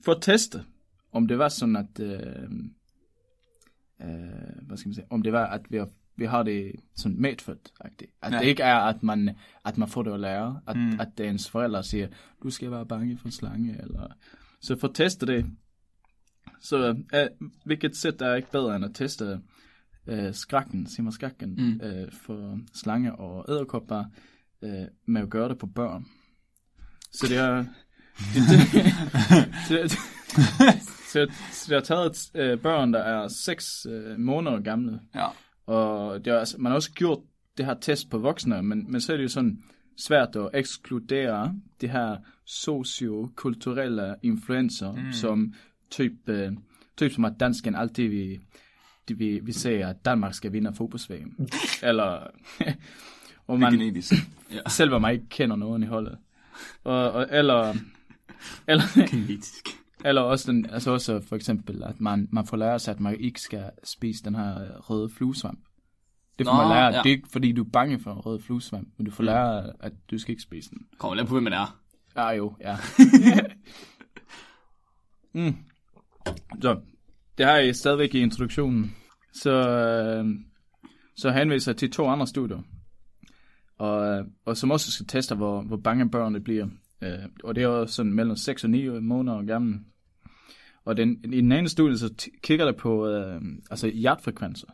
for 0.06 0.12
at 0.12 0.18
teste, 0.22 0.64
om 1.12 1.28
det 1.28 1.38
var 1.38 1.50
sådan, 1.50 1.76
at, 1.76 2.00
øh, 2.00 2.20
øh, 4.02 4.66
hvad 4.68 4.78
skal 4.78 4.88
man 4.90 4.94
sige, 4.94 5.06
om 5.10 5.22
det 5.22 5.34
var, 5.34 5.46
at 5.48 5.62
vi 5.70 5.78
har, 5.78 5.90
vi 6.18 6.26
har 6.26 6.44
det 6.44 6.72
sådan 6.96 7.22
medfødt 7.22 7.72
-agtigt. 7.86 8.18
At 8.22 8.34
Ja. 8.34 8.40
det 8.40 8.46
ikke 8.46 8.64
er, 8.64 8.76
at 8.76 9.04
man, 9.04 9.36
at 9.66 9.78
man 9.78 9.88
får 9.88 10.04
det 10.04 10.14
at 10.14 10.20
lære, 10.20 10.62
at, 10.68 10.78
mm. 10.78 11.00
at 11.00 11.08
det 11.18 11.30
ens 11.30 11.50
forældre 11.50 11.84
siger, 11.84 12.08
du 12.44 12.50
skal 12.50 12.72
være 12.72 12.86
bange 12.86 13.18
for 13.18 13.30
slange, 13.30 13.82
eller... 13.84 14.08
Så 14.62 14.76
for 14.80 14.88
at 14.88 14.96
teste 14.96 15.26
det, 15.26 15.46
så 16.62 16.96
øh, 17.14 17.28
hvilket 17.66 17.98
sæt 17.98 18.22
er 18.22 18.36
ikke 18.36 18.52
bedre 18.52 18.76
end 18.76 18.86
at 18.86 18.92
teste 18.94 19.40
øh, 20.08 20.34
skrækken, 20.34 20.88
sig 20.88 21.04
mig 21.04 21.14
skrækken, 21.14 21.56
Mm. 21.58 21.82
øh, 21.88 22.12
for 22.12 22.60
slange 22.74 23.16
og 23.16 23.46
æderkopper, 23.50 24.04
øh, 24.62 24.86
med 25.08 25.22
at 25.22 25.30
gøre 25.30 25.50
det 25.50 25.58
på 25.58 25.68
børn. 25.68 26.06
Så 27.12 27.28
det 27.30 27.38
er... 27.38 27.66
Det, 28.34 28.44
det, 29.70 29.92
så, 29.98 29.98
så, 31.12 31.28
så 31.52 31.66
det 31.68 31.74
har 31.74 31.82
taget 31.82 32.32
øh, 32.36 32.60
børn, 32.60 32.94
der 32.94 33.00
er 33.00 33.28
6 33.28 33.86
øh, 33.90 34.20
måneder 34.20 34.60
gamle, 34.60 35.00
Ja. 35.16 35.28
Og 35.66 36.26
det 36.26 36.34
er, 36.34 36.58
man 36.58 36.72
har 36.72 36.76
også 36.76 36.92
gjort 36.92 37.20
det 37.58 37.66
her 37.66 37.74
test 37.82 38.10
på 38.10 38.18
voksne, 38.18 38.64
men, 38.64 38.92
men 38.92 39.02
så 39.02 39.14
er 39.14 39.18
det 39.18 39.24
jo 39.24 39.30
sådan 39.30 39.64
svært 39.98 40.36
at 40.36 40.50
ekskludere 40.54 41.56
de 41.82 41.88
her 41.88 42.18
sociokulturelle 42.46 44.16
influencer, 44.24 44.92
mm. 44.92 45.12
som 45.12 45.54
typ, 45.90 46.30
øh, 46.30 46.52
typ 46.98 47.12
som 47.12 47.26
at 47.26 47.34
dansken 47.40 47.76
altid 47.76 48.08
vi, 48.08 48.40
vi, 49.08 49.40
vi 49.40 49.52
siger, 49.52 49.88
at 49.88 50.06
Danmark 50.06 50.34
skal 50.34 50.54
vinde 50.54 50.74
fodboldsvægen. 50.74 51.50
Eller, 51.84 52.28
og 53.48 53.60
Man, 53.60 53.72
genetisk. 53.72 54.14
selv 54.68 54.94
om 54.94 55.02
man 55.02 55.14
ikke 55.14 55.30
kender 55.30 55.56
nogen 55.56 55.84
i 55.84 55.86
holdet. 55.86 56.18
Og, 56.84 57.12
og, 57.12 57.28
eller, 57.32 57.74
eller, 58.68 59.08
Genetisk. 59.10 59.68
Eller 60.06 60.22
også, 60.22 60.52
den, 60.52 60.70
altså 60.70 60.92
også 60.92 61.22
for 61.22 61.36
eksempel, 61.36 61.84
at 61.84 62.02
man, 62.02 62.28
man 62.32 62.46
får 62.46 62.58
lære 62.58 62.80
sig, 62.80 62.94
at 62.94 63.00
man 63.00 63.20
ikke 63.20 63.42
skal 63.42 63.70
spise 63.84 64.24
den 64.24 64.36
her 64.36 64.62
øh, 64.62 64.70
røde 64.80 65.10
fluesvamp. 65.10 65.60
Det 66.40 66.48
får 66.48 66.54
Nå, 66.54 66.62
man 66.62 66.70
lære. 66.70 66.86
ja. 66.86 67.02
Det 67.04 67.10
er 67.10 67.16
ikke, 67.16 67.28
fordi 67.32 67.52
du 67.52 67.64
er 67.64 67.70
bange 67.70 68.00
for 68.00 68.12
en 68.12 68.20
rød 68.20 68.40
fluesvamp, 68.42 68.88
men 68.98 69.06
du 69.06 69.12
får 69.12 69.24
lære, 69.24 69.74
at 69.80 69.94
du 70.12 70.18
skal 70.18 70.32
ikke 70.32 70.44
spise 70.44 70.70
den. 70.70 70.78
Kommer 70.98 71.16
lidt 71.16 71.28
på, 71.28 71.34
hvem 71.34 71.44
man 71.44 71.54
er. 71.54 71.80
Ja, 72.16 72.30
jo, 72.30 72.56
ja. 72.62 72.78
mm. 75.40 75.56
Så, 76.62 76.80
det 77.38 77.46
her 77.46 77.54
er 77.54 77.74
stadigvæk 77.74 78.16
i 78.16 78.20
introduktionen. 78.20 78.96
Så, 79.34 79.70
øh, 79.70 80.26
så 81.16 81.32
henviser 81.32 81.72
jeg 81.72 81.78
til 81.78 81.92
to 81.92 82.08
andre 82.08 82.28
studier. 82.28 82.62
Og, 83.78 84.26
og 84.46 84.58
som 84.58 84.72
også 84.72 84.92
skal 84.92 85.08
teste, 85.08 85.36
hvor, 85.36 85.62
hvor 85.62 85.78
bange 85.78 86.10
børnene 86.10 86.40
bliver. 86.42 86.68
Øh, 87.02 87.20
og 87.44 87.56
det 87.56 87.64
er 87.64 87.68
også 87.68 87.96
sådan 87.96 88.14
mellem 88.14 88.36
6 88.36 88.64
og 88.64 88.70
9 88.70 88.90
måneder 89.00 89.44
gammel. 89.44 89.80
Og 90.86 90.98
den, 90.98 91.34
i 91.34 91.42
den 91.42 91.52
ene 91.52 91.70
studie, 91.70 91.98
så 91.98 92.30
kigger 92.44 92.66
det 92.66 92.76
på 92.76 93.08
øh, 93.08 93.42
altså 93.72 93.88
hjertfrekvenser. 93.88 94.68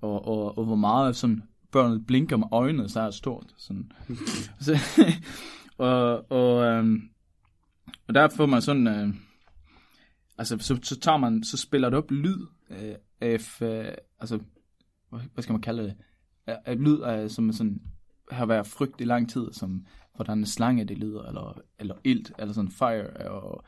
Og, 0.00 0.28
og, 0.28 0.58
og 0.58 0.64
hvor 0.64 0.76
meget 0.76 1.16
sådan, 1.16 1.42
børnene 1.72 2.04
blinker 2.04 2.36
med 2.36 2.46
øjnene, 2.52 2.88
så 2.88 3.00
er 3.00 3.04
det 3.04 3.14
stort. 3.14 3.54
Sådan. 3.56 3.92
så, 4.60 4.78
og, 5.78 6.30
og, 6.30 6.64
øhm, 6.64 7.10
og 8.08 8.14
der 8.14 8.28
får 8.28 8.46
man 8.46 8.62
sådan, 8.62 8.86
øh, 8.86 9.14
altså 10.38 10.58
så, 10.58 10.78
så 10.82 11.00
tager 11.00 11.18
man, 11.18 11.44
så 11.44 11.56
spiller 11.56 11.90
det 11.90 11.98
op 11.98 12.10
lyd 12.10 12.46
øh, 12.70 12.94
af, 13.20 13.62
øh, 13.62 13.92
altså, 14.20 14.38
hvad, 15.10 15.20
hvad 15.34 15.42
skal 15.42 15.52
man 15.52 15.62
kalde 15.62 15.82
det, 15.82 15.94
af 16.46 16.78
lyd 16.78 17.00
af, 17.00 17.30
som 17.30 17.52
sådan, 17.52 17.80
har 18.30 18.46
været 18.46 18.66
frygt 18.66 19.00
i 19.00 19.04
lang 19.04 19.30
tid, 19.30 19.52
som 19.52 19.86
hvordan 20.14 20.38
en 20.38 20.46
slange 20.46 20.84
det 20.84 20.98
lyder, 20.98 21.22
eller, 21.22 21.60
eller 21.78 21.94
ilt, 22.04 22.32
eller 22.38 22.54
sådan 22.54 22.70
fire, 22.70 23.30
og, 23.30 23.64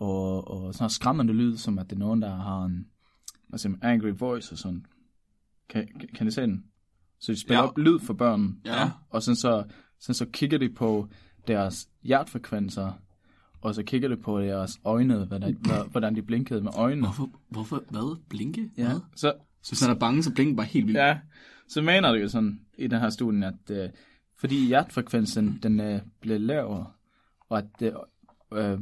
og, 0.00 0.50
og 0.50 0.74
sådan 0.74 0.86
en 0.86 0.90
skræmmende 0.90 1.32
lyd, 1.32 1.56
som 1.56 1.78
at 1.78 1.90
det 1.90 1.96
er 1.96 2.00
nogen, 2.00 2.22
der 2.22 2.34
har 2.36 2.64
en, 2.64 2.86
hvad 3.48 3.58
siger 3.58 3.70
man, 3.70 3.80
angry 3.82 4.12
voice 4.18 4.52
og 4.54 4.58
sådan. 4.58 4.86
Kan, 5.68 5.88
kan, 6.14 6.26
I 6.26 6.30
se 6.30 6.42
den? 6.42 6.64
Så 7.20 7.32
de 7.32 7.40
spiller 7.40 7.62
Ja. 7.62 7.68
op 7.68 7.78
lyd 7.78 7.98
for 7.98 8.14
børn, 8.14 8.60
Ja. 8.64 8.90
og 9.10 9.22
sådan 9.22 9.36
så, 9.36 9.64
sådan 10.00 10.14
så 10.14 10.26
kigger 10.32 10.58
de 10.58 10.68
på 10.68 11.08
deres 11.46 11.88
hjertfrekvenser, 12.02 12.92
og 13.60 13.74
så 13.74 13.82
kigger 13.82 14.08
de 14.08 14.16
på 14.16 14.40
deres 14.40 14.80
øjne, 14.84 15.24
hvordan, 15.24 15.56
hvordan 15.90 16.16
de 16.16 16.22
blinkede 16.22 16.60
med 16.60 16.70
øjnene. 16.76 17.06
Hvorfor, 17.06 17.30
hvorfor, 17.48 17.82
hvad? 17.90 18.18
Blinke? 18.28 18.70
Ja. 18.76 18.86
Hvad? 18.86 19.00
Så, 19.16 19.32
Så 19.62 19.70
hvis 19.72 19.82
man 19.88 19.96
er 19.96 20.00
bange, 20.00 20.22
så 20.22 20.34
blinker 20.34 20.56
bare 20.56 20.66
helt 20.66 20.86
vildt. 20.86 20.98
ja, 20.98 21.18
så 21.68 21.82
mener 21.82 22.12
det 22.12 22.22
jo 22.22 22.28
sådan 22.28 22.60
i 22.78 22.86
den 22.86 23.00
her 23.00 23.10
studie, 23.10 23.46
at 23.46 23.70
øh, 23.84 23.90
fordi 24.38 24.66
hjertfrekvensen 24.66 25.58
den 25.62 25.80
øh, 25.80 26.00
blev 26.20 26.40
lavere, 26.40 26.86
og 27.48 27.58
at 27.58 27.66
øh, 27.82 27.92
øh, 28.52 28.78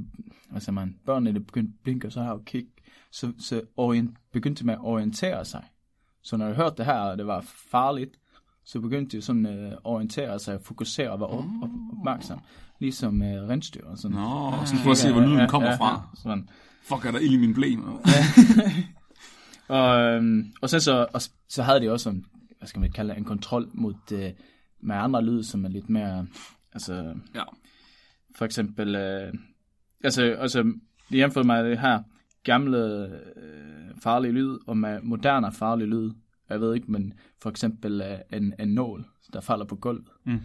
hvad 0.50 0.61
siger 0.61 0.72
man, 0.72 0.96
børnene 1.07 1.40
begyndte 1.40 1.72
at 1.78 1.83
blinke, 1.85 2.09
og 2.09 2.12
så 2.12 2.22
har 2.22 2.31
jo 2.33 2.42
kig, 2.46 2.66
så, 3.12 3.33
så 3.38 3.62
orient, 3.76 4.16
begyndte 4.33 4.66
med 4.66 4.74
at 4.74 4.81
orientere 4.81 5.44
sig. 5.44 5.64
Så 6.22 6.37
når 6.37 6.46
jeg 6.46 6.54
hørte 6.57 6.76
det 6.76 6.85
her, 6.87 6.94
og 6.98 7.18
det 7.18 7.26
var 7.26 7.40
farligt, 7.70 8.18
så 8.64 8.81
begyndte 8.81 9.16
de 9.16 9.22
sådan 9.22 9.46
øh, 9.46 9.72
at 9.72 9.78
orientere 9.85 10.38
sig 10.38 10.54
og 10.54 10.61
fokusere 10.64 11.11
og 11.11 11.20
være 11.20 11.28
op, 11.28 11.44
op, 11.62 11.70
opmærksom. 11.98 12.40
Ligesom 12.81 13.22
øh, 13.22 13.48
rensdyr 13.48 13.85
og 13.87 13.98
sådan. 13.98 14.16
Nå, 14.16 14.52
sådan 14.64 14.78
for 14.85 14.90
at 14.90 14.96
se, 14.96 15.12
hvor 15.12 15.20
lyden 15.20 15.48
kommer 15.48 15.76
fra. 15.76 16.09
sådan. 16.22 16.48
Fuck, 16.83 17.04
er 17.04 17.11
der 17.11 17.18
ild 17.18 17.33
i 17.33 17.37
min 17.37 17.54
blæ? 17.54 17.66
Og, 19.68 20.00
øhm, 20.00 20.52
og 20.61 20.70
så, 20.70 20.81
så, 20.81 21.07
og 21.14 21.20
så 21.48 21.62
havde 21.62 21.81
de 21.81 21.90
også 21.92 22.11
en, 22.11 22.24
hvad 22.59 22.68
skal 22.68 22.81
man 22.81 22.92
kalde 22.92 23.16
en 23.16 23.24
kontrol 23.24 23.68
mod 23.74 23.94
øh, 24.12 24.31
med 24.81 24.96
andre 24.96 25.24
lyd, 25.24 25.42
som 25.42 25.64
er 25.64 25.68
lidt 25.68 25.88
mere, 25.90 26.26
altså, 26.72 27.14
Ja. 27.35 27.42
for 28.37 28.44
eksempel, 28.44 28.94
øh, 28.94 29.35
altså, 30.04 30.22
altså, 30.22 30.62
det 31.08 31.16
hjemfører 31.16 31.44
mig 31.44 31.64
det 31.64 31.78
her 31.78 32.02
gamle 32.44 33.04
øh, 33.04 33.11
farlige 34.02 34.32
lyd, 34.32 34.58
og 34.66 34.76
med 34.76 35.00
moderne 35.02 35.52
farlige 35.52 35.88
lyd. 35.88 36.11
Jeg 36.50 36.61
ved 36.61 36.74
ikke, 36.74 36.92
men 36.92 37.12
for 37.42 37.50
eksempel 37.50 38.00
øh, 38.00 38.38
en, 38.38 38.54
en 38.61 38.68
nål, 38.68 39.04
der 39.32 39.40
falder 39.40 39.64
på 39.64 39.76
gulvet. 39.76 40.08
Mm. 40.24 40.40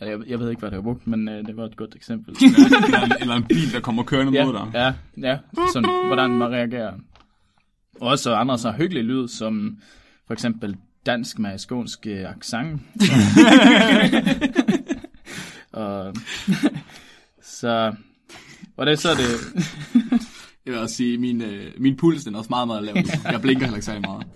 Jeg, 0.00 0.20
jeg 0.26 0.38
ved 0.38 0.50
ikke, 0.50 0.60
hvad 0.60 0.70
det 0.70 0.76
var 0.76 0.82
brugt, 0.82 1.06
men 1.06 1.28
øh, 1.28 1.46
det 1.46 1.56
var 1.56 1.64
et 1.64 1.76
godt 1.76 1.96
eksempel. 1.96 2.36
eller, 2.86 3.04
en, 3.04 3.12
eller 3.20 3.34
en 3.34 3.44
bil, 3.44 3.72
der 3.72 3.80
kommer 3.80 4.02
kørende 4.02 4.32
ja, 4.32 4.44
mod 4.44 4.52
dig. 4.52 4.70
ja, 4.74 4.94
ja, 5.28 5.38
sådan, 5.72 6.06
hvordan 6.06 6.30
man 6.30 6.52
reagerer. 6.52 6.92
Og 8.00 8.08
også 8.08 8.34
andre 8.34 8.58
så 8.58 8.70
hyggelige 8.70 9.04
lyd, 9.04 9.28
som 9.28 9.78
for 10.26 10.34
eksempel 10.34 10.76
dansk 11.06 11.38
med 11.38 11.58
skånsk 11.58 12.06
øh, 12.06 12.30
accent. 12.30 12.82
og, 15.72 16.14
så, 17.60 17.94
og 18.76 18.86
det 18.86 18.92
er 18.92 18.96
så 18.96 19.08
det, 19.08 19.62
Jeg 20.66 20.72
vil 20.72 20.80
også 20.80 20.94
sige, 20.94 21.18
min, 21.18 21.42
øh, 21.42 21.72
min 21.78 21.96
puls 21.96 22.24
den 22.24 22.34
er 22.34 22.38
også 22.38 22.50
meget, 22.50 22.66
meget 22.66 22.84
lav. 22.84 22.94
Jeg 23.24 23.40
blinker 23.40 23.64
heller 23.64 23.76
ikke 23.76 23.86
særlig 23.86 24.00
meget. 24.00 24.26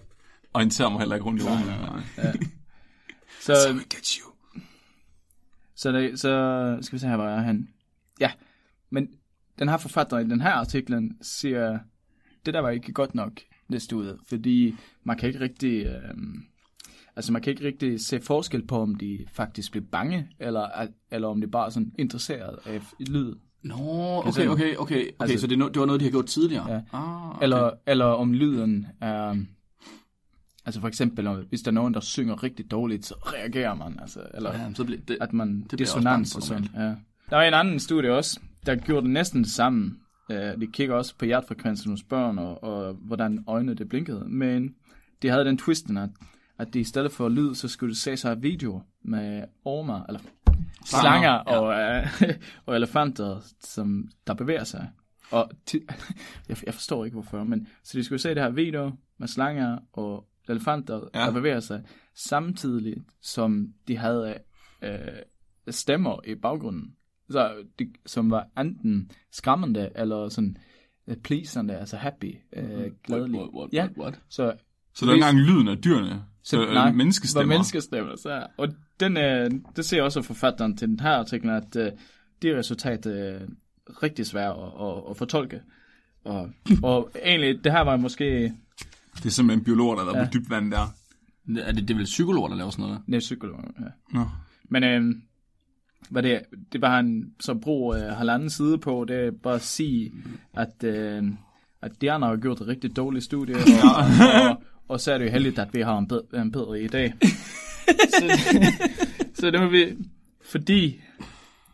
Orienterer 0.55 0.88
mig 0.88 0.99
heller 0.99 1.14
ikke 1.16 1.27
rundt 1.27 1.42
i 1.42 1.44
rummet. 1.44 1.66
Nej. 1.66 2.37
så, 3.40 3.53
get 3.90 4.09
you. 4.09 4.33
så, 5.75 5.92
det, 5.92 6.20
så 6.20 6.79
skal 6.81 6.96
vi 6.96 7.01
se 7.01 7.09
her, 7.09 7.16
hvor 7.16 7.25
jeg 7.25 7.37
er 7.37 7.42
han. 7.42 7.68
Ja, 8.20 8.33
men 8.90 9.09
den 9.59 9.68
her 9.68 9.77
forfatter 9.77 10.18
i 10.18 10.25
den 10.25 10.40
her 10.40 10.51
artiklen 10.51 11.18
siger, 11.22 11.79
det 12.46 12.55
der 12.55 12.61
var 12.61 12.70
ikke 12.70 12.92
godt 12.92 13.14
nok, 13.14 13.40
det 13.72 13.83
stod, 13.83 14.18
fordi 14.29 14.75
man 15.05 15.18
kan 15.18 15.29
ikke 15.29 15.40
rigtig, 15.40 15.87
øh, 15.87 16.14
altså 17.16 17.33
man 17.33 17.42
kan 17.42 17.51
ikke 17.51 17.66
rigtig 17.66 18.01
se 18.01 18.20
forskel 18.20 18.66
på, 18.66 18.81
om 18.81 18.94
de 18.94 19.27
faktisk 19.33 19.70
bliver 19.70 19.87
bange, 19.92 20.29
eller, 20.38 20.87
eller 21.11 21.29
om 21.29 21.40
de 21.40 21.46
bare 21.46 21.66
er 21.66 21.70
sådan 21.70 21.92
interesseret 21.99 22.59
af 22.66 22.81
lyd. 23.01 23.35
Nå, 23.68 23.76
se 23.76 24.29
okay, 24.29 24.42
det? 24.42 24.48
okay, 24.50 24.76
okay. 24.76 24.76
okay 24.79 25.11
Altså- 25.20 25.38
så 25.38 25.46
det, 25.46 25.57
no- 25.57 25.68
det 25.68 25.81
var 25.81 25.87
noget, 25.87 26.00
de 26.00 26.05
har 26.05 26.11
gjort 26.11 26.26
tidligere? 26.26 26.72
Ja. 26.72 26.81
Ah, 26.92 27.31
okay. 27.31 27.42
Eller, 27.42 27.70
eller 27.87 28.05
om 28.05 28.33
lyden 28.33 28.87
er... 29.00 29.37
Altså 30.66 30.81
for 30.81 30.88
eksempel, 30.88 31.29
hvis 31.48 31.61
der 31.62 31.70
er 31.70 31.74
nogen, 31.74 31.94
der 31.94 32.00
synger 32.00 32.42
rigtig 32.42 32.70
dårligt, 32.70 33.07
så 33.07 33.14
reagerer 33.14 33.74
man. 33.74 33.98
Altså, 34.00 34.20
eller 34.35 34.52
Ja, 34.59 34.74
så 34.74 34.85
bliver 34.85 35.00
det, 35.09 35.18
at 35.20 35.33
man 35.33 35.64
bliver 35.68 35.76
dissonans 35.79 36.37
og 36.37 36.42
sådan. 36.42 36.66
Ja. 36.76 36.94
Der 37.31 37.37
er 37.37 37.48
en 37.48 37.55
anden 37.55 37.81
studie 37.81 38.12
også, 38.12 38.40
der 38.66 38.74
gjorde 38.74 39.02
det 39.05 39.11
næsten 39.11 39.42
det 39.42 39.50
samme. 39.50 39.94
Uh, 40.31 40.37
de 40.37 40.66
kigger 40.72 40.94
også 40.94 41.14
på 41.18 41.24
hjertefrekvensen 41.24 41.90
hos 41.90 42.02
børn, 42.02 42.38
og, 42.38 42.64
og 42.64 42.94
hvordan 42.94 43.44
øjnene 43.46 43.74
det 43.74 43.88
blinkede. 43.88 44.24
Men 44.29 44.74
de 45.22 45.29
havde 45.29 45.44
den 45.44 45.59
twisten, 45.59 45.96
at, 45.96 46.11
at 46.59 46.74
de 46.74 46.81
i 46.81 46.85
stedet 46.85 47.12
for 47.12 47.29
lyd, 47.29 47.55
så 47.55 47.68
skulle 47.68 47.94
de 47.94 47.98
se 47.98 48.16
sig 48.16 48.42
videoer 48.42 48.81
med 49.05 49.44
ormer, 49.64 50.05
eller 50.09 50.20
slanger 50.85 51.31
ja. 51.31 51.59
og, 51.59 52.02
uh, 52.22 52.29
og 52.66 52.76
elefanter, 52.76 53.40
som 53.61 54.09
der 54.26 54.35
bevæger 54.35 54.64
sig. 54.64 54.90
Og 55.31 55.50
jeg, 56.48 56.57
jeg 56.66 56.74
forstår 56.74 57.05
ikke 57.05 57.14
hvorfor, 57.14 57.44
men 57.44 57.68
så 57.85 57.98
de 57.98 58.05
skulle 58.05 58.18
se 58.18 58.29
det 58.29 58.42
her 58.42 58.50
video 58.50 58.92
med 59.18 59.29
slanger 59.29 59.79
og 59.92 60.29
elefanter, 60.48 61.00
ja. 61.14 61.20
Ja. 61.20 61.26
der 61.26 61.33
bevæger 61.33 61.61
sig, 61.61 61.83
samtidig 62.14 62.96
som 63.22 63.66
de 63.88 63.96
havde 63.96 64.35
øh, 64.83 64.90
stemmer 65.68 66.26
i 66.26 66.35
baggrunden, 66.35 66.94
så 67.31 67.52
de, 67.79 67.92
som 68.07 68.31
var 68.31 68.46
enten 68.59 69.11
skræmmende 69.33 69.90
eller 69.94 70.29
sådan 70.29 70.57
øh, 71.07 71.16
pleasende, 71.16 71.76
altså 71.76 71.96
happy, 71.96 72.35
øh, 72.52 72.90
glædelig. 73.05 73.40
What, 73.40 73.50
what, 73.55 73.72
ja, 73.72 73.83
what, 73.83 73.98
what? 73.98 74.20
så 74.29 74.55
Så 74.94 75.07
der 75.07 75.12
er 75.12 75.14
engang 75.14 75.38
lyden 75.38 75.68
af 75.68 75.79
dyrene. 75.79 76.24
Så, 76.42 76.57
nej, 76.57 76.74
nej, 76.74 76.92
menneskestemmer. 76.92 77.46
Var 77.46 77.55
menneskestemmer, 77.55 78.16
så, 78.16 78.46
og 78.57 78.68
den, 79.01 79.17
øh, 79.17 79.51
det 79.77 79.85
ser 79.85 80.03
også 80.03 80.23
forfatteren 80.23 80.77
til 80.77 80.89
den 80.89 81.01
her 81.01 81.11
artikel, 81.11 81.51
at 81.51 81.77
øh, 81.77 81.93
det 82.43 82.57
resultat 82.57 83.07
er 83.07 83.35
øh, 83.35 83.41
rigtig 84.03 84.27
svært 84.27 84.57
at, 84.57 84.87
at, 84.87 85.03
at 85.11 85.17
fortolke. 85.17 85.61
Og, 86.25 86.51
og 86.83 87.11
egentlig, 87.25 87.65
det 87.65 87.73
her 87.73 87.81
var 87.81 87.97
måske 87.97 88.53
Det 89.17 89.27
er 89.27 89.31
simpelthen 89.31 89.65
biologer, 89.65 89.95
der 89.97 90.13
er 90.13 90.19
Ja. 90.19 90.25
på 90.25 90.31
dybt 90.35 90.51
vand 90.51 90.71
der. 90.71 90.95
Er 91.59 91.73
det, 91.73 91.89
det 91.89 91.91
er 91.91 91.99
vel 91.99 92.05
psykologer, 92.05 92.49
der 92.49 92.57
laver 92.57 92.71
sådan 92.71 92.83
noget? 92.85 93.01
Nej, 93.07 93.19
psykolog, 93.19 93.61
ja. 93.81 94.19
Nå. 94.19 94.25
Men 94.69 94.85
øh, 94.85 95.15
hvad 96.11 96.23
det, 96.23 96.41
det 96.73 96.81
var 96.81 96.97
han 96.97 97.33
så 97.41 97.55
bruger 97.55 97.97
øh, 98.11 98.17
halvanden 98.17 98.51
side 98.51 98.79
på, 98.79 99.05
det 99.09 99.17
er 99.27 99.31
bare 99.43 99.55
at 99.55 99.63
sige, 99.63 100.13
at, 100.55 100.85
øh, 100.85 101.25
at 101.83 101.93
de 102.01 102.13
andre 102.13 102.29
har 102.29 102.37
gjort 102.37 102.61
et 102.61 102.67
rigtig 102.67 102.97
dårligt 102.97 103.25
studie, 103.25 103.55
og, 103.85 104.05
og, 104.51 104.63
og 104.89 105.01
så 105.01 105.13
er 105.13 105.19
det 105.19 105.25
jo 105.25 105.31
heldigt, 105.31 105.59
at 105.59 105.75
vi 105.75 105.81
har 105.81 105.99
en 105.99 106.09
bedre, 106.09 106.43
en 106.43 106.53
bedre 106.53 106.81
i 106.83 106.87
dag. 106.89 107.15
Så, 108.09 108.37
så 109.35 109.51
det 109.51 109.61
må 109.61 109.66
vi, 109.68 109.96
fordi 110.42 111.01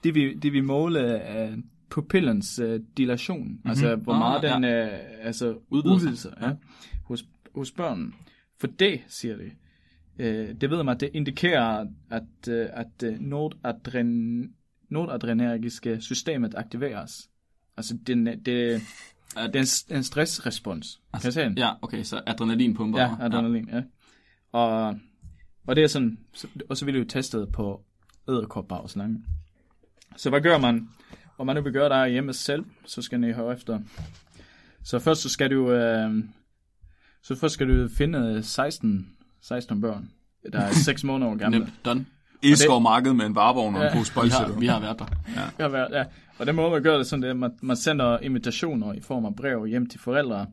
det 0.05 0.15
vi, 0.15 0.35
det 0.35 0.53
vi 0.53 0.61
måle 0.61 1.01
er 1.09 1.57
pupillens 1.91 2.59
øh, 2.59 2.81
dilation, 2.97 3.49
mm-hmm. 3.49 3.71
altså 3.71 3.97
hvor 3.97 4.13
Ah, 4.13 4.19
meget 4.19 4.43
ja. 4.43 4.55
den 4.55 4.65
øh, 4.65 4.99
altså, 5.21 5.59
Udvider 5.71 6.15
sig. 6.15 6.35
ja, 6.43 6.51
hos, 7.05 7.25
hos 7.55 7.71
børn. 7.73 8.15
For 8.61 8.67
det, 8.67 9.01
siger 9.09 9.37
de, 9.37 9.51
øh, 10.19 10.55
det 10.61 10.71
ved 10.71 10.83
man, 10.83 10.95
at 10.95 11.01
det 11.01 11.11
indikerer, 11.15 11.87
at, 12.11 12.49
øh, 12.49 12.67
at 12.73 13.03
øh, 13.05 13.21
nordadren, 13.21 14.43
nordadrenergiske 14.89 16.01
systemet 16.01 16.55
aktiveres. 16.55 17.29
Altså, 17.77 17.97
det, 18.07 18.17
det, 18.27 18.47
det 18.47 18.81
er 19.37 19.49
en, 19.91 19.97
en 19.97 20.03
stressrespons. 20.03 21.01
Kan 21.15 21.25
jeg 21.25 21.33
se 21.33 21.41
den? 21.41 21.59
Ja, 21.59 21.71
okay, 21.83 22.03
så 22.03 22.21
adrenalinpumper. 22.27 23.01
Ja, 23.01 23.15
adrenalin, 23.21 23.69
ja. 23.73 23.83
Og, 24.53 24.99
og 25.67 25.77
det 25.77 25.85
er 25.85 25.89
sådan, 25.89 26.19
så, 26.33 26.47
og 26.69 26.77
så 26.77 26.85
vil 26.85 26.95
det 26.95 27.01
jo 27.01 27.05
testet 27.09 27.49
på 27.53 27.85
slange. 28.89 29.25
Så 30.17 30.31
hvad 30.31 30.41
gør 30.41 30.59
man? 30.59 30.89
Om 31.39 31.47
man 31.47 31.57
nu 31.57 31.63
vil 31.63 31.73
gøre 31.73 32.03
det 32.05 32.13
hjemme 32.13 32.33
selv, 32.33 32.65
så 32.87 33.03
skal 33.03 33.25
I 33.25 33.33
høre 33.33 33.53
efter. 33.55 33.81
Så 34.85 34.99
først 34.99 35.21
så 35.23 35.29
skal 35.29 35.51
du, 35.51 35.71
øh, 35.73 36.25
så 37.23 37.35
først 37.37 37.55
skal 37.55 37.69
du 37.69 37.89
finde 37.89 38.43
16, 38.43 39.09
16 39.43 39.81
børn, 39.81 40.11
der 40.53 40.61
er 40.61 40.73
6 40.73 41.05
måneder 41.11 41.35
gamle. 41.35 41.59
Nemt, 41.59 41.73
done. 41.85 42.07
Eskov 42.45 42.81
marked 42.83 43.13
med 43.13 43.27
en 43.27 43.35
varevogn 43.35 43.75
og 43.75 43.81
en 43.83 43.87
Ja. 43.87 43.95
pose 43.95 44.13
Vi 44.25 44.29
har, 44.29 44.59
vi 44.61 44.67
har 44.67 44.81
været 44.81 44.99
der. 44.99 45.07
Ja, 45.59 45.69
hvad- 45.69 45.87
ja. 45.91 46.05
Og 46.39 46.47
den 46.47 46.57
måde, 46.57 46.71
man 46.71 46.83
gør 46.83 46.97
det 46.97 47.07
sådan, 47.07 47.23
det 47.23 47.29
er, 47.29 47.33
at 47.33 47.37
man, 47.39 47.51
man 47.63 47.77
sender 47.77 48.19
invitationer 48.19 48.93
i 48.93 49.01
form 49.01 49.25
af 49.25 49.37
brev 49.37 49.67
hjem 49.67 49.87
til 49.89 50.01
forældre 50.01 50.47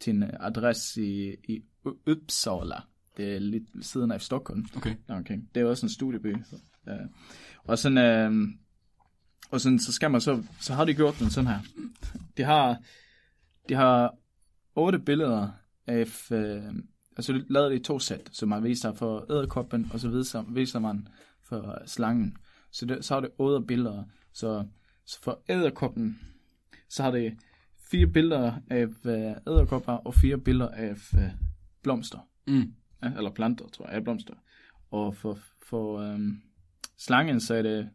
til 0.00 0.14
en 0.14 0.24
adresse 0.40 1.02
i, 1.06 1.34
i 1.48 1.60
Uppsala. 2.06 2.76
Det 3.16 3.34
er 3.34 3.38
lidt 3.38 3.64
ved 3.74 3.82
siden 3.82 4.12
af 4.12 4.20
Stockholm. 4.20 4.66
Okay. 4.76 4.94
Okay. 5.08 5.38
Det 5.54 5.60
er 5.60 5.64
også 5.64 5.86
en 5.86 5.90
studieby. 5.90 6.36
Så, 6.44 6.56
ja. 6.86 6.96
Og 7.64 7.78
sådan, 7.78 7.98
øh, 7.98 8.48
og 9.50 9.60
sådan, 9.60 9.78
så 9.78 9.92
skal 9.92 10.10
man 10.10 10.20
så, 10.20 10.42
så 10.60 10.74
har 10.74 10.84
de 10.84 10.94
gjort 10.94 11.18
den 11.18 11.30
sådan 11.30 11.48
her. 11.48 11.60
De 12.36 12.42
har, 12.42 12.82
de 13.68 13.74
har 13.74 14.14
otte 14.74 14.98
billeder 14.98 15.48
af, 15.86 16.32
øh, 16.32 16.74
altså 17.16 17.42
lavede 17.48 17.70
det 17.70 17.80
i 17.80 17.82
to 17.82 17.98
sæt, 17.98 18.28
så 18.32 18.46
man 18.46 18.64
viser 18.64 18.92
for 18.92 19.32
æderkoppen, 19.32 19.90
og 19.92 20.00
så 20.00 20.08
viser, 20.08 20.42
viser 20.42 20.78
man 20.78 21.08
for 21.48 21.82
slangen. 21.86 22.36
Så, 22.72 22.86
det, 22.86 23.04
så 23.04 23.14
har 23.14 23.20
det 23.20 23.30
otte 23.38 23.66
billeder. 23.66 24.04
Så, 24.32 24.66
så 25.06 25.20
for 25.22 25.42
æderkoppen, 25.48 26.20
så 26.88 27.02
har 27.02 27.10
det 27.10 27.36
fire 27.90 28.06
billeder 28.06 28.52
af 28.70 28.86
øh, 29.04 29.36
æderkopper, 29.46 29.92
og 29.92 30.14
fire 30.14 30.38
billeder 30.38 30.68
af 30.68 31.14
øh, 31.14 31.30
blomster. 31.82 32.18
Mm. 32.46 32.72
Ja, 33.10 33.16
eller 33.16 33.30
planter, 33.30 33.68
tror 33.68 33.86
jeg, 33.86 33.94
ja, 33.94 34.00
blomster. 34.00 34.34
Og 34.90 35.16
for, 35.16 35.38
for 35.68 36.00
øhm, 36.00 36.42
slangen, 36.98 37.40
så 37.40 37.54
er 37.54 37.62
det 37.62 37.88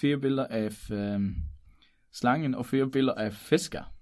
fire 0.00 0.18
billeder 0.20 0.46
af 0.46 0.90
øhm, 0.90 1.34
slangen 2.12 2.54
og 2.54 2.66
fire 2.66 2.90
billeder 2.90 3.14
af 3.14 3.32
fisker. 3.32 3.92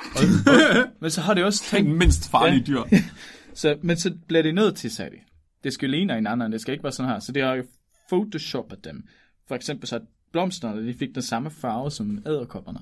Og, 0.00 0.22
og, 0.46 0.92
men 1.00 1.10
så 1.10 1.20
har 1.20 1.34
det 1.34 1.44
også 1.44 1.64
tænkt, 1.64 1.90
mindst 1.90 2.30
farlige 2.30 2.64
dyr. 2.66 2.80
så, 3.54 3.78
men 3.82 3.96
så 3.96 4.14
bliver 4.28 4.42
det 4.42 4.54
nødt 4.54 4.76
til, 4.76 4.90
sagde 4.90 5.10
de. 5.10 5.20
Det 5.64 5.72
skal 5.72 5.90
ligne 5.90 6.14
hinanden, 6.14 6.52
det 6.52 6.60
skal 6.60 6.72
ikke 6.72 6.84
være 6.84 6.92
sådan 6.92 7.12
her. 7.12 7.18
Så 7.18 7.32
det 7.32 7.42
har 7.42 7.54
jo 7.54 7.64
photoshoppet 8.08 8.84
dem. 8.84 9.08
For 9.48 9.54
eksempel 9.54 9.88
så 9.88 10.00
blomsterne, 10.32 10.86
de 10.86 10.94
fik 10.94 11.14
den 11.14 11.22
samme 11.22 11.50
farve 11.50 11.90
som 11.90 12.22
æderkopperne. 12.26 12.80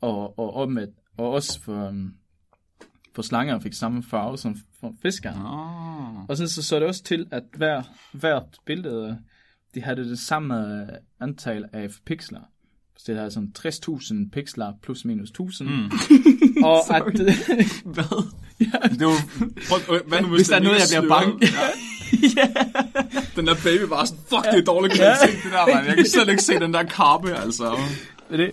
Og, 0.00 0.38
og, 0.38 0.54
og, 0.54 0.72
og 1.16 1.30
også 1.30 1.60
for, 1.60 1.88
um, 1.88 2.14
for 3.14 3.22
slanger 3.22 3.60
fik 3.60 3.72
samme 3.72 4.02
farve 4.02 4.38
som 4.38 4.56
for 4.80 4.94
fiskere. 5.02 5.34
Ah. 5.34 6.28
Og 6.28 6.36
så, 6.36 6.48
så 6.48 6.62
så 6.62 6.78
det 6.78 6.88
også 6.88 7.02
til, 7.02 7.26
at 7.30 7.42
hver, 7.56 7.82
hvert 8.12 8.46
billede, 8.66 9.18
de 9.74 9.82
havde 9.82 9.96
det 9.96 10.18
samme 10.18 10.82
øh, 10.82 10.88
antal 11.20 11.64
af 11.72 11.88
pixler. 12.06 12.40
Så 12.96 13.04
det 13.06 13.16
havde 13.16 13.30
sådan 13.30 13.52
60.000 13.58 14.30
pixler 14.32 14.72
plus 14.82 15.04
minus 15.04 15.28
1000. 15.28 15.68
Mm. 15.68 15.90
og 16.64 16.78
at, 16.96 17.02
Hvad? 17.94 18.24
Det 18.98 19.06
var, 19.06 19.28
prøv, 19.68 20.02
hvad 20.06 20.20
nu, 20.20 20.28
hvis, 20.28 20.38
Hvis 20.38 20.48
der 20.48 20.56
er 20.56 20.60
noget, 20.60 20.78
jeg 20.78 20.88
bliver 20.90 21.08
bange. 21.08 21.48
Ja. 22.36 22.48
Den 23.36 23.46
der 23.46 23.54
baby 23.64 23.82
var 23.88 24.04
sådan, 24.04 24.24
fuck, 24.28 24.44
det 24.52 24.58
er 24.58 24.64
dårlig 24.64 24.90
kvalitet, 24.90 25.42
det 25.44 25.52
der, 25.52 25.74
man. 25.74 25.86
Jeg 25.86 25.96
kan 25.96 26.06
slet 26.06 26.28
ikke 26.28 26.42
se 26.42 26.60
den 26.60 26.74
der 26.74 26.82
karpe, 26.82 27.32
altså. 27.34 27.76
Det, 28.30 28.40
øh, 28.40 28.52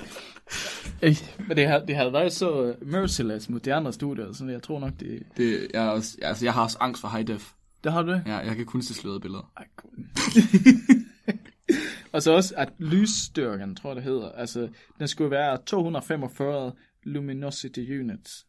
men 1.47 1.57
det, 1.57 1.67
har, 1.67 1.79
det 1.79 1.95
havde 1.95 2.13
været 2.13 2.33
så 2.33 2.63
øh, 2.63 2.87
merciless 2.87 3.49
mod 3.49 3.59
de 3.59 3.73
andre 3.73 3.93
studier, 3.93 4.33
så 4.33 4.45
jeg 4.45 4.63
tror 4.63 4.79
nok, 4.79 4.93
det... 4.99 5.23
Det, 5.37 5.67
jeg, 5.73 5.85
er 5.85 5.89
også, 5.89 6.17
altså, 6.21 6.45
jeg 6.45 6.53
har 6.53 6.63
også 6.63 6.77
angst 6.79 7.01
for 7.01 7.07
high 7.07 7.27
def. 7.27 7.51
Det 7.83 7.91
har 7.91 8.01
du 8.01 8.11
det? 8.11 8.23
Ja, 8.25 8.37
jeg 8.37 8.55
kan 8.55 8.65
kun 8.65 8.81
se 8.81 8.93
slørede 8.93 9.19
billeder. 9.19 9.51
Ej, 9.57 9.67
cool. 9.75 9.93
og 12.13 12.21
så 12.21 12.31
også, 12.31 12.53
at 12.57 12.69
lysstyrken, 12.77 13.75
tror 13.75 13.89
jeg 13.89 13.95
det 13.95 14.03
hedder, 14.03 14.31
altså, 14.31 14.69
den 14.99 15.07
skulle 15.07 15.31
være 15.31 15.57
245 15.65 16.71
luminosity 17.03 17.99
units. 17.99 18.45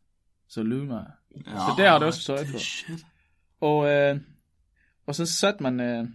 Så 0.49 0.63
luma. 0.63 0.95
Ja. 0.97 1.03
Så 1.51 1.75
det 1.77 1.87
har 1.87 1.99
det 1.99 2.07
også 2.07 2.21
sørget 2.21 2.47
for. 2.49 2.59
Shit. 2.59 3.07
Og, 3.61 3.89
øh, 3.89 4.21
og 5.07 5.15
så 5.15 5.27
satte 5.27 5.63
man, 5.63 5.81
øh, 5.81 6.09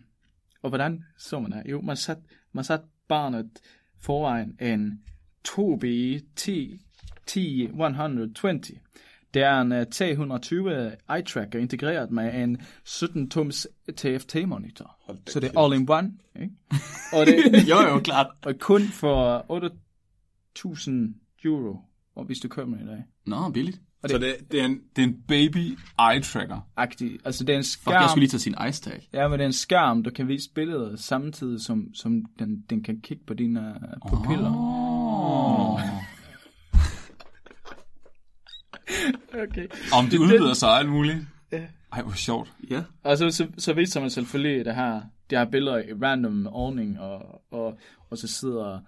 og 0.61 0.69
hvordan 0.69 1.03
så 1.17 1.39
man 1.39 1.51
det? 1.51 1.63
Jo, 1.65 1.81
man 1.81 1.97
satte 1.97 2.23
man 2.51 2.63
sat 2.63 2.81
barnet 3.07 3.49
foran 3.99 4.57
en 4.61 5.03
2B 5.49 5.85
T, 6.35 6.49
T120. 7.31 8.77
Det 9.33 9.41
er 9.43 9.61
en 9.61 9.71
uh, 9.71 9.77
T120 9.81 10.69
eye-tracker 11.15 11.59
integreret 11.59 12.11
med 12.11 12.43
en 12.43 12.57
17-tums 12.87 13.67
TFT-monitor. 13.97 14.95
Så 15.27 15.39
det 15.39 15.51
er 15.55 15.59
all 15.61 15.73
in 15.79 15.89
one. 15.89 16.11
Ikke? 16.41 16.53
Og 17.13 17.25
det 17.25 17.35
Jo, 17.69 17.75
jo, 17.89 17.99
klart. 17.99 18.27
og 18.45 18.53
kun 18.59 18.81
for 18.81 19.45
8.000 20.65 20.91
euro, 21.45 21.79
og 22.15 22.25
hvis 22.25 22.39
du 22.39 22.47
køber 22.47 22.75
den 22.77 22.87
i 22.87 22.89
dag. 22.89 23.03
Nå, 23.25 23.49
billigt. 23.49 23.81
Og 24.03 24.09
Så 24.09 24.17
det, 24.17 24.35
det, 24.51 24.61
er 24.61 24.65
en, 24.65 24.79
det 24.95 25.03
er 25.03 25.07
en 25.07 25.21
baby 25.27 25.77
eye 25.99 26.21
tracker. 26.23 26.59
Agtig. 26.77 27.19
Altså 27.25 27.43
det 27.43 27.53
er 27.53 27.57
en 27.57 27.63
Fuck, 27.63 27.81
skærm. 27.81 27.93
jeg 27.93 28.09
skulle 28.09 28.21
lige 28.21 28.29
tage 28.29 28.39
sin 28.39 28.55
ice 28.69 28.81
tag. 28.81 29.07
Ja, 29.13 29.27
men 29.27 29.39
det 29.39 29.43
er 29.43 29.47
en 29.47 29.53
skærm, 29.53 30.03
der 30.03 30.11
kan 30.11 30.27
vise 30.27 30.49
billeder 30.55 30.95
samtidig, 30.95 31.61
som, 31.61 31.93
som 31.93 32.25
den, 32.39 32.61
den 32.69 32.83
kan 32.83 33.01
kigge 33.01 33.23
på 33.27 33.33
dine 33.33 33.59
uh, 33.61 34.09
pupiller. 34.11 34.51
Oh. 34.55 34.86
Okay. 39.33 39.67
Om 39.93 40.05
det 40.05 40.17
udvider 40.17 40.53
sig 40.53 40.69
alt 40.69 40.89
muligt. 40.89 41.17
Ja. 41.51 41.63
Ej, 41.93 42.01
hvor 42.01 42.11
sjovt. 42.11 42.53
Ja. 42.69 42.83
Og 43.03 43.17
så, 43.17 43.31
så, 43.31 43.47
så 43.57 43.73
viser 43.73 44.01
man 44.01 44.09
selvfølgelig 44.09 44.65
det 44.65 44.75
her, 44.75 45.01
de 45.29 45.37
her 45.37 45.45
billeder 45.45 45.77
i 45.77 45.93
random 45.93 46.47
ordning, 46.47 46.99
og, 46.99 47.41
og, 47.51 47.79
og 48.09 48.17
så 48.17 48.27
sidder 48.27 48.79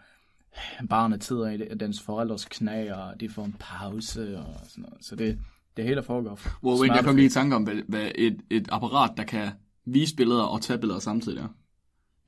barnet 0.90 1.24
sidder 1.24 1.50
i 1.50 1.58
dens 1.58 2.02
forældres 2.02 2.46
knæ, 2.46 2.94
og 2.94 3.20
de 3.20 3.30
får 3.30 3.46
en 3.46 3.56
pause 3.60 4.38
og 4.38 4.56
sådan 4.68 4.82
noget. 4.82 5.06
Så 5.06 5.16
det, 5.16 5.40
det 5.78 5.86
hele 5.86 6.04
foregår. 6.04 6.40
Wow, 6.64 6.80
wait, 6.80 6.96
jeg 6.96 7.04
kom 7.04 7.16
lige 7.16 7.26
i 7.26 7.30
tanke 7.30 7.56
om, 7.56 7.64
hvad, 7.64 7.76
hvad 7.88 8.12
et, 8.16 8.42
et 8.50 8.68
apparat, 8.72 9.12
der 9.18 9.24
kan 9.24 9.50
vise 9.86 10.16
billeder 10.16 10.44
og 10.44 10.62
tage 10.62 10.80
billeder 10.80 11.00
samtidig 11.00 11.38
er. 11.38 11.48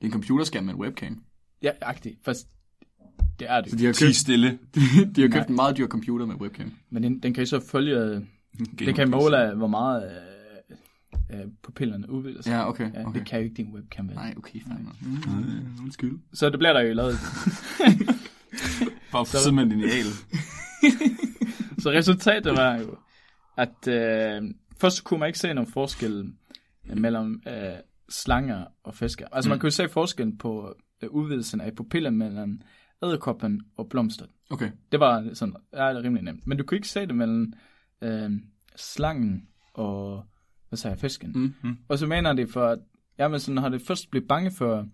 er 0.00 0.06
en 0.06 0.12
computerskærm 0.12 0.64
med 0.64 0.74
en 0.74 0.80
webcam. 0.80 1.22
Ja, 1.62 1.70
agtigt. 1.80 2.18
Først, 2.24 2.48
det 3.42 3.50
er 3.50 3.60
det. 3.60 3.70
Så 3.70 3.76
de 3.76 3.84
har 3.84 3.92
købt, 4.00 4.16
stille. 4.16 4.58
de 5.16 5.20
har 5.22 5.28
købt 5.28 5.48
en 5.48 5.54
meget 5.54 5.76
dyr 5.76 5.86
computer 5.86 6.26
med 6.26 6.34
webcam. 6.34 6.72
Men 6.90 7.02
den, 7.02 7.18
den 7.18 7.34
kan 7.34 7.42
jo 7.42 7.46
så 7.46 7.60
følge, 7.60 8.26
det 8.78 8.94
kan 8.94 9.10
måle, 9.10 9.54
hvor 9.54 9.66
meget 9.66 10.10
øh, 11.30 11.40
øh, 11.40 11.46
pupillerne 11.62 12.10
udvider 12.10 12.42
sig. 12.42 12.50
Ja, 12.50 12.68
okay. 12.68 12.90
Ja, 12.94 13.06
okay. 13.06 13.18
Det 13.18 13.28
kan 13.28 13.38
jo 13.38 13.44
ikke 13.44 13.56
din 13.56 13.74
webcam. 13.74 14.08
Vel? 14.08 14.14
Nej, 14.14 14.34
okay, 14.36 14.60
fandme. 14.68 14.90
Mm, 15.00 15.82
undskyld. 15.82 16.18
Så 16.32 16.50
det 16.50 16.58
bliver 16.58 16.72
der 16.72 16.80
jo 16.80 16.94
lavet. 16.94 17.14
Bare 19.12 19.26
for 19.26 19.36
simpelthen 19.36 19.78
en 19.80 19.88
ideal. 19.88 20.06
Så 21.82 21.90
resultatet 21.90 22.52
var 22.56 22.76
jo, 22.76 22.96
at 23.56 23.88
øh, 23.88 24.42
først 24.80 25.04
kunne 25.04 25.20
man 25.20 25.26
ikke 25.26 25.38
se 25.38 25.54
nogen 25.54 25.70
forskel 25.70 26.32
øh, 26.90 26.98
mellem 26.98 27.42
øh, 27.48 27.54
slanger 28.08 28.64
og 28.84 28.94
fisker. 28.94 29.26
Altså 29.32 29.50
man 29.50 29.58
kunne 29.58 29.70
se 29.70 29.88
forskellen 29.88 30.38
på 30.38 30.74
øh, 31.02 31.10
udvidelsen 31.10 31.60
af 31.60 31.74
pupillen 31.74 32.16
mellem 32.18 32.60
æderkoppen 33.02 33.62
og 33.76 33.88
blomster. 33.88 34.26
Okay. 34.50 34.70
Det 34.92 35.00
var 35.00 35.34
sådan, 35.34 35.56
ja, 35.72 35.88
det 35.88 35.96
er 35.96 36.02
rimelig 36.02 36.24
nemt. 36.24 36.46
Men 36.46 36.58
du 36.58 36.64
kunne 36.64 36.76
ikke 36.76 36.88
se 36.88 37.00
det 37.06 37.14
mellem 37.14 37.52
øh, 38.02 38.30
slangen 38.76 39.48
og, 39.74 40.24
hvad 40.68 40.76
sagde 40.76 40.92
jeg, 40.92 41.00
fisken. 41.00 41.32
Mm. 41.34 41.54
Mm. 41.62 41.76
Og 41.88 41.98
så 41.98 42.06
mener 42.06 42.32
de 42.32 42.46
for, 42.46 42.66
at 42.66 42.78
jamen, 43.18 43.40
sådan, 43.40 43.62
når 43.62 43.68
det 43.68 43.82
først 43.82 44.10
blev 44.10 44.26
bange 44.26 44.50
for 44.50 44.86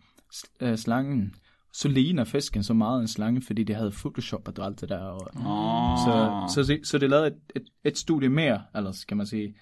øh, 0.61 0.77
slangen, 0.77 1.35
så 1.73 1.89
ligner 1.89 2.25
fisken 2.25 2.63
så 2.63 2.75
meget 2.75 3.01
en 3.01 3.09
slange, 3.09 3.43
fordi 3.43 3.63
de 3.65 3.75
havde 3.75 3.91
photoshoppet 3.91 4.59
og 4.59 4.67
alt 4.67 4.81
det 4.81 4.89
der. 4.89 4.99
Og, 4.99 5.21
Oh. 5.37 5.99
så, 5.99 6.45
så, 6.55 6.73
det, 6.73 6.87
så 6.87 6.99
det 6.99 7.11
lavede 7.11 7.27
et, 7.27 7.37
et, 7.57 7.65
et 7.85 7.99
studie 7.99 8.29
mere, 8.29 8.63
ellers 8.75 9.05
kan 9.05 9.17
man 9.17 9.27
sige, 9.27 9.55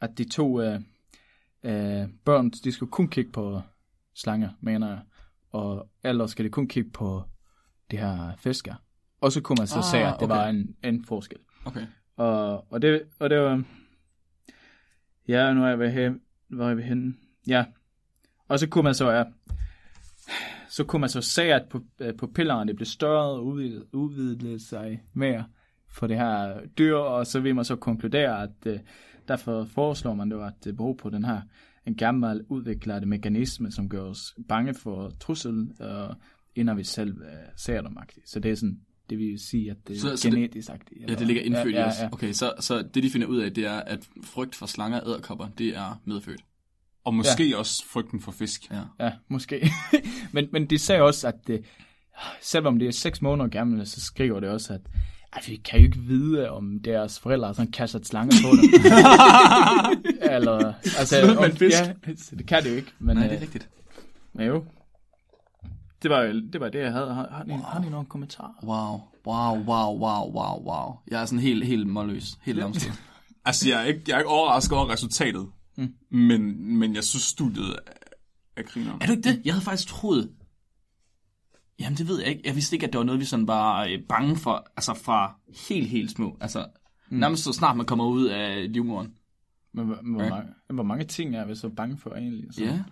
at 0.00 0.18
de 0.18 0.24
to 0.28 0.60
øh, 0.60 0.80
øh, 1.62 2.08
børn, 2.24 2.50
de 2.50 2.72
skulle 2.72 2.90
kun 2.92 3.08
kigge 3.08 3.32
på 3.32 3.60
slanger, 4.14 4.50
mener 4.60 4.88
jeg, 4.88 5.00
og 5.52 5.88
ellers 6.04 6.30
skal 6.30 6.44
de 6.44 6.50
kun 6.50 6.68
kigge 6.68 6.90
på 6.90 7.22
de 7.90 7.96
her 7.96 8.32
fisker. 8.38 8.74
Og 9.20 9.32
så 9.32 9.40
kunne 9.40 9.56
man 9.58 9.66
så 9.66 9.78
Ah, 9.78 9.84
se, 9.84 9.98
at 9.98 10.14
det 10.20 10.22
okay. 10.22 10.34
var 10.34 10.48
en, 10.48 10.76
en 10.84 11.04
forskel. 11.04 11.38
Okay. 11.64 11.86
Og, 12.16 12.72
og, 12.72 12.82
det, 12.82 13.02
og 13.18 13.30
det 13.30 13.38
var... 13.38 13.62
Ja, 15.28 15.52
nu 15.52 15.64
er 15.64 15.68
jeg 15.68 15.78
ved 15.78 15.90
hen. 15.90 16.20
Hvor 16.48 16.64
er 16.64 16.68
jeg 16.68 16.76
ved 16.76 16.84
henne? 16.84 17.14
Ja. 17.46 17.64
Og 18.48 18.58
så 18.58 18.68
kunne 18.68 18.84
man 18.84 18.94
så, 18.94 19.10
ja, 19.10 19.24
så 20.68 20.84
kunne 20.84 21.00
man 21.00 21.08
så 21.08 21.20
se, 21.20 21.42
at 21.42 21.62
pu- 21.74 21.96
øh, 22.00 22.14
pupillerne 22.14 22.74
blev 22.74 22.86
større 22.86 23.30
og 23.30 23.46
udvidede, 23.46 23.94
udvidede 23.94 24.68
sig 24.68 25.02
mere 25.12 25.44
for 25.88 26.06
det 26.06 26.16
her 26.16 26.60
dyr, 26.78 26.96
og 26.96 27.26
så 27.26 27.40
vil 27.40 27.54
man 27.54 27.64
så 27.64 27.76
konkludere, 27.76 28.42
at 28.42 28.66
uh, 28.66 28.80
derfor 29.28 29.64
foreslår 29.64 30.14
man 30.14 30.30
jo, 30.30 30.44
at 30.44 30.52
det 30.64 30.76
beror 30.76 30.94
på 30.94 31.10
den 31.10 31.24
her 31.24 31.40
en 31.86 31.94
gammel 31.94 32.44
udviklet 32.48 33.08
mekanisme, 33.08 33.70
som 33.70 33.88
gør 33.88 34.02
os 34.02 34.34
bange 34.48 34.74
for 34.74 35.12
trussel, 35.20 35.70
uh, 35.80 36.14
inden 36.56 36.76
vi 36.76 36.84
selv 36.84 37.10
uh, 37.16 37.22
ser 37.56 37.80
dem. 37.80 37.96
-agtigt. 38.00 38.22
Så 38.32 38.40
det 38.40 38.50
er 38.50 38.54
sådan, 38.54 38.80
det 39.10 39.18
vil 39.18 39.38
sige, 39.38 39.70
at 39.70 39.76
det 39.88 39.96
er 39.96 40.00
Så- 40.00 40.08
det- 40.10 40.20
genetisk 40.22 40.68
agtigt. 40.70 41.00
Ja, 41.10 41.14
det 41.14 41.26
ligger 41.26 41.42
indfødt 41.42 41.74
ja, 41.74 41.80
ja, 41.80 41.92
ja. 42.00 42.08
Okay, 42.12 42.32
så, 42.32 42.52
så 42.60 42.82
det 42.94 43.02
de 43.02 43.10
finder 43.10 43.26
ud 43.26 43.38
af, 43.38 43.54
det 43.54 43.64
er, 43.66 43.72
at 43.80 44.08
frygt 44.24 44.54
for 44.54 44.66
slanger 44.66 45.00
og 45.00 45.08
æderkopper, 45.10 45.48
det 45.58 45.68
er 45.76 46.00
medfødt. 46.04 46.40
Og 47.04 47.14
måske 47.14 47.48
ja. 47.48 47.56
også 47.56 47.86
frygten 47.86 48.20
for 48.20 48.32
fisk. 48.32 48.70
Ja. 48.70 48.80
Ja, 49.06 49.12
måske. 49.28 49.70
men, 50.32 50.48
men 50.52 50.66
de 50.66 50.78
sagde 50.78 51.02
også, 51.02 51.28
at 51.28 51.34
det, 51.46 51.64
selvom 52.42 52.78
det 52.78 52.88
er 52.88 52.92
6 52.92 53.22
måneder 53.22 53.48
gammelt, 53.48 53.88
så 53.88 54.00
skriver 54.00 54.40
det 54.40 54.48
også, 54.48 54.72
at, 54.72 54.80
at 55.32 55.48
vi 55.48 55.56
kan 55.56 55.78
jo 55.80 55.84
ikke 55.86 55.98
vide, 55.98 56.50
om 56.50 56.80
deres 56.84 57.18
forældre 57.20 57.46
har 57.46 57.52
sådan 57.52 57.72
kastet 57.72 58.06
slanger 58.06 58.36
på 58.42 58.48
dem. 58.56 58.82
Eller, 60.36 60.72
altså, 60.98 61.36
om, 61.38 61.56
fisk. 61.56 61.76
Ja, 61.76 61.92
det 62.36 62.46
kan 62.46 62.62
det 62.64 62.70
jo 62.70 62.76
ikke. 62.76 62.92
Men, 62.98 63.16
Nej, 63.16 63.24
øh, 63.24 63.30
det 63.30 63.38
er 63.38 63.42
rigtigt. 63.42 63.68
Men 64.32 64.46
jo. 64.46 64.64
Det 66.06 66.14
var, 66.14 66.22
det 66.52 66.60
var 66.60 66.68
det, 66.68 66.78
jeg 66.78 66.92
havde. 66.92 67.14
Har, 67.14 67.28
har, 67.30 67.44
wow. 67.48 67.58
har 67.58 67.80
ni 67.80 67.88
nogle 67.88 68.06
kommentarer? 68.06 68.52
Wow, 68.64 69.00
wow, 69.26 69.64
wow, 69.64 69.98
wow, 69.98 70.32
wow, 70.32 70.68
wow. 70.68 70.94
Jeg 71.10 71.20
er 71.22 71.26
sådan 71.26 71.38
helt, 71.38 71.66
helt 71.66 71.86
målløs. 71.86 72.38
Helt 72.42 72.58
lamstet. 72.58 72.92
Altså, 73.44 73.68
jeg 73.68 73.80
er 73.80 73.84
ikke, 73.84 74.02
jeg 74.08 74.14
er 74.14 74.18
ikke 74.18 74.28
overrasket 74.30 74.78
over 74.78 74.90
resultatet. 74.90 75.48
Mm. 75.76 75.94
Men, 76.10 76.68
men 76.78 76.94
jeg 76.94 77.04
synes, 77.04 77.22
studiet 77.22 77.70
er, 77.70 77.92
er 78.56 78.62
griner. 78.62 78.92
Er 79.00 79.06
du 79.06 79.12
ikke 79.12 79.28
det? 79.28 79.42
Jeg 79.44 79.54
havde 79.54 79.64
faktisk 79.64 79.88
troet... 79.88 80.30
Jamen, 81.80 81.98
det 81.98 82.08
ved 82.08 82.18
jeg 82.20 82.28
ikke. 82.28 82.42
Jeg 82.44 82.54
vidste 82.54 82.76
ikke, 82.76 82.86
at 82.86 82.92
det 82.92 82.98
var 82.98 83.04
noget, 83.04 83.20
vi 83.20 83.24
sådan 83.24 83.46
var 83.46 83.84
øh, 83.84 83.98
bange 84.08 84.36
for, 84.36 84.66
altså 84.76 84.94
fra 84.94 85.34
helt, 85.68 85.88
helt 85.88 86.10
små. 86.10 86.36
Altså, 86.40 86.66
mm. 87.10 87.18
nærmest 87.18 87.44
så 87.44 87.52
snart 87.52 87.76
man 87.76 87.86
kommer 87.86 88.06
ud 88.06 88.24
af 88.26 88.72
livmoderen. 88.72 89.14
Men, 89.74 89.86
hvor, 89.86 89.98
hvor, 90.02 90.22
Ja. 90.22 90.30
mange, 90.30 90.48
hvor 90.74 90.82
mange 90.82 91.04
ting 91.04 91.36
er 91.36 91.46
vi 91.46 91.54
så 91.54 91.68
bange 91.68 91.98
for 91.98 92.10
egentlig? 92.10 92.54
Så 92.54 92.64
Ja. 92.64 92.82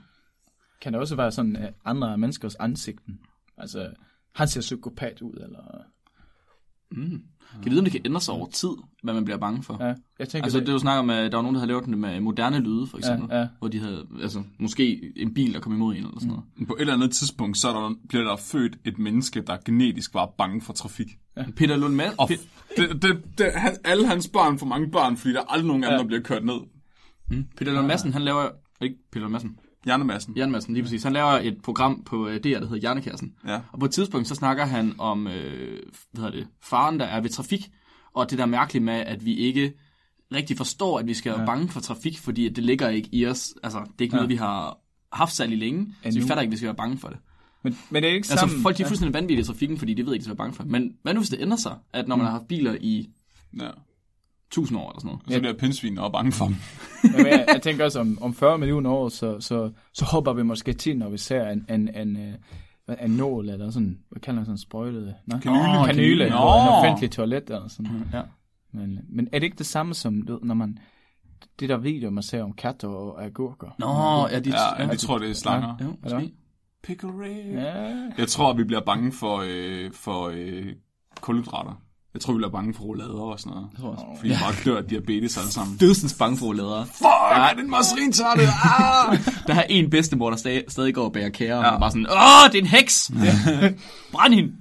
Kan 0.85 0.93
det 0.93 1.01
også 1.01 1.17
være 1.17 1.33
sådan 1.33 1.69
andre 1.85 2.19
menneskers 2.19 2.55
ansigten? 2.55 3.19
Altså, 3.59 3.91
han 4.35 4.49
ser 4.49 4.61
psykopat 4.61 5.23
ud, 5.23 5.33
eller... 5.35 5.83
Mm. 6.91 7.23
Kan 7.53 7.63
du 7.65 7.69
vide, 7.71 7.79
om 7.79 7.85
det 7.85 7.93
kan 7.93 8.01
ændre 8.05 8.21
sig 8.21 8.35
over 8.35 8.47
tid, 8.47 8.69
hvad 9.03 9.15
man 9.15 9.25
bliver 9.25 9.39
bange 9.39 9.63
for? 9.63 9.85
Ja, 9.85 9.95
jeg 10.19 10.29
tænker, 10.29 10.45
Altså, 10.45 10.59
det, 10.59 10.67
det 10.67 10.73
du 10.73 10.79
snakker 10.79 10.99
om, 10.99 11.11
at 11.11 11.33
der 11.33 11.39
var 11.39 11.43
nogen, 11.43 11.55
der 11.55 11.61
havde 11.61 11.69
lavet 11.69 11.85
det 11.87 11.99
med 11.99 12.21
moderne 12.21 12.59
lyde, 12.59 12.87
for 12.87 12.99
eksempel. 12.99 13.29
Ja, 13.31 13.41
ja. 13.41 13.49
Hvor 13.59 13.69
de 13.69 13.79
havde, 13.79 14.07
altså, 14.23 14.43
måske 14.59 15.13
en 15.17 15.35
bil, 15.35 15.55
der 15.55 15.61
kom 15.61 15.73
imod 15.73 15.95
en, 15.95 15.99
eller 15.99 16.21
sådan 16.21 16.29
noget. 16.29 16.69
På 16.69 16.75
et 16.75 16.81
eller 16.81 16.95
andet 16.95 17.11
tidspunkt, 17.13 17.59
så 17.59 17.69
er 17.69 17.73
der, 17.73 17.95
bliver 18.09 18.25
der 18.25 18.37
født 18.37 18.79
et 18.85 18.99
menneske, 18.99 19.41
der 19.43 19.57
genetisk 19.65 20.15
var 20.15 20.27
bange 20.39 20.61
for 20.63 20.73
trafik. 20.73 21.09
Peter 21.57 21.77
Lund 21.77 21.95
Madsen. 21.95 22.21
Og 22.21 22.29
det, 22.77 23.03
det, 23.03 23.23
det, 23.39 23.53
han, 23.55 23.77
alle 23.85 24.07
hans 24.07 24.29
børn 24.29 24.59
får 24.59 24.67
mange 24.67 24.91
børn, 24.91 25.17
fordi 25.17 25.35
der 25.35 25.41
er 25.41 25.45
aldrig 25.53 25.67
nogen 25.67 25.85
andre, 25.85 25.95
Ja. 25.95 26.01
der 26.01 26.07
bliver 26.07 26.23
kørt 26.23 26.45
ned. 26.45 26.61
Peter 27.57 27.73
Lund 27.73 27.87
Madsen, 27.87 28.13
han 28.13 28.23
laver... 28.23 28.49
Ikke 28.81 28.97
Peter 29.13 29.21
Lund 29.21 29.33
Madsen. 29.33 29.59
Hjernemassen. 29.85 30.35
Jan 30.37 30.51
Madsen, 30.51 30.75
lige 30.75 30.83
præcis. 30.83 31.03
Han 31.03 31.13
laver 31.13 31.31
et 31.33 31.63
program 31.63 32.03
på 32.07 32.29
øh, 32.29 32.35
DR, 32.37 32.49
der 32.49 32.61
hedder 32.61 32.77
Hjernekassen. 32.77 33.35
Ja. 33.47 33.61
Og 33.73 33.79
på 33.79 33.85
et 33.87 33.91
tidspunkt, 33.93 34.29
så 34.29 34.35
snakker 34.35 34.65
han 34.65 34.95
om, 34.99 35.27
øh, 35.27 35.83
hvad 36.13 36.25
hedder 36.25 36.39
det, 36.39 36.49
faren, 36.63 37.01
der 37.01 37.05
er 37.07 37.21
ved 37.21 37.31
trafik, 37.31 37.71
og 38.15 38.31
det 38.31 38.39
der 38.39 38.45
er 38.45 38.49
mærkeligt 38.49 38.85
med, 38.85 38.95
at 38.95 39.25
vi 39.25 39.35
ikke 39.35 39.73
rigtig 40.35 40.57
forstår, 40.57 40.99
at 40.99 41.07
vi 41.07 41.15
skal 41.15 41.33
være 41.33 41.41
Ja. 41.41 41.47
bange 41.47 41.69
for 41.69 41.81
trafik, 41.81 42.19
fordi 42.19 42.49
det 42.49 42.65
ligger 42.65 42.89
ikke 42.89 43.09
i 43.13 43.27
os. 43.27 43.55
Altså, 43.63 43.79
det 43.79 43.87
er 43.87 44.03
ikke 44.03 44.15
Ja. 44.15 44.19
noget, 44.19 44.29
vi 44.29 44.37
har 44.37 44.79
haft 45.13 45.33
særlig 45.35 45.59
længe, 45.59 45.87
så 45.87 45.99
vi 46.03 46.09
Endnu. 46.09 46.27
fatter 46.27 46.41
ikke, 46.43 46.49
at 46.49 46.53
vi 46.53 46.57
skal 46.57 46.67
være 46.67 46.75
bange 46.77 46.99
for 46.99 47.09
det. 47.09 47.19
men, 47.63 47.79
men 47.91 48.03
det 48.03 48.11
er 48.11 48.15
ikke 48.15 48.27
Altså, 48.31 48.37
sammen... 48.37 48.63
folk 48.63 48.79
de 48.79 48.83
er 48.83 48.87
fuldstændig 48.87 49.15
vanvittige 49.15 49.41
i 49.41 49.45
trafikken, 49.45 49.79
fordi 49.79 49.95
de 49.95 50.07
ved 50.07 50.13
ikke, 50.13 50.15
at 50.15 50.21
de 50.21 50.25
skal 50.25 50.31
være 50.31 50.37
bange 50.45 50.55
for. 50.55 50.65
Men 50.65 50.93
hvad 51.03 51.15
nu, 51.15 51.21
hvis 51.21 51.31
det 51.31 51.41
ændrer 51.41 51.57
sig, 51.57 51.77
at 51.93 52.09
når 52.09 52.17
man 52.17 52.25
har 52.27 52.33
haft 52.33 52.49
biler 52.49 52.77
i 52.81 53.09
ja. 53.61 53.69
1000 54.61 54.79
år 54.79 54.91
eller 54.91 55.01
sådan 55.01 55.09
noget. 55.09 55.23
Så 55.35 55.41
bliver 55.41 55.55
pindsvin 55.55 55.99
og 55.99 56.13
bange 56.13 56.33
for 56.33 56.45
dem. 56.47 56.57
Jeg, 57.27 57.45
jeg 57.53 57.63
tænker 57.67 57.85
også, 57.85 58.01
om, 58.01 58.19
om 58.23 58.35
40 58.35 58.59
millioner 58.59 58.91
år, 58.91 59.09
så, 59.09 59.41
så, 59.41 59.71
så 59.93 60.05
hopper 60.05 60.33
vi 60.33 60.43
måske 60.43 60.73
til, 60.73 60.99
når 60.99 61.09
vi 61.11 61.19
ser 61.19 61.49
en, 61.49 61.67
en, 61.71 61.97
en, 61.97 62.17
øh, 62.17 62.35
hvad- 62.85 62.97
en 63.03 63.11
nål, 63.11 63.49
eller 63.49 63.71
sådan, 63.71 63.99
hvad 64.11 64.21
kalder 64.21 64.39
man 64.41 64.45
sådan, 64.47 64.59
sprøjtet? 64.59 65.15
Nå? 65.27 65.39
Kanyle. 65.39 65.63
Kanyle, 65.63 65.87
kanyle 65.87 66.31
på 66.31 66.37
en 66.37 66.69
offentlig 66.69 67.11
toilet, 67.11 67.51
eller 67.51 67.69
sådan. 67.69 68.05
Ja. 68.13 68.23
Men, 68.73 68.99
men 69.09 69.29
er 69.33 69.39
det 69.39 69.43
ikke 69.45 69.59
det 69.59 69.67
samme 69.67 69.95
som, 69.95 70.23
du 70.23 70.41
når 70.43 70.55
man, 70.55 70.79
det 71.61 71.69
der 71.69 71.77
video, 71.77 72.11
man 72.11 72.23
ser 72.23 72.43
om 72.43 72.53
katter 72.53 72.89
og 72.89 73.25
agurker? 73.25 73.67
Nå, 73.79 74.29
ja, 74.33 74.41
de, 74.41 74.53
Ja, 74.79 74.87
de 74.93 74.97
tror, 74.97 75.19
det 75.19 75.31
er 75.31 75.35
slanger. 75.35 75.75
Ja, 75.81 75.87
hvad? 76.09 76.29
Pickle 76.83 77.11
Ja. 77.53 78.11
Jeg 78.19 78.29
tror, 78.29 78.53
vi 78.53 78.65
bliver 78.65 78.81
bange 78.81 79.13
for, 79.13 79.45
øh, 79.49 79.93
for 79.93 80.31
øh, 80.35 80.67
kulhydrater. 81.21 81.81
Jeg 82.15 82.21
tror, 82.21 82.33
vi 82.33 82.37
bliver 82.37 82.51
bange 82.51 82.75
for 82.75 82.85
roulader 82.85 83.21
og 83.21 83.41
sådan 83.41 83.53
noget. 83.53 83.69
tror 83.81 83.91
jeg 83.91 83.99
også. 83.99 84.21
Fordi 84.21 84.29
vi 84.29 84.35
bare 84.41 84.55
dør 84.65 84.77
af 84.79 84.85
diabetes 84.85 85.37
alle 85.39 85.53
sammen. 85.53 85.77
Dødsens 85.77 86.15
bange 86.15 86.37
for 86.37 86.53
ledere. 86.53 86.87
Fuck, 86.87 87.07
ja. 87.31 87.51
er 87.51 87.55
det 87.55 87.65
en 87.65 87.71
marsrintarte? 87.71 88.43
Ah! 88.43 89.19
Der 89.47 89.55
er 89.55 89.63
en 89.63 89.91
bedstemor, 89.91 90.31
der 90.31 90.37
stadig, 90.37 90.65
stadig 90.69 90.95
går 90.95 91.05
og 91.05 91.13
bærer 91.13 91.29
kære, 91.29 91.59
og 91.59 91.65
ja. 91.65 91.79
bare 91.79 91.91
sådan, 91.91 92.07
åh, 92.07 92.53
det 92.53 92.59
er 92.59 92.63
en 92.63 92.67
heks! 92.67 93.11
Brænd 94.13 94.35
hende! 94.35 94.53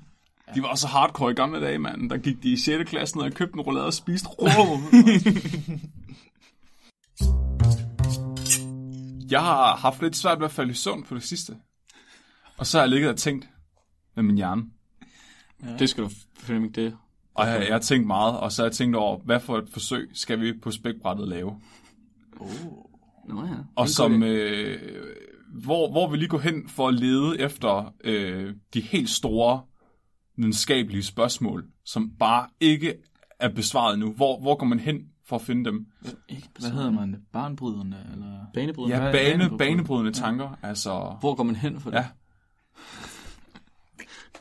De 0.55 0.61
var 0.61 0.67
også 0.67 0.87
hardcore 0.87 1.31
i 1.31 1.33
gamle 1.33 1.61
dage, 1.61 1.79
mand. 1.79 2.09
Der 2.09 2.17
gik 2.17 2.43
de 2.43 2.49
i 2.49 2.57
6. 2.57 2.89
klasse 2.89 3.17
ned 3.17 3.25
og 3.25 3.31
købte 3.31 3.55
en 3.55 3.61
roulade 3.61 3.85
og 3.85 3.93
spiste 3.93 4.27
rå. 4.27 4.47
jeg 9.31 9.41
har 9.41 9.75
haft 9.75 10.01
lidt 10.01 10.15
svært 10.15 10.39
ved 10.39 10.45
at 10.45 10.51
falde 10.51 10.71
i 10.71 10.73
søvn 10.73 11.03
på 11.03 11.15
det 11.15 11.23
sidste. 11.23 11.53
Og 12.57 12.67
så 12.67 12.77
har 12.77 12.83
jeg 12.83 12.89
ligget 12.89 13.09
og 13.09 13.17
tænkt 13.17 13.49
med 14.15 14.23
min 14.23 14.35
hjerne. 14.35 14.63
Det 15.79 15.89
skal 15.89 16.03
du 16.03 16.09
finde 16.39 16.81
det. 16.81 16.97
Og 17.35 17.47
jeg, 17.47 17.59
jeg 17.67 17.73
har 17.73 17.79
tænkt 17.79 18.07
meget, 18.07 18.39
og 18.39 18.51
så 18.51 18.61
har 18.61 18.67
jeg 18.67 18.73
tænkt 18.73 18.95
over, 18.95 19.17
hvad 19.17 19.39
for 19.39 19.57
et 19.57 19.69
forsøg 19.69 20.09
skal 20.13 20.41
vi 20.41 20.53
på 20.53 20.71
spækbrættet 20.71 21.27
lave? 21.27 21.61
Nå 23.27 23.45
ja. 23.45 23.53
Og 23.75 23.89
som, 23.89 24.23
øh, 24.23 24.79
hvor, 25.63 25.91
hvor 25.91 26.09
vi 26.09 26.17
lige 26.17 26.27
går 26.29 26.37
hen 26.39 26.69
for 26.69 26.87
at 26.87 26.93
lede 26.93 27.39
efter 27.39 27.93
øh, 28.03 28.53
de 28.73 28.81
helt 28.81 29.09
store 29.09 29.61
videnskabelige 30.37 31.03
spørgsmål, 31.03 31.65
som 31.85 32.11
bare 32.19 32.47
ikke 32.59 32.93
er 33.39 33.49
besvaret 33.49 33.99
nu. 33.99 34.11
Hvor, 34.11 34.39
hvor 34.39 34.55
går 34.55 34.65
man 34.65 34.79
hen 34.79 34.97
for 35.27 35.35
at 35.35 35.41
finde 35.41 35.65
dem? 35.65 35.87
Hvad 36.59 36.69
hedder 36.71 36.91
man 36.91 37.13
det? 37.13 37.19
Barnbryderne, 37.33 38.07
eller? 38.13 38.39
Banebrydende. 38.53 38.95
Ja, 38.97 39.11
bane, 39.11 39.13
banebrydende. 39.13 39.57
banebrydende 39.57 40.11
tanker. 40.11 40.57
Altså, 40.61 41.15
Hvor 41.19 41.35
går 41.35 41.43
man 41.43 41.55
hen 41.55 41.79
for 41.79 41.89
det? 41.89 41.97
ja, 41.97 42.05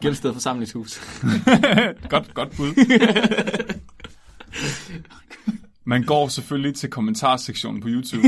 Gældsted 0.03 0.33
forsamlingshus. 0.33 1.01
godt, 2.11 2.35
godt 2.35 2.57
bud. 2.57 2.75
Man 5.85 6.03
går 6.05 6.29
selvfølgelig 6.29 6.75
til 6.75 6.91
kommentarsektionen 6.91 7.81
på 7.83 7.89
YouTube. 7.89 8.23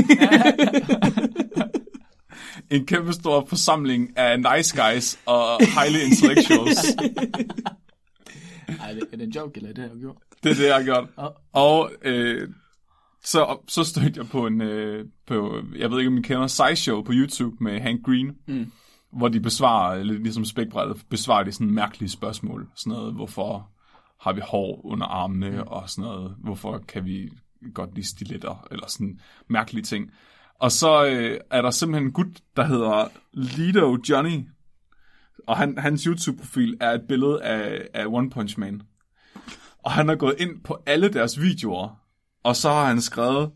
en 2.69 2.85
kæmpe 2.85 3.13
stor 3.13 3.45
forsamling 3.49 4.17
af 4.17 4.39
nice 4.39 4.81
guys 4.83 5.19
og 5.25 5.59
highly 5.65 5.99
intellectuals. 6.05 6.85
Ej, 8.67 8.89
er 8.89 8.93
det, 8.93 9.03
er 9.11 9.17
en 9.23 9.29
joke, 9.29 9.57
eller 9.57 9.69
er 9.69 9.73
det, 9.73 9.81
jeg 9.81 9.89
har 9.89 9.99
gjort? 9.99 10.15
Det 10.43 10.51
er 10.51 10.55
det, 10.55 10.65
jeg 10.65 10.75
har 10.75 10.83
gjort. 10.83 11.33
Og 11.53 11.91
øh, 12.01 12.49
så, 13.23 13.57
så 13.67 13.83
stødte 13.83 14.13
jeg 14.15 14.27
på 14.27 14.47
en, 14.47 14.61
øh, 14.61 15.05
på, 15.27 15.61
jeg 15.77 15.91
ved 15.91 15.99
ikke 15.99 16.07
om 16.07 16.17
I 16.17 16.21
kender, 16.21 16.47
SciShow 16.47 17.03
på 17.03 17.11
YouTube 17.15 17.55
med 17.59 17.79
Hank 17.79 18.05
Green, 18.05 18.35
Mm. 18.47 18.71
Hvor 19.15 19.27
de 19.27 19.39
besvarer, 19.39 20.03
lidt 20.03 20.23
ligesom 20.23 20.45
spækbrættet, 20.45 21.05
besvarer 21.09 21.43
de 21.43 21.51
sådan 21.51 21.71
mærkelige 21.71 22.09
spørgsmål. 22.09 22.67
Sådan 22.75 22.97
noget, 22.97 23.13
hvorfor 23.13 23.69
har 24.19 24.33
vi 24.33 24.41
hår 24.43 24.81
under 24.85 25.05
armene, 25.05 25.49
mm. 25.49 25.67
og 25.67 25.89
sådan 25.89 26.09
noget, 26.09 26.35
hvorfor 26.43 26.77
kan 26.87 27.05
vi 27.05 27.29
godt 27.73 27.95
lide 27.95 28.07
stiletter, 28.07 28.67
eller 28.71 28.87
sådan 28.87 29.19
mærkelige 29.47 29.83
ting. 29.83 30.11
Og 30.59 30.71
så 30.71 31.05
øh, 31.05 31.39
er 31.51 31.61
der 31.61 31.71
simpelthen 31.71 32.07
en 32.07 32.13
gut, 32.13 32.27
der 32.55 32.63
hedder 32.63 33.07
Lido 33.33 33.97
Johnny, 34.09 34.47
og 35.47 35.57
han, 35.57 35.77
hans 35.77 36.03
YouTube-profil 36.03 36.77
er 36.81 36.91
et 36.91 37.01
billede 37.07 37.43
af, 37.43 37.87
af 37.93 38.05
One 38.07 38.29
Punch 38.29 38.59
Man. 38.59 38.81
Og 39.83 39.91
han 39.91 40.07
har 40.07 40.15
gået 40.15 40.35
ind 40.39 40.63
på 40.63 40.77
alle 40.85 41.09
deres 41.09 41.41
videoer, 41.41 41.99
og 42.43 42.55
så 42.55 42.69
har 42.69 42.85
han 42.85 43.01
skrevet, 43.01 43.51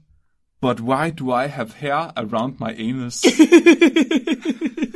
But 0.62 0.82
why 0.82 1.12
do 1.20 1.42
I 1.42 1.48
have 1.48 1.70
hair 1.76 2.12
around 2.16 2.56
my 2.60 2.90
anus? 2.90 3.26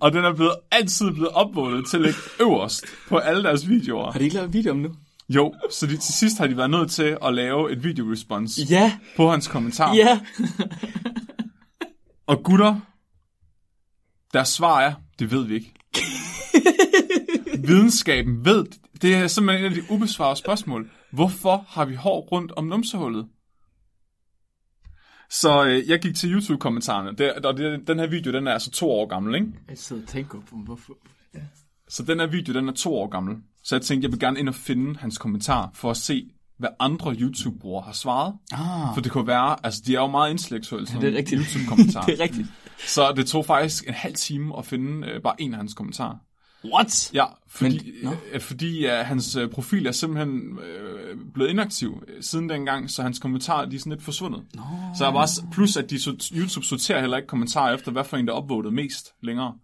og 0.00 0.12
den 0.12 0.24
er 0.24 0.32
blevet, 0.34 0.54
altid 0.70 1.10
blevet 1.10 1.28
opvåget 1.28 1.86
til 1.86 1.96
at 1.96 2.02
ligge 2.02 2.18
øverst 2.40 2.84
på 3.08 3.16
alle 3.18 3.42
deres 3.42 3.68
videoer. 3.68 4.12
Har 4.12 4.18
de 4.18 4.24
ikke 4.24 4.36
lavet 4.36 4.52
video 4.52 4.70
om 4.70 4.76
nu? 4.78 4.88
Jo, 5.28 5.54
så 5.70 5.86
de, 5.86 5.96
til 5.96 6.14
sidst 6.14 6.38
har 6.38 6.46
de 6.46 6.56
været 6.56 6.70
nødt 6.70 6.90
til 6.90 7.16
at 7.24 7.34
lave 7.34 7.72
et 7.72 7.84
videorespons 7.84 8.58
Ja, 8.70 8.98
på 9.16 9.30
hans 9.30 9.48
kommentar. 9.48 9.94
ja. 9.94 10.20
Og 12.26 12.42
gutter, 12.44 12.80
deres 14.32 14.48
svar 14.48 14.80
er, 14.80 14.92
det 15.18 15.30
ved 15.30 15.44
vi 15.46 15.54
ikke. 15.54 15.72
Videnskaben 17.68 18.44
ved, 18.44 18.64
det 19.02 19.14
er 19.14 19.26
simpelthen 19.26 19.66
et 19.72 19.76
af 19.76 19.82
de 19.82 19.90
ubesvarede 19.92 20.36
spørgsmål. 20.36 20.90
Hvorfor 21.12 21.64
har 21.68 21.84
vi 21.84 21.94
hår 21.94 22.20
rundt 22.20 22.52
om 22.52 22.64
numsehullet? 22.64 23.26
Så 25.32 25.64
øh, 25.66 25.88
jeg 25.88 26.00
gik 26.00 26.14
til 26.14 26.32
YouTube-kommentarerne, 26.34 27.16
det, 27.18 27.32
og 27.32 27.56
det, 27.56 27.88
den 27.88 27.98
her 27.98 28.06
video, 28.06 28.32
den 28.32 28.46
er 28.46 28.52
altså 28.52 28.70
to 28.70 28.90
år 28.90 29.06
gammel, 29.06 29.34
ikke? 29.34 29.46
Jeg 29.68 29.78
sidder 29.78 30.02
og 30.02 30.08
tænker 30.08 30.38
på, 30.50 30.56
hvorfor... 30.56 30.92
Så 31.88 32.02
den 32.02 32.20
her 32.20 32.26
video, 32.26 32.54
den 32.54 32.68
er 32.68 32.72
to 32.72 32.94
år 32.94 33.08
gammel. 33.08 33.36
Så 33.64 33.74
jeg 33.76 33.82
tænkte, 33.82 34.06
jeg 34.06 34.12
vil 34.12 34.20
gerne 34.20 34.38
ind 34.40 34.48
og 34.48 34.54
finde 34.54 34.98
hans 34.98 35.18
kommentar, 35.18 35.70
for 35.74 35.90
at 35.90 35.96
se, 35.96 36.30
hvad 36.58 36.68
andre 36.80 37.12
YouTube-brugere 37.14 37.82
har 37.84 37.92
svaret. 37.92 38.34
Ah, 38.52 38.94
For 38.94 39.00
det 39.00 39.12
kunne 39.12 39.26
være, 39.26 39.66
altså 39.66 39.82
de 39.86 39.96
er 39.96 40.00
jo 40.00 40.06
meget 40.06 40.30
intellektuelle, 40.30 40.86
sådan 40.86 41.02
det 41.02 41.14
er 41.14 41.18
rigtigt. 41.18 41.40
YouTube-kommentarer. 41.42 42.06
det 42.06 42.20
er 42.20 42.24
rigtigt. 42.24 42.48
Så 42.86 43.12
det 43.16 43.26
tog 43.26 43.46
faktisk 43.46 43.88
en 43.88 43.94
halv 43.94 44.14
time 44.14 44.58
at 44.58 44.66
finde 44.66 45.08
øh, 45.08 45.22
bare 45.22 45.40
en 45.42 45.52
af 45.52 45.56
hans 45.56 45.74
kommentarer. 45.74 46.16
What? 46.64 47.10
Ja, 47.14 47.24
fordi, 47.48 47.92
Men- 48.02 48.10
nå. 48.10 48.16
øh, 48.32 48.40
fordi 48.40 48.86
øh, 48.86 48.92
hans 48.92 49.36
øh, 49.36 49.50
profil 49.50 49.86
er 49.86 49.92
simpelthen 49.92 50.58
øh, 50.58 51.16
blevet 51.34 51.50
inaktiv 51.50 52.02
øh, 52.08 52.22
siden 52.22 52.48
dengang, 52.48 52.90
så 52.90 53.02
hans 53.02 53.18
kommentarer 53.18 53.66
de 53.66 53.76
er 53.76 53.80
sådan 53.80 53.92
lidt 53.92 54.02
forsvundet. 54.02 54.42
Nå. 54.54 54.62
Så 54.98 55.04
jeg 55.04 55.14
var 55.14 55.20
også, 55.20 55.42
plus 55.52 55.76
at 55.76 55.90
de, 55.90 55.96
YouTube 56.36 56.66
sorterer 56.66 57.00
heller 57.00 57.16
ikke 57.16 57.26
kommentarer 57.26 57.74
efter, 57.74 57.92
hvad 57.92 58.04
for 58.04 58.16
en, 58.16 58.26
der 58.26 58.34
er 58.34 58.42
upvotet 58.42 58.72
mest 58.72 59.12
længere. 59.22 59.54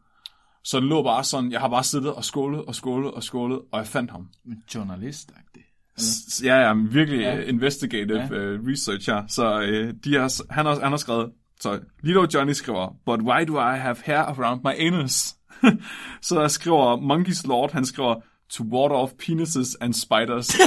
Så 0.65 0.81
det 0.81 0.89
lå 0.89 1.03
bare 1.03 1.25
sådan, 1.25 1.53
jeg 1.53 1.61
har 1.61 1.69
bare 1.69 1.85
siddet 1.85 2.13
og 2.15 2.25
skålet 2.25 2.65
og 2.65 2.75
skålet 2.75 3.11
og 3.11 3.23
skålet, 3.23 3.59
og 3.73 3.79
jeg 3.79 3.87
fandt 3.87 4.11
ham. 4.11 4.29
Men 4.45 4.63
journalistagtigt. 4.75 5.67
S- 6.01 6.43
Ja, 6.45 6.57
ja, 6.67 6.73
virkelig 6.75 7.21
Ja. 7.21 7.35
ja. 7.37 7.43
investigative 7.43 8.17
Ja. 8.19 8.35
ja. 8.35 8.55
uh, 8.55 8.67
research 8.67 9.11
her. 9.11 9.23
Så 9.29 9.59
uh, 9.61 9.95
de 10.05 10.15
har, 10.15 10.53
han, 10.53 10.67
har, 10.67 10.81
han 10.81 10.91
har 10.93 10.97
skrevet, 10.97 11.33
så 11.61 11.81
Lido 12.03 12.27
Johnny 12.35 12.53
skriver, 12.53 12.97
But 13.07 13.21
why 13.23 13.45
do 13.49 13.55
I 13.55 13.79
have 13.79 13.97
hair 14.05 14.19
around 14.19 14.61
my 14.65 14.71
anus? 14.87 15.35
så 16.27 16.35
der 16.35 16.49
skriver 16.49 16.97
Monkey's 16.97 17.49
Lord, 17.49 17.73
han 17.73 17.87
skriver, 17.87 18.15
To 18.51 18.65
ward 18.65 18.93
off 18.93 19.13
penises 19.19 19.77
and 19.81 19.95
spiders. 19.95 20.49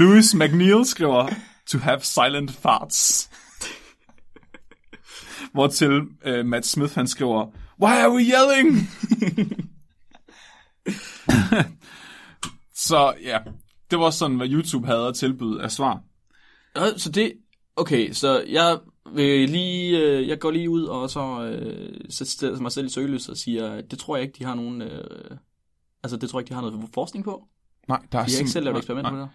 Louis 0.00 0.34
McNeil 0.34 0.84
skriver, 0.84 1.28
To 1.66 1.78
have 1.78 2.00
silent 2.00 2.50
farts. 2.50 3.30
Hvortil 5.52 6.00
uh, 6.26 6.46
Matt 6.46 6.66
Smith 6.66 6.94
han 6.94 7.06
skriver, 7.06 7.46
Why 7.80 7.92
are 7.92 8.12
we 8.12 8.22
yelling? 8.22 8.88
Så 12.74 13.14
ja, 13.22 13.38
det 13.90 13.98
var 13.98 14.10
sådan, 14.10 14.36
hvad 14.36 14.48
YouTube 14.48 14.86
havde 14.86 15.06
at 15.06 15.14
tilbyde 15.14 15.62
af 15.62 15.72
svar. 15.72 16.00
Så 16.96 17.10
det... 17.14 17.32
Okay, 17.76 18.12
så 18.12 18.44
jeg 18.48 18.78
vil 19.14 19.48
lige... 19.50 19.98
Øh, 19.98 20.28
jeg 20.28 20.38
går 20.38 20.50
lige 20.50 20.70
ud 20.70 20.84
og 20.84 21.10
så 21.10 21.42
øh, 21.42 22.00
stiller 22.10 22.60
mig 22.60 22.72
selv 22.72 22.86
i 22.86 22.90
søgelys 22.90 23.28
og 23.28 23.36
siger, 23.36 23.80
det 23.80 23.98
tror 23.98 24.16
jeg 24.16 24.22
ikke, 24.26 24.36
de 24.38 24.44
har 24.44 24.54
nogen... 24.54 24.82
Øh, 24.82 25.04
altså, 26.02 26.16
det 26.16 26.30
tror 26.30 26.38
jeg 26.38 26.42
ikke, 26.42 26.48
de 26.50 26.54
har 26.54 26.62
noget 26.70 26.88
forskning 26.94 27.24
på. 27.24 27.42
Nej, 27.88 27.98
der 28.12 28.18
er 28.18 28.24
De 28.24 28.32
har 28.32 28.38
ikke 28.38 28.50
selv 28.50 28.64
lavet 28.64 28.76
eksperimenter 28.78 29.10
med 29.12 29.20
det. 29.20 29.28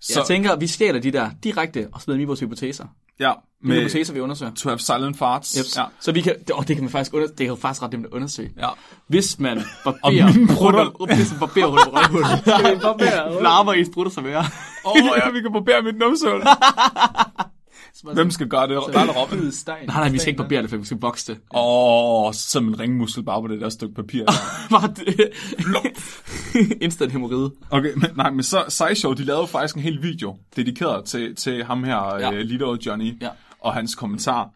Så, 0.00 0.20
Jeg 0.20 0.26
tænker, 0.26 0.56
vi 0.56 0.66
stjæler 0.66 1.00
de 1.00 1.10
der 1.10 1.30
direkte 1.44 1.88
og 1.92 2.00
smider 2.02 2.16
dem 2.16 2.22
i 2.22 2.24
vores 2.24 2.40
hypoteser. 2.40 2.86
ja, 3.20 3.32
med 3.62 3.76
hypoteser, 3.80 4.12
vi 4.12 4.20
undersøger. 4.20 4.52
to 4.54 4.68
have 4.68 4.78
silent 4.78 5.16
farts. 5.18 5.54
Yep. 5.54 5.64
Ja. 5.76 5.84
Så 6.00 6.12
vi 6.12 6.20
kan, 6.20 6.36
oh, 6.54 6.64
det 6.66 6.76
kan 6.76 6.84
man 6.84 6.90
faktisk 6.90 7.14
under, 7.14 7.28
det 7.28 7.40
er 7.40 7.48
jo 7.48 7.54
faktisk 7.54 7.82
ret 7.82 7.90
nemt 7.92 8.06
at 8.06 8.12
undersøge. 8.12 8.52
ja. 8.58 8.68
Hvis 9.06 9.38
man 9.38 9.58
Og 9.84 9.94
barberer 10.02 10.90
om, 11.00 11.08
hvis 11.16 11.30
man 11.30 11.38
barberer 11.40 11.66
rundt 11.66 11.86
om 11.88 11.92
røvhullet, 11.94 12.40
skal 12.40 12.74
vi 12.74 12.80
barbere 12.80 13.42
larmer 13.42 13.72
i 13.72 13.84
sprutter 13.84 14.12
som 14.12 14.26
er. 14.26 14.38
Åh, 14.86 14.92
oh, 14.92 15.18
ja, 15.24 15.30
vi 15.30 15.40
kan 15.40 15.52
barbere 15.52 15.82
mit 15.82 15.98
numsehul. 15.98 16.42
Hvem 18.02 18.30
skal 18.30 18.48
gøre 18.48 18.62
det? 18.68 18.70
Der 18.70 19.00
er 19.00 19.04
der 19.06 19.12
Robin. 19.12 19.52
Stein. 19.52 19.86
Nej, 19.86 19.96
nej, 20.00 20.08
vi 20.10 20.18
skal 20.18 20.28
ikke 20.30 20.42
barbere 20.42 20.62
det, 20.62 20.70
for 20.70 20.76
vi 20.76 20.84
skal 20.84 20.98
vokse 21.00 21.32
det. 21.32 21.40
Åh, 21.54 22.26
oh, 22.26 22.32
som 22.34 22.68
en 22.68 22.80
ringmuskel 22.80 23.22
bare 23.24 23.42
på 23.42 23.48
det 23.48 23.60
der 23.60 23.68
stykke 23.68 23.94
papir. 23.94 24.24
Bare 24.70 24.94
det. 24.94 25.32
Instant 26.82 27.12
hemorrhide. 27.12 27.52
Okay, 27.70 27.92
men, 27.96 28.10
nej, 28.16 28.30
men 28.30 28.42
så 28.42 28.64
SciShow, 28.68 29.12
de 29.12 29.24
lavede 29.24 29.46
faktisk 29.46 29.74
en 29.76 29.82
hel 29.82 30.02
video 30.02 30.36
dedikeret 30.56 31.04
til, 31.04 31.34
til 31.36 31.64
ham 31.64 31.84
her, 31.84 31.96
Ja. 31.96 32.18
ja. 32.18 32.30
uh, 32.30 32.36
Lido 32.36 32.76
Johnny, 32.86 33.22
Ja. 33.22 33.28
og 33.60 33.74
hans 33.74 33.94
kommentar. 33.94 34.50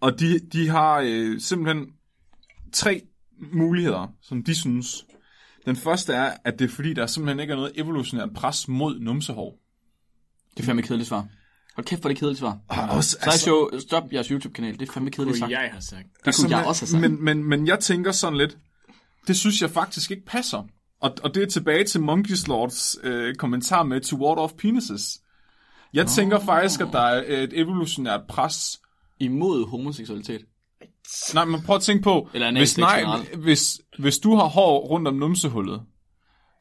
Og 0.00 0.20
de, 0.20 0.38
de 0.52 0.68
har 0.68 1.02
øh, 1.06 1.40
simpelthen 1.40 1.86
tre 2.72 3.00
muligheder, 3.52 4.12
som 4.22 4.42
de 4.44 4.54
synes. 4.54 5.04
Den 5.66 5.76
første 5.76 6.12
er, 6.12 6.32
at 6.44 6.58
det 6.58 6.64
er 6.64 6.68
fordi, 6.74 6.92
der 6.92 7.06
simpelthen 7.06 7.40
ikke 7.40 7.52
er 7.52 7.56
noget 7.56 7.72
evolutionært 7.74 8.28
pres 8.34 8.68
mod 8.68 8.98
numsehår. 9.00 9.58
Det 10.56 10.62
er 10.62 10.66
fandme 10.66 10.82
kedeligt 10.82 11.08
svar. 11.08 11.26
Hold 11.74 11.86
kæft, 11.86 12.00
hvor 12.00 12.08
det 12.08 12.18
kedeligt 12.18 12.38
svar. 12.38 12.58
Og 12.68 12.88
også, 12.88 13.16
Sideshow, 13.22 13.78
stop 13.78 14.12
jeres 14.12 14.26
YouTube-kanal. 14.26 14.78
Det 14.78 14.88
er 14.88 14.92
fandme 14.92 15.10
kedeligt 15.10 15.38
sagt. 15.38 15.50
jeg 15.50 15.70
har 15.72 15.80
sagt. 15.80 16.06
Det 16.24 16.36
kunne 16.36 16.56
jeg 16.56 16.66
også 16.66 16.82
have 16.82 16.88
sagt. 16.88 17.00
Men, 17.00 17.24
men, 17.24 17.44
men 17.44 17.66
jeg 17.66 17.78
tænker 17.80 18.12
sådan 18.12 18.38
lidt, 18.38 18.56
det 19.26 19.36
synes 19.36 19.62
jeg 19.62 19.70
faktisk 19.70 20.10
ikke 20.10 20.24
passer. 20.26 20.68
Og, 21.00 21.16
og 21.22 21.34
det 21.34 21.42
er 21.42 21.46
tilbage 21.46 21.84
til 21.84 22.00
Monkey 22.00 22.34
Lords 22.46 22.96
øh, 23.02 23.34
kommentar 23.34 23.82
med 23.82 24.00
To 24.00 24.16
Ward 24.16 24.38
Off 24.38 24.52
Penises. 24.52 25.20
Jeg 25.92 26.06
tænker 26.06 26.38
faktisk, 26.38 26.80
at 26.80 26.88
der 26.92 27.00
er 27.00 27.42
et 27.42 27.60
evolutionært 27.60 28.20
pres. 28.28 28.80
Imod 29.20 29.68
homoseksualitet. 29.68 30.40
Nej, 31.34 31.44
men 31.44 31.62
prøv 31.62 31.76
at 31.76 31.82
tænke 31.82 32.02
på, 32.02 32.28
Eller 32.34 32.52
hvis, 32.52 32.78
nej, 32.78 33.04
hvis, 33.36 33.80
hvis 33.98 34.18
du 34.18 34.36
har 34.36 34.44
hår 34.44 34.86
rundt 34.86 35.08
om 35.08 35.14
numsehullet, 35.14 35.82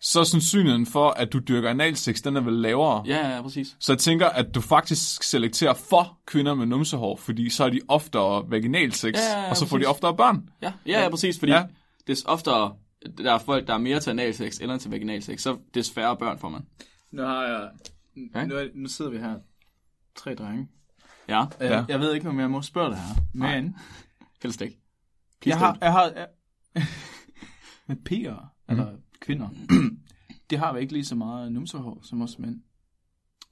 så 0.02 0.20
er 0.20 0.24
sandsynligheden 0.24 0.86
for, 0.86 1.10
at 1.10 1.34
du 1.34 1.39
dyrker 1.39 1.70
analsex, 1.70 2.22
den 2.22 2.36
er 2.38 2.41
vel 2.41 2.54
lavere. 2.54 3.04
Ja, 3.08 3.36
ja, 3.36 3.41
præcis. 3.41 3.76
Så 3.80 3.91
jeg 3.93 3.99
tænker, 3.99 4.30
at 4.30 4.56
du 4.56 4.62
faktisk 4.62 5.24
selekterer 5.24 5.74
for 5.74 6.20
kvinder 6.26 6.54
med 6.56 6.66
numsehår, 6.66 7.16
fordi 7.16 7.49
så 7.49 7.64
er 7.64 7.70
de 7.70 7.80
oftere 7.88 8.43
vaginalsex, 8.52 9.14
Ja, 9.14 9.34
ja, 9.39 9.43
ja, 9.43 9.49
og 9.49 9.58
så 9.58 9.66
får 9.68 9.78
de 9.78 9.82
præcis. 9.84 9.89
oftere 9.89 10.18
børn. 10.18 10.49
Ja, 10.62 10.74
ja, 10.86 11.02
ja 11.04 11.10
præcis, 11.10 11.39
fordi 11.39 11.52
Ja. 11.52 11.64
des 12.08 12.24
oftere 12.26 12.74
der 13.18 13.34
er 13.34 13.38
folk, 13.38 13.68
der 13.68 13.74
er 13.74 13.78
mere 13.78 13.99
til 13.99 14.10
analsex 14.10 14.60
eller 14.60 14.78
til 14.78 14.91
vaginalsex, 14.91 15.41
så 15.41 15.58
des 15.74 15.91
færre 15.91 16.18
børn 16.18 16.39
får 16.39 16.49
man. 16.49 16.62
Nu 17.12 17.22
har 17.24 17.43
jeg... 17.43 17.70
Ja. 18.36 18.45
Nu, 18.45 18.56
er, 18.56 18.68
nu 18.76 18.89
sidder 18.89 19.12
vi 19.12 19.18
her. 19.18 19.36
Tre 20.16 20.36
drenge. 20.36 20.68
Ja, 21.28 21.45
Ja. 21.60 21.74
Ja. 21.78 21.84
Jeg 21.88 21.99
ved 21.99 22.14
ikke, 22.14 22.30
om 22.30 22.39
jeg 22.39 22.49
må 22.52 22.62
spørge 22.62 22.89
det 22.89 22.97
her. 22.97 23.16
Men 23.34 23.76
helst 24.43 24.62
ikke. 24.62 24.78
jeg 25.45 25.58
har... 25.60 25.78
Jeg 25.82 25.91
har 25.91 26.04
jeg, 26.16 26.28
med 27.88 27.95
piger, 28.06 28.52
eller 28.70 28.88
kvinder, 29.22 29.50
de 30.50 30.58
har 30.58 30.70
jo 30.72 30.76
ikke 30.78 30.94
lige 30.94 31.06
så 31.06 31.16
meget 31.16 31.52
numsehår 31.52 32.00
som 32.04 32.22
os 32.22 32.40
mænd. 32.40 32.62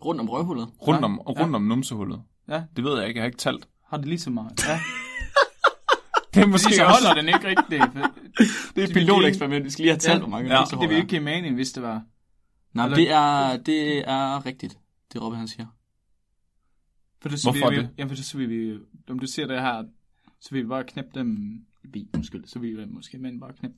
Rundt 0.06 0.22
om 0.22 0.30
røvhullet. 0.30 0.70
Rundt 0.88 1.06
om, 1.06 1.20
og 1.20 1.40
rundt 1.40 1.56
om 1.56 1.62
numsehullet. 1.64 2.24
Ja, 2.48 2.64
Det 2.76 2.84
ved 2.84 2.98
jeg 3.00 3.08
ikke, 3.08 3.18
jeg 3.18 3.24
har 3.24 3.28
ikke 3.28 3.38
talt. 3.38 3.68
har 3.86 3.98
det 3.98 4.06
lige 4.08 4.20
så 4.20 4.30
meget. 4.30 4.68
Ja. 4.68 4.80
Det 6.34 6.42
er 6.44 6.48
Måske 6.48 6.76
så 6.76 6.84
holder 6.84 7.14
den 7.14 7.28
ikke 7.28 7.48
rigtigt. 7.48 7.84
Det 8.76 8.84
er 8.84 8.88
et 8.88 8.94
piloteksperiment, 8.94 9.66
vi 9.66 9.70
skal 9.70 9.84
lige 9.84 9.92
have 9.92 10.00
talt, 10.00 10.14
Ja. 10.14 10.20
hvor 10.20 10.28
mange 10.30 10.50
Ja. 10.50 10.60
ja. 10.60 10.66
Det 10.72 10.80
ville 10.80 10.96
ikke 10.96 11.08
give 11.08 11.22
mening, 11.22 11.56
hvis 11.56 11.72
det 11.72 11.84
var... 11.84 12.04
Nej, 12.74 12.86
Eller- 12.86 12.96
det 12.98 13.12
er, 13.12 13.58
det 13.58 14.10
er 14.10 14.46
rigtigt, 14.46 14.78
det 15.14 15.22
Robbe 15.22 15.38
han 15.38 15.48
siger. 15.48 15.66
For 17.22 17.30
det, 17.30 17.40
så 17.40 17.52
Hvorfor 17.52 17.70
vil 17.70 17.78
vi, 17.78 17.84
det? 17.84 17.90
Jamen, 17.98 18.10
for 18.10 18.16
det, 18.16 18.26
så 18.26 18.38
vil 18.38 18.50
vi, 18.50 18.78
om 19.10 19.20
du 19.20 19.28
ser 19.28 19.48
det 19.48 19.62
her, 19.62 19.84
så 20.42 20.50
vil 20.52 20.64
vi 20.64 20.68
bare 20.68 20.84
knæppe 20.84 21.20
dem, 21.20 21.60
vi, 21.84 22.08
undskyld, 22.16 22.46
så 22.46 22.60
vil 22.60 22.78
vi 22.78 22.86
måske 22.86 23.18
mænd 23.18 23.40
bare 23.40 23.54
knæppe 23.54 23.78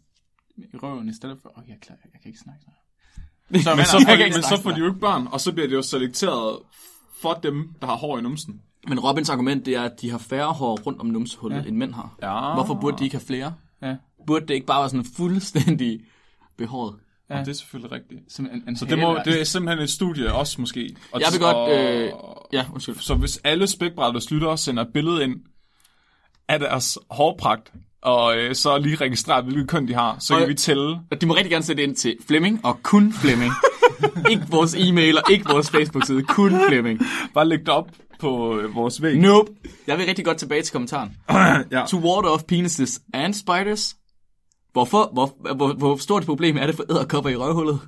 i 0.58 0.78
røven 0.78 1.10
i 1.10 1.14
stedet 1.14 1.38
for, 1.42 1.54
åh, 1.58 1.64
jeg, 1.70 1.78
klar, 1.82 1.96
jeg 2.14 2.22
kan 2.22 2.30
ikke 2.30 2.40
snakke 2.40 2.62
så. 2.66 2.72
Så, 3.64 3.76
Men 3.76 3.86
så, 3.86 3.92
får 3.92 4.34
men 4.36 4.44
så 4.44 4.60
får 4.64 4.72
de 4.72 4.80
jo 4.80 4.88
ikke 4.88 5.00
børn, 5.00 5.28
og 5.32 5.42
så 5.42 5.52
bliver 5.52 5.68
det 5.68 5.76
jo 5.76 5.82
selekteret 5.82 6.60
for 7.22 7.34
dem, 7.44 7.74
der 7.82 7.88
har 7.88 7.96
hår 7.96 8.18
i 8.18 8.22
numsen. 8.22 8.62
Men 8.88 9.00
Robins 9.00 9.30
argument, 9.30 9.66
det 9.66 9.76
er, 9.76 9.82
at 9.84 10.02
de 10.02 10.10
har 10.12 10.18
færre 10.18 10.54
hår 10.54 10.78
rundt 10.86 11.00
om 11.00 11.06
numsehullet, 11.08 11.58
Ja. 11.64 11.68
end 11.68 11.78
mænd 11.78 11.94
har. 11.94 12.16
Ja. 12.22 12.54
Hvorfor 12.54 12.74
burde 12.82 12.98
de 12.98 13.04
ikke 13.04 13.16
have 13.16 13.26
flere? 13.26 13.54
Ja, 13.82 13.96
Burde 14.28 14.48
det 14.48 14.54
ikke 14.54 14.66
bare 14.68 14.80
være 14.82 14.90
sådan 14.90 15.06
fuldstændig 15.18 16.00
behåret? 16.58 16.96
Ja. 17.30 17.40
Og 17.40 17.46
det 17.46 17.52
er 17.52 17.56
selvfølgelig 17.56 17.92
rigtigt. 17.92 18.34
som 18.34 18.46
en, 18.54 18.64
en 18.68 18.78
Så 18.78 18.86
det, 18.86 19.00
må, 19.00 19.18
det 19.26 19.40
er 19.42 19.44
simpelthen 19.44 19.84
et 19.84 19.90
studie 19.90 20.34
også 20.34 20.62
måske. 20.62 20.96
Og, 21.12 21.22
Jeg 21.22 21.28
vil 21.32 21.40
godt, 21.40 21.56
og, 21.58 21.72
øh, 21.72 22.12
Ja, 22.54 22.66
undskyld. 22.74 22.96
Så 22.96 23.16
hvis 23.16 23.38
alle 23.44 23.68
spækbrætters 23.68 24.32
lyttere 24.32 24.58
sender 24.58 24.84
et 24.86 24.94
billede 24.94 25.24
ind 25.24 25.36
af 26.48 26.60
deres 26.60 26.98
hårpragt, 27.10 27.74
og 28.02 28.38
øh, 28.38 28.56
så 28.56 28.78
lige 28.78 28.96
registrerer, 28.96 29.42
hvilket 29.42 29.68
køn 29.70 29.88
de 29.88 29.94
har, 29.94 30.16
så 30.20 30.34
Og- 30.34 30.40
kan 30.40 30.50
vi 30.50 30.54
tælle. 30.54 31.00
De 31.22 31.26
må 31.26 31.34
rigtig 31.36 31.52
gerne 31.52 31.66
sætte 31.66 31.84
ind 31.84 31.96
til 31.96 32.18
Flemming, 32.28 32.66
og 32.66 32.84
kun 32.84 33.14
Flemming. 33.14 33.52
ikke 34.32 34.44
vores 34.50 34.76
e-mail 34.76 35.18
og 35.18 35.24
ikke 35.32 35.46
vores 35.50 35.70
Facebook-side, 35.72 36.24
kun 36.24 36.52
Flemming. 36.68 37.00
Bare 37.34 37.48
lægge 37.48 37.66
det 37.66 37.74
op 37.74 37.90
på 38.20 38.60
øh, 38.60 38.76
vores 38.76 39.02
væg. 39.02 39.18
Nope. 39.20 39.52
Jeg 39.88 39.98
vil 39.98 40.06
rigtig 40.06 40.26
godt 40.26 40.38
tilbage 40.38 40.62
til 40.62 40.72
kommentaren. 40.72 41.18
ja. 41.72 41.86
To 41.88 41.98
ward 41.98 42.26
off 42.26 42.44
penises 42.44 43.02
and 43.14 43.34
spiders. 43.34 43.96
Hvorfor? 44.74 45.10
Hvor, 45.14 45.54
hvor, 45.56 45.74
hvor 45.74 45.98
stort 45.98 46.22
et 46.22 46.26
problem 46.28 46.58
er 46.58 46.66
det 46.66 46.76
for 46.76 46.84
æderkopper 46.92 47.30
i 47.30 47.36
røvhullet? 47.36 47.80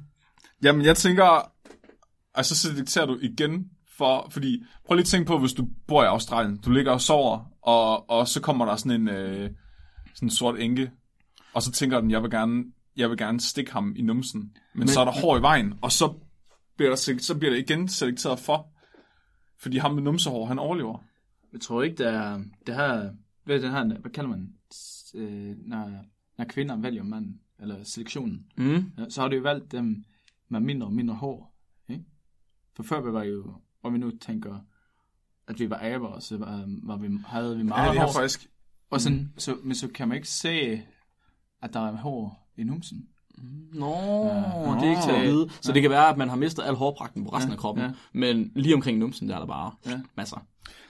Jamen, 0.64 0.86
jeg 0.86 0.98
tænker, 0.98 1.52
altså 2.36 2.56
så 2.56 2.68
selekterer 2.70 3.06
du 3.06 3.18
igen 3.22 3.66
for, 3.98 4.28
fordi 4.32 4.64
prøv 4.88 4.96
lige 4.96 5.04
at 5.04 5.08
tænke 5.08 5.28
på, 5.28 5.38
hvis 5.38 5.54
du 5.54 5.68
bor 5.88 6.04
i 6.04 6.08
Australien, 6.08 6.58
du 6.66 6.72
ligger 6.72 6.92
og 6.92 7.02
sover, 7.02 7.40
og, 7.64 8.10
og 8.10 8.28
så 8.28 8.42
kommer 8.42 8.66
der 8.66 8.76
sådan 8.76 9.02
en, 9.02 9.10
øh, 9.10 9.50
sådan 10.14 10.26
en 10.26 10.30
sort 10.32 10.60
enke, 10.60 10.92
og 11.54 11.62
så 11.62 11.72
tænker 11.72 12.02
den, 12.02 12.12
jeg 12.12 12.22
vil 12.24 12.32
gerne, 12.32 12.64
jeg 12.98 13.10
vil 13.10 13.18
gerne 13.18 13.40
stikke 13.40 13.72
ham 13.74 13.94
i 13.96 14.02
numsen, 14.02 14.40
men, 14.42 14.52
men 14.80 14.88
så 14.88 15.00
er 15.02 15.06
der 15.06 15.12
hår 15.22 15.38
i 15.38 15.42
vejen, 15.42 15.74
og 15.82 15.92
så 15.92 16.14
bliver, 16.78 16.90
der, 16.90 17.18
så 17.20 17.36
bliver 17.40 17.54
det 17.54 17.60
igen 17.70 17.88
selekteret 17.88 18.40
for, 18.40 18.68
fordi 19.60 19.78
ham 19.78 19.94
med 19.94 20.04
numsehår, 20.04 20.46
han 20.46 20.60
overlever. 20.60 21.04
Jeg 21.54 21.62
tror 21.62 21.84
ikke, 21.84 22.04
der 22.04 22.10
er, 22.12 22.44
det 22.68 22.76
her, 22.76 23.12
hvad 23.44 23.60
det 23.62 23.72
her, 23.72 23.86
hvad 24.00 24.12
kalder 24.12 24.30
man, 24.30 24.54
øh, 25.16 25.56
når, 25.68 25.92
når 26.38 26.46
kvinder 26.46 26.78
vælger 26.78 27.04
manden, 27.04 27.40
eller 27.60 27.84
selektionen, 27.84 28.46
Mm. 28.58 29.10
så 29.10 29.22
har 29.22 29.28
du 29.28 29.36
jo 29.36 29.42
valgt 29.42 29.72
dem 29.72 30.04
med 30.50 30.60
mindre 30.60 30.88
og 30.88 30.94
mindre 30.94 31.16
hår, 31.16 31.56
ikke? 31.90 32.04
For 32.76 32.84
før 32.84 33.02
vi 33.02 33.14
var 33.14 33.24
jo, 33.24 33.54
hvor 33.82 33.90
vi 33.90 33.98
nu 33.98 34.12
tænker, 34.22 34.60
at 35.48 35.60
vi 35.60 35.70
var 35.70 35.80
aber, 35.84 36.20
så 36.20 36.38
var, 36.38 36.64
var 36.84 36.98
vi, 36.98 37.10
havde 37.26 37.58
vi 37.58 37.64
meget 37.64 37.86
Ja, 37.88 37.92
det 37.92 37.98
er 38.00 38.06
hår. 38.06 38.14
faktisk, 38.14 38.48
Og 38.94 39.02
sådan, 39.02 39.34
så, 39.38 39.56
men 39.64 39.76
så 39.76 39.88
kan 39.88 40.08
man 40.08 40.16
ikke 40.16 40.28
se, 40.30 40.82
at 41.62 41.74
der 41.74 41.88
er 41.88 41.98
hår 41.98 42.50
i 42.58 42.64
numsen. 42.64 42.98
Nå, 43.74 43.96
Ja. 44.26 44.80
det 44.80 44.88
er 44.88 44.90
ikke 44.90 45.02
til 45.02 45.12
at 45.12 45.22
vide. 45.22 45.50
Så 45.62 45.72
det 45.74 45.82
kan 45.82 45.92
være, 45.92 46.10
at 46.10 46.18
man 46.18 46.30
har 46.30 46.36
mistet 46.36 46.64
al 46.64 46.74
hårpragten 46.74 47.24
på 47.24 47.30
resten 47.30 47.50
Ja, 47.52 47.56
af 47.56 47.60
kroppen. 47.60 47.84
ja. 47.84 47.92
Men 48.14 48.52
lige 48.56 48.76
omkring 48.76 48.98
numsen, 48.98 49.30
der 49.30 49.36
er 49.36 49.40
der 49.40 49.48
bare 49.48 49.72
Ja. 49.86 50.00
masser. 50.18 50.46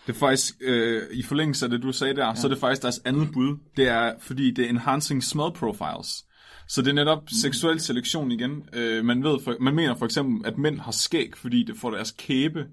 Det 0.07 0.15
er 0.15 0.19
faktisk, 0.19 0.55
øh, 0.61 1.01
i 1.13 1.23
forlængelse 1.23 1.65
af 1.65 1.69
det, 1.71 1.83
du 1.83 1.91
sagde 1.91 2.15
der, 2.15 2.25
ja. 2.27 2.35
så 2.35 2.47
er 2.47 2.49
det 2.51 2.59
faktisk 2.59 2.81
deres 2.81 3.01
andet 3.05 3.29
bud. 3.33 3.57
Det 3.77 3.87
er, 3.87 4.13
fordi 4.19 4.51
det 4.51 4.65
er 4.65 4.69
enhancing 4.69 5.23
smell 5.23 5.51
profiles. 5.55 6.25
Så 6.67 6.81
det 6.81 6.87
er 6.89 6.93
netop 6.93 7.21
mm. 7.21 7.27
seksuel 7.27 7.79
selektion 7.79 8.31
igen. 8.31 8.51
Øh, 8.73 9.05
man, 9.05 9.23
ved 9.23 9.39
for, 9.43 9.55
man 9.61 9.75
mener 9.75 9.95
for 9.95 10.05
eksempel, 10.05 10.47
at 10.47 10.57
mænd 10.57 10.79
har 10.79 10.91
skæg, 10.91 11.37
fordi 11.37 11.63
det 11.63 11.77
får 11.77 11.91
deres 11.91 12.11
kæbe, 12.11 12.65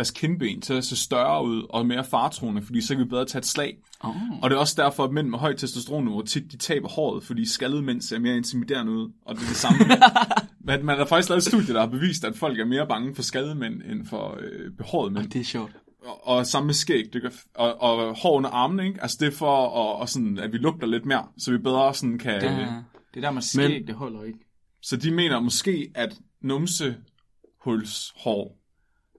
deres 0.00 0.10
kindben 0.10 0.60
til 0.60 0.74
at 0.74 0.84
se 0.84 0.96
større 0.96 1.44
ud 1.44 1.66
og 1.70 1.86
mere 1.86 2.04
fartroende, 2.04 2.62
fordi 2.62 2.80
så 2.80 2.94
kan 2.94 3.04
vi 3.04 3.08
bedre 3.08 3.24
tage 3.24 3.40
et 3.40 3.46
slag. 3.46 3.78
Oh. 4.00 4.14
Og 4.42 4.50
det 4.50 4.56
er 4.56 4.60
også 4.60 4.82
derfor, 4.82 5.04
at 5.04 5.12
mænd 5.12 5.28
med 5.28 5.38
højt 5.38 5.58
testosteronniveau 5.58 6.22
tit 6.22 6.52
de 6.52 6.56
taber 6.56 6.88
håret, 6.88 7.24
fordi 7.24 7.48
skaldede 7.48 7.82
mænd 7.82 8.00
ser 8.00 8.18
mere 8.18 8.36
intimiderende 8.36 8.92
ud. 8.92 9.12
Og 9.24 9.34
det 9.34 9.42
er 9.42 9.46
det 9.46 9.56
samme. 9.56 9.78
Men 10.68 10.86
man 10.86 10.98
har 10.98 11.04
faktisk 11.04 11.28
lavet 11.28 11.40
et 11.40 11.46
studie, 11.46 11.74
der 11.74 11.80
har 11.80 11.86
bevist, 11.86 12.24
at 12.24 12.36
folk 12.36 12.60
er 12.60 12.64
mere 12.64 12.86
bange 12.86 13.14
for 13.14 13.22
skaldede 13.22 13.54
mænd 13.54 13.82
end 13.82 14.06
for 14.06 14.38
øh, 14.40 14.70
behårede 14.78 15.14
mænd. 15.14 15.30
Det 15.30 15.40
er 15.40 15.44
sjovt. 15.44 15.72
Og, 16.04 16.26
og 16.26 16.46
samme 16.46 16.66
med 16.66 16.74
skæg, 16.74 17.04
det 17.12 17.22
kan, 17.22 17.32
og, 17.54 17.82
og 17.82 18.18
hår 18.18 18.36
under 18.36 18.50
armene, 18.50 18.86
ikke? 18.86 19.02
Altså 19.02 19.16
det 19.20 19.26
er 19.26 19.36
for, 19.36 19.66
og, 19.66 19.96
og 19.96 20.08
sådan, 20.08 20.38
at 20.38 20.52
vi 20.52 20.58
lugter 20.58 20.86
lidt 20.86 21.06
mere, 21.06 21.26
så 21.38 21.50
vi 21.50 21.58
bedre 21.58 21.94
sådan 21.94 22.18
kan... 22.18 22.42
Ja. 22.42 22.66
Det 23.14 23.22
der 23.22 23.30
med 23.30 23.42
skæg, 23.42 23.86
det 23.86 23.94
holder 23.94 24.22
ikke. 24.22 24.38
Så 24.82 24.96
de 24.96 25.10
mener 25.10 25.40
måske, 25.40 25.90
at 25.94 26.18
numsehulshår 26.42 28.59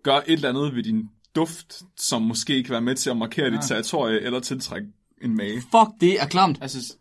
gør 0.04 0.16
et 0.18 0.24
eller 0.28 0.50
andet 0.50 0.76
ved 0.76 0.84
din 0.84 1.10
duft, 1.36 1.82
som 1.98 2.22
måske 2.22 2.64
kan 2.64 2.72
være 2.72 2.82
med 2.82 2.96
til 2.96 3.10
at 3.10 3.18
markere 3.18 3.50
dit 3.50 3.58
Ah. 3.58 3.64
territorie 3.64 4.20
eller 4.22 4.40
tiltrække 4.40 4.88
en 5.22 5.36
mage. 5.38 5.62
Fuck, 5.62 5.90
det 6.02 6.22
er 6.22 6.26
klamt. 6.28 6.58
Altså, 6.62 6.94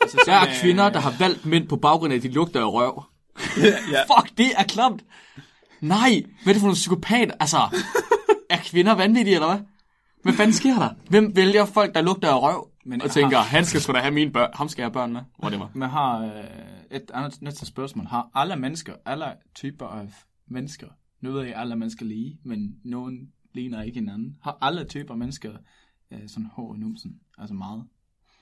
altså 0.00 0.18
Der 0.26 0.32
er 0.32 0.40
sådan, 0.40 0.54
øh, 0.54 0.60
kvinder, 0.60 0.90
der 0.90 1.00
har 1.00 1.14
valgt 1.18 1.46
mænd 1.46 1.68
på 1.68 1.76
baggrund 1.76 2.12
af, 2.12 2.16
at 2.16 2.22
de 2.22 2.28
lugter 2.28 2.60
af 2.60 2.72
røv. 2.72 3.02
ja. 3.92 4.00
Fuck, 4.18 4.38
det 4.38 4.46
er 4.56 4.62
klamt. 4.64 5.04
Nej, 5.80 6.22
hvad 6.42 6.50
er 6.50 6.54
det 6.54 6.60
for 6.60 6.66
nogle 6.66 6.74
psykopat? 6.74 7.32
Altså, 7.40 7.58
er 8.50 8.56
kvinder 8.64 8.92
vanvittige, 8.94 9.34
eller 9.34 9.48
hvad? 9.54 9.58
Hvad 10.22 10.32
fanden 10.32 10.52
sker 10.54 10.74
der? 10.78 10.88
Hvem 11.08 11.36
vælger 11.36 11.64
folk, 11.64 11.94
der 11.94 12.00
lugter 12.02 12.30
af 12.30 12.42
røv? 12.42 12.68
Men 12.86 13.02
og 13.02 13.10
tænker, 13.10 13.36
har- 13.36 13.44
han 13.44 13.64
skal 13.64 13.80
sgu 13.80 13.92
da 13.92 13.98
have 13.98 14.14
mine 14.14 14.32
børn. 14.32 14.50
Ham 14.54 14.68
skal 14.68 14.82
jeg 14.82 14.86
have 14.86 14.92
børn 14.92 15.12
med. 15.12 15.20
Hvor 15.38 15.48
det 15.48 15.58
var. 15.60 15.70
Man 15.74 15.90
har 15.90 16.18
øh, 16.20 16.30
et 16.90 17.10
andet 17.14 17.42
næste 17.42 17.66
spørgsmål. 17.66 18.06
Har 18.06 18.28
alle 18.34 18.56
mennesker, 18.56 18.92
alle 19.06 19.24
typer 19.54 19.86
af 19.86 20.06
mennesker, 20.50 20.86
nu 21.24 21.32
ved 21.32 21.42
jeg 21.42 21.56
alle 21.56 21.76
mennesker 21.76 22.06
lige, 22.06 22.38
men 22.42 22.76
nogen 22.84 23.28
ligner 23.54 23.82
ikke 23.82 23.98
hinanden. 23.98 24.36
Har 24.42 24.58
alle 24.60 24.84
typer 24.84 25.14
af 25.14 25.18
mennesker 25.18 25.52
øh, 26.12 26.18
sådan 26.26 26.50
hår 26.52 26.74
i 26.74 26.78
numsen? 26.78 27.12
Altså 27.38 27.54
meget. 27.54 27.84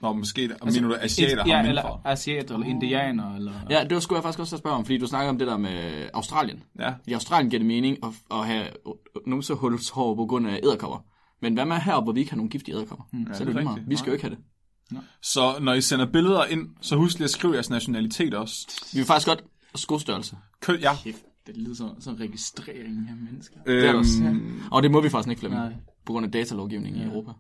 Nå, 0.01 0.13
måske, 0.13 0.43
altså, 0.43 0.81
mener 0.81 0.89
du, 0.89 0.95
at 0.95 1.05
asiater 1.05 1.43
ja, 1.47 1.57
har 1.57 1.69
eller 1.69 1.83
mindre? 1.83 2.01
asiater, 2.05 2.55
eller 2.55 2.67
indianer, 2.67 3.37
eller... 3.37 3.53
Ja, 3.71 3.85
det 3.85 4.03
skulle 4.03 4.17
jeg 4.17 4.23
faktisk 4.23 4.39
også 4.39 4.57
spørge 4.57 4.77
om, 4.77 4.85
fordi 4.85 4.99
du 4.99 5.07
snakker 5.07 5.31
om 5.31 5.39
det 5.39 5.47
der 5.47 5.57
med 5.57 6.09
Australien. 6.15 6.63
Ja. 6.79 6.95
I 7.07 7.13
Australien 7.13 7.51
giver 7.51 7.59
det 7.59 7.67
mening 7.67 7.99
at, 8.05 8.11
at 8.31 8.47
have 8.47 8.67
numsehulshår 9.27 10.15
på 10.15 10.27
grund 10.27 10.49
af 10.49 10.61
æderkopper. 10.63 11.05
Men 11.43 11.55
hvad 11.55 11.65
med 11.65 11.77
heroppe, 11.77 12.05
hvor 12.05 12.13
vi 12.13 12.21
ikke 12.21 12.33
har 12.33 12.37
nogen 12.37 12.51
giftige 12.51 12.75
æderkopper? 12.75 13.05
Mm, 13.13 13.27
så 13.35 13.43
er 13.43 13.47
det 13.47 13.55
det 13.55 13.65
er. 13.65 13.79
Vi 13.87 13.97
skal 13.97 14.11
jo 14.11 14.13
ikke 14.13 14.25
have 14.25 14.37
det. 14.37 14.45
Så 15.23 15.59
når 15.61 15.73
I 15.73 15.81
sender 15.81 16.07
billeder 16.07 16.45
ind, 16.45 16.69
så 16.81 16.97
husk 16.97 17.19
lige 17.19 17.25
at 17.25 17.31
skrive 17.31 17.55
jeres 17.55 17.71
nationalitet 17.71 18.35
også. 18.35 18.67
Vi 18.93 18.99
vil 18.99 19.07
faktisk 19.07 19.29
godt 19.29 19.45
skostørrelse. 19.75 20.37
Køn, 20.61 20.81
ja. 20.81 20.97
Kæft, 20.97 21.23
det 21.47 21.57
lyder 21.57 21.75
som 21.75 22.01
sådan 22.01 22.17
en 22.17 22.21
registrering 22.29 23.09
af 23.09 23.17
mennesker. 23.17 23.57
Det 23.67 23.77
er 23.79 23.81
det 23.83 23.95
også. 23.95 24.25
Øhm, 24.25 24.61
Og 24.71 24.83
det 24.83 24.91
må 24.91 25.01
vi 25.01 25.09
faktisk 25.09 25.29
ikke, 25.31 25.41
Flemming. 25.41 25.63
Nej. 25.63 25.73
På 26.07 26.13
grund 26.13 26.27
af 26.27 26.33
datalovgivningen 26.33 27.03
i 27.03 27.05
Europa. 27.05 27.31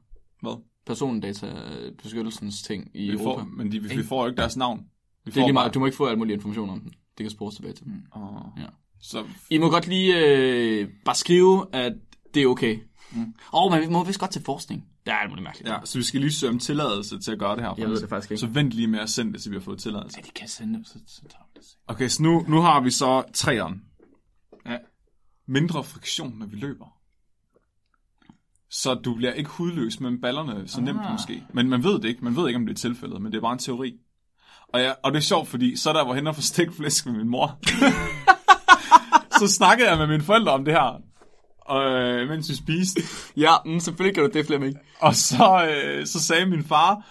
hvad? 0.40 0.62
Persondatabeskyttelsens 0.86 2.62
ting 2.62 2.90
i 2.94 3.02
Vi 3.02 3.12
Europa. 3.12 3.42
får, 3.42 3.48
men 3.56 3.72
de, 3.72 3.80
vi 3.82 4.02
får 4.02 4.22
jo 4.22 4.28
ikke 4.30 4.36
deres 4.40 4.56
navn. 4.56 4.80
Vi 5.24 5.30
Det 5.30 5.36
er 5.40 5.44
lige 5.44 5.52
meget. 5.52 5.74
Du 5.74 5.78
må 5.78 5.86
ikke 5.86 5.96
få 5.96 6.06
alt 6.06 6.18
muligt 6.18 6.34
information 6.34 6.70
om 6.70 6.80
den. 6.80 6.88
Det 7.18 7.24
kan 7.24 7.30
spores 7.30 7.54
tilbage 7.54 7.74
til. 7.74 7.86
Mm. 7.86 8.02
Og... 8.10 8.52
Ja. 8.58 8.66
Så 9.00 9.24
I 9.50 9.58
må 9.58 9.70
godt 9.70 9.86
lige 9.88 10.26
øh, 10.26 10.88
bare 11.04 11.14
skrive, 11.14 11.66
at 11.72 11.92
det 12.34 12.42
er 12.42 12.46
okay. 12.46 12.78
Mm. 13.12 13.34
Og 13.52 13.70
man 13.70 13.92
må 13.92 14.04
vist 14.04 14.18
godt 14.20 14.30
til 14.30 14.42
forskning. 14.42 14.84
Der 15.06 15.12
er 15.12 15.16
alt 15.16 15.30
muligt 15.30 15.44
mærkeligt. 15.44 15.68
Ja, 15.70 15.76
så 15.84 15.98
vi 15.98 16.04
skal 16.04 16.20
lige 16.20 16.32
søge 16.32 16.52
om 16.52 16.58
tilladelse 16.58 17.20
til 17.20 17.32
at 17.32 17.38
gøre 17.38 17.56
det 17.56 17.64
her. 17.64 17.74
Jeg 17.78 17.88
ved 17.88 18.00
det 18.00 18.08
faktisk 18.08 18.30
ikke. 18.30 18.40
Så 18.40 18.46
vent 18.46 18.72
lige 18.72 18.86
med 18.86 18.98
at 18.98 19.10
sende 19.10 19.32
det, 19.32 19.42
til 19.42 19.50
vi 19.50 19.56
har 19.56 19.60
fået 19.62 19.78
tilladelse. 19.78 20.18
Ja, 20.20 20.26
de 20.26 20.30
kan 20.34 20.48
sende 20.48 20.78
det, 20.78 20.86
så, 20.86 20.98
så 21.06 21.20
tager 21.22 21.42
vi 21.54 21.60
det. 21.60 21.66
Okay, 21.86 22.08
så 22.08 22.22
nu, 22.22 22.44
nu 22.48 22.60
har 22.60 22.80
vi 22.80 22.90
så 22.90 23.22
træeren. 23.34 23.82
Ja. 25.48 25.52
Mindre 25.52 25.84
friktion, 25.84 26.38
når 26.38 26.46
vi 26.46 26.56
løber. 26.56 26.86
Så 28.70 28.94
du 28.94 29.14
bliver 29.14 29.32
ikke 29.32 29.50
hudløs 29.50 30.00
med 30.00 30.18
ballerne 30.18 30.68
så 30.68 30.80
nemt 30.80 31.00
Ah. 31.00 31.12
måske. 31.12 31.42
Men 31.54 31.68
man 31.68 31.84
ved 31.84 31.94
det 31.94 32.04
ikke. 32.04 32.24
Man 32.24 32.36
ved 32.36 32.48
ikke, 32.48 32.56
om 32.56 32.66
det 32.66 32.72
er 32.74 32.78
tilfældet, 32.78 33.22
men 33.22 33.32
det 33.32 33.38
er 33.38 33.42
bare 33.42 33.52
en 33.52 33.58
teori. 33.58 33.94
Og, 34.68 34.80
jeg, 34.80 34.96
og 35.02 35.12
det 35.12 35.18
er 35.18 35.22
sjovt, 35.22 35.48
fordi 35.48 35.76
så 35.76 35.92
der 35.92 36.04
var 36.04 36.14
hen 36.14 36.26
og 36.26 36.34
få 36.34 36.42
stikflæsk 36.42 37.06
med 37.06 37.14
min 37.14 37.28
mor. 37.28 37.58
så 39.40 39.48
snakkede 39.48 39.90
jeg 39.90 39.98
med 39.98 40.06
mine 40.06 40.22
forældre 40.22 40.52
om 40.52 40.64
det 40.64 40.74
her, 40.74 41.00
og, 41.60 41.90
øh, 41.90 42.28
mens 42.28 42.50
vi 42.50 42.54
spiste. 42.54 43.00
Ja, 43.36 43.52
mm, 43.66 43.80
selvfølgelig 43.80 44.14
kan 44.14 44.24
du 44.24 44.30
det, 44.38 44.46
Flemming. 44.46 44.78
Og 45.00 45.14
så, 45.14 45.68
øh, 45.70 46.06
så 46.06 46.20
sagde 46.20 46.46
min 46.46 46.64
far, 46.64 47.06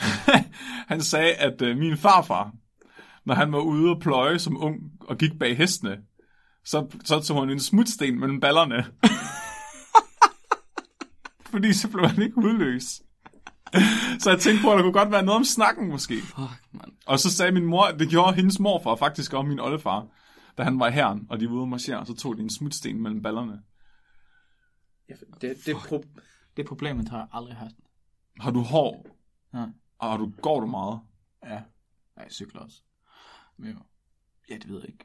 han 0.92 1.02
sagde, 1.02 1.34
at 1.34 1.62
øh, 1.62 1.76
min 1.78 1.96
farfar, 1.96 2.52
når 3.24 3.34
han 3.34 3.52
var 3.52 3.58
ude 3.58 3.90
og 3.90 4.00
pløje 4.00 4.38
som 4.38 4.64
ung 4.64 4.76
og 5.00 5.18
gik 5.18 5.38
bag 5.40 5.56
hestene, 5.56 5.98
så, 6.66 6.98
så 7.04 7.20
tog 7.20 7.40
han 7.40 7.50
en 7.50 7.60
smutsten 7.60 8.20
mellem 8.20 8.40
ballerne. 8.40 8.76
Fordi 11.50 11.72
så 11.72 11.88
blev 11.90 12.06
han 12.06 12.22
ikke 12.22 12.38
udløs. 12.38 13.02
Så 14.18 14.30
jeg 14.30 14.40
tænkte 14.40 14.62
på, 14.62 14.70
at 14.72 14.76
der 14.76 14.82
kunne 14.82 14.92
godt 14.92 15.10
være 15.10 15.22
noget 15.24 15.36
om 15.36 15.44
snakken 15.44 15.88
måske. 15.88 16.20
Fuck, 16.20 16.72
mand. 16.72 16.92
Og 17.06 17.18
så 17.18 17.30
sagde 17.30 17.52
min 17.52 17.66
mor, 17.66 17.86
det 17.86 18.08
gjorde 18.08 18.34
hendes 18.36 18.60
morfar 18.60 18.96
faktisk 18.96 19.32
om 19.32 19.44
min 19.46 19.60
oldefar, 19.60 20.06
da 20.58 20.62
han 20.62 20.80
var 20.80 20.88
i 20.88 20.92
herren, 20.92 21.26
og 21.30 21.40
de 21.40 21.46
var 21.48 21.54
ude 21.54 21.62
at 21.62 21.68
marchere, 21.68 22.06
så 22.06 22.14
tog 22.14 22.36
de 22.36 22.42
en 22.42 22.50
smutsten 22.50 23.02
mellem 23.02 23.22
ballerne. 23.22 23.62
Ja, 25.08 25.14
det, 25.40 25.56
det, 25.66 25.74
pro- 25.74 26.20
det 26.56 26.66
problemet 26.66 27.08
har 27.08 27.18
jeg 27.18 27.26
aldrig 27.32 27.56
haft. 27.56 27.74
Har 28.40 28.50
du 28.50 28.60
hår? 28.60 29.06
Ja. 29.54 29.66
Og 29.98 30.10
har 30.10 30.16
du, 30.16 30.32
går 30.42 30.60
du 30.60 30.66
meget? 30.66 31.00
Ja. 31.44 31.54
Ja, 31.54 31.62
jeg 32.22 32.32
cykler 32.32 32.60
også. 32.60 32.82
Men 33.56 33.78
ja, 34.50 34.54
det 34.54 34.68
ved 34.68 34.80
jeg 34.80 34.88
ikke. 34.88 35.04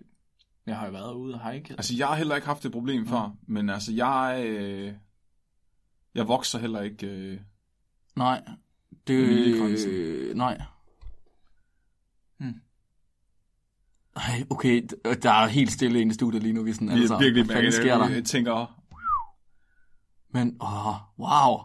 Jeg 0.66 0.78
har 0.78 0.86
jo 0.86 0.92
været 0.92 1.14
ude 1.14 1.34
og 1.34 1.52
hike. 1.52 1.74
Altså, 1.74 1.94
jeg 1.98 2.08
har 2.08 2.16
heller 2.16 2.36
ikke 2.36 2.48
haft 2.48 2.64
det 2.64 2.72
problem 2.72 3.08
før, 3.08 3.36
men 3.48 3.70
altså, 3.70 3.92
jeg, 3.94 4.44
øh, 4.48 4.94
jeg 6.16 6.28
vokser 6.28 6.60
heller 6.60 6.82
ikke. 6.82 7.08
Øh, 7.08 7.40
Nej. 8.16 8.42
Det, 9.08 9.14
øh, 9.88 10.36
nej. 10.36 10.62
Hmm. 12.38 12.62
Ej, 14.16 14.44
okay, 14.50 14.88
der 15.24 15.32
er 15.32 15.48
helt 15.48 15.72
stille 15.72 16.02
inde 16.02 16.12
i 16.12 16.14
studiet 16.14 16.44
lige 16.44 16.54
nu. 16.54 16.64
Vi 16.64 16.74
sådan, 16.74 16.88
vi 16.88 16.94
er 16.94 16.98
altså, 16.98 17.18
virkelig 17.18 17.46
hvad 17.46 17.56
fanden 17.56 17.72
sker 17.72 17.98
der? 17.98 18.08
Jeg, 18.08 18.16
jeg 18.16 18.26
tænker, 18.26 18.82
Men, 20.30 20.58
åh, 20.62 20.96
wow. 21.20 21.60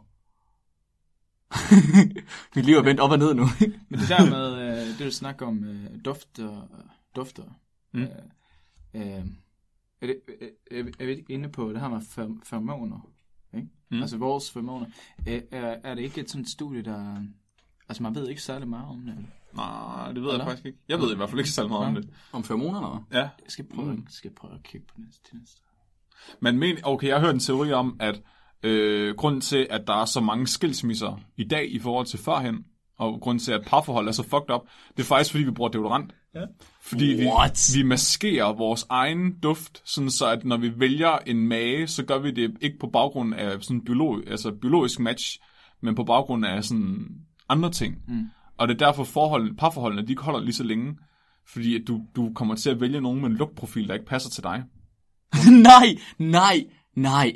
Mit 2.57 2.67
liv 2.67 2.77
er 2.77 2.83
vendt 2.83 3.01
op 3.01 3.11
og 3.11 3.19
ned 3.19 3.35
nu. 3.35 3.47
Men 3.89 4.01
det 4.01 4.09
der 4.09 4.31
med, 4.31 4.53
øh, 4.83 4.99
det 4.99 5.07
du 5.07 5.11
snakker 5.11 5.47
om 5.47 5.65
øh, 5.65 6.05
dufter, 6.05 6.69
dufter 7.17 7.45
Mm. 7.93 8.03
øh, 8.03 8.09
øh, 8.97 9.25
er, 10.01 10.07
det, 10.07 10.21
er, 10.71 10.83
er 10.99 11.07
vi 11.07 11.25
inde 11.29 11.49
på 11.49 11.73
det 11.73 11.81
her 11.81 11.89
med 11.89 11.99
fer- 11.99 12.41
feromoner? 12.45 13.09
Ikke? 13.55 13.69
Mm. 13.91 14.01
Altså 14.01 14.17
vores 14.17 14.51
feromoner. 14.51 14.87
Øh, 15.29 15.43
er, 15.51 15.77
er 15.85 15.95
det 15.95 16.03
ikke 16.03 16.21
et 16.21 16.31
sådan 16.31 16.43
et 16.43 16.49
studie, 16.49 16.83
der... 16.83 17.17
Altså 17.89 18.03
man 18.03 18.15
ved 18.15 18.29
ikke 18.29 18.43
særlig 18.43 18.69
meget 18.69 18.89
om 18.89 19.01
det. 19.01 19.27
nej, 19.55 20.07
det 20.13 20.17
ved 20.23 20.23
jeg 20.29 20.33
Eller? 20.33 20.45
faktisk 20.45 20.67
ikke. 20.67 20.79
Jeg 20.89 20.99
ved 20.99 21.13
i 21.13 21.17
hvert 21.17 21.29
fald 21.31 21.39
ikke 21.41 21.51
så 21.51 21.69
meget 21.69 21.87
om 21.87 21.95
Ja. 21.95 22.01
det. 22.01 22.11
Om 22.33 22.45
feromoner, 22.45 22.79
eller 22.79 22.89
hvad? 23.11 23.19
Ja, 23.21 23.23
Jeg 23.23 23.31
skal 23.51 23.65
prøve, 23.75 23.93
mm. 23.95 24.07
skal 24.09 24.31
prøve 24.35 24.55
at 24.55 24.63
kigge 24.63 24.87
på 24.87 24.95
næste, 24.99 25.23
til 25.29 25.37
næste. 25.39 25.61
men 26.41 26.59
men, 26.59 26.77
okay, 26.83 27.07
jeg 27.09 27.17
har 27.17 27.27
hørt 27.27 27.35
en 27.35 27.41
teori 27.41 27.73
om, 27.73 27.97
at 28.01 28.23
øh, 28.63 29.17
grunden 29.17 29.41
til, 29.41 29.67
at 29.71 29.87
der 29.87 29.95
er 29.95 30.05
så 30.05 30.21
mange 30.21 30.47
skilsmisser 30.47 31.21
i 31.37 31.45
dag 31.45 31.73
i 31.73 31.79
forhold 31.79 32.07
til 32.07 32.19
førhen, 32.19 32.65
og 32.99 33.21
grunden 33.21 33.39
til, 33.39 33.53
at 33.53 33.65
parforhold 33.67 34.09
er 34.09 34.13
så 34.13 34.23
fucked 34.23 34.55
up, 34.55 34.61
det 34.97 35.03
er 35.03 35.07
faktisk, 35.07 35.31
fordi 35.31 35.45
vi 35.45 35.51
bruger 35.51 35.71
deodorant. 35.71 36.15
Ja. 36.35 36.41
Fordi 36.83 37.05
vi, 37.05 37.27
What? 37.27 37.71
vi 37.75 37.83
maskerer 37.83 38.53
vores 38.53 38.87
egen 38.89 39.39
duft, 39.43 39.83
sådan 39.85 40.11
så 40.11 40.31
at 40.31 40.45
når 40.45 40.57
vi 40.57 40.81
vælger 40.81 41.19
en 41.27 41.49
mage, 41.49 41.87
så 41.87 42.05
gør 42.05 42.19
vi 42.19 42.31
det 42.31 42.57
ikke 42.61 42.79
på 42.79 42.87
baggrund 42.87 43.35
af 43.35 43.63
sådan 43.63 43.85
biolog, 43.85 44.23
altså 44.27 44.53
biologisk 44.61 45.01
match, 45.01 45.39
men 45.83 45.95
på 45.95 46.05
baggrund 46.05 46.47
af 46.47 46.65
sådan 46.65 47.07
andre 47.49 47.71
ting. 47.71 47.97
Mm. 48.09 48.25
Og 48.59 48.69
det 48.69 48.75
er 48.75 48.87
derfor 48.87 49.05
forhold, 49.05 49.57
parforholdene, 49.57 50.07
de 50.07 50.13
ikke 50.13 50.23
holder 50.23 50.41
lige 50.41 50.55
så 50.55 50.65
længe, 50.65 50.97
fordi 51.49 51.75
at 51.75 51.83
du, 51.89 52.01
du 52.17 52.33
kommer 52.35 52.55
til 52.55 52.71
at 52.71 52.81
vælge 52.81 53.01
nogen 53.01 53.21
med 53.21 53.31
en 53.31 53.37
lugtprofil, 53.37 53.89
der 53.89 53.95
ikke 53.95 54.07
passer 54.07 54.31
til 54.31 54.43
dig. 54.43 54.63
nej, 55.71 55.97
nej, 56.19 56.65
nej. 56.95 57.33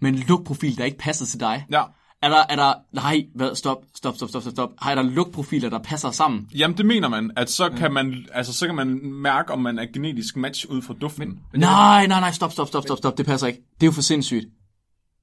Men 0.00 0.14
lukprofil, 0.14 0.78
der 0.78 0.84
ikke 0.84 0.98
passer 0.98 1.26
til 1.26 1.40
dig. 1.40 1.66
Ja, 1.70 1.82
Er 2.24 2.28
der, 2.28 2.44
er 2.48 2.56
der, 2.56 2.74
nej, 2.92 3.26
hvad, 3.34 3.54
stop, 3.54 3.84
stop, 3.94 4.16
stop, 4.16 4.28
stop, 4.28 4.42
stop, 4.42 4.52
stop. 4.52 4.70
Har 4.78 4.94
der 4.94 5.02
lukprofiler, 5.02 5.70
der 5.70 5.78
passer 5.78 6.10
sammen? 6.10 6.48
jamen 6.54 6.76
det 6.78 6.86
mener 6.86 7.08
man, 7.08 7.30
at 7.36 7.50
så 7.50 7.70
kan 7.70 7.92
man, 7.92 8.26
altså 8.32 8.52
så 8.52 8.66
kan 8.66 8.74
man 8.74 9.00
mærke, 9.12 9.52
om 9.52 9.58
man 9.60 9.78
er 9.78 9.86
genetisk 9.92 10.36
match 10.36 10.66
ud 10.70 10.82
fra 10.82 10.94
duften. 10.94 11.28
Men, 11.52 11.60
Nej, 11.60 12.06
nej, 12.06 12.20
nej, 12.20 12.30
stop, 12.30 12.52
stop, 12.52 12.68
stop, 12.68 12.82
stop, 12.82 12.98
stop, 12.98 13.18
det 13.18 13.26
passer 13.26 13.46
ikke. 13.46 13.62
Det 13.74 13.82
er 13.82 13.86
jo 13.86 13.92
for 13.92 14.02
sindssygt. 14.02 14.46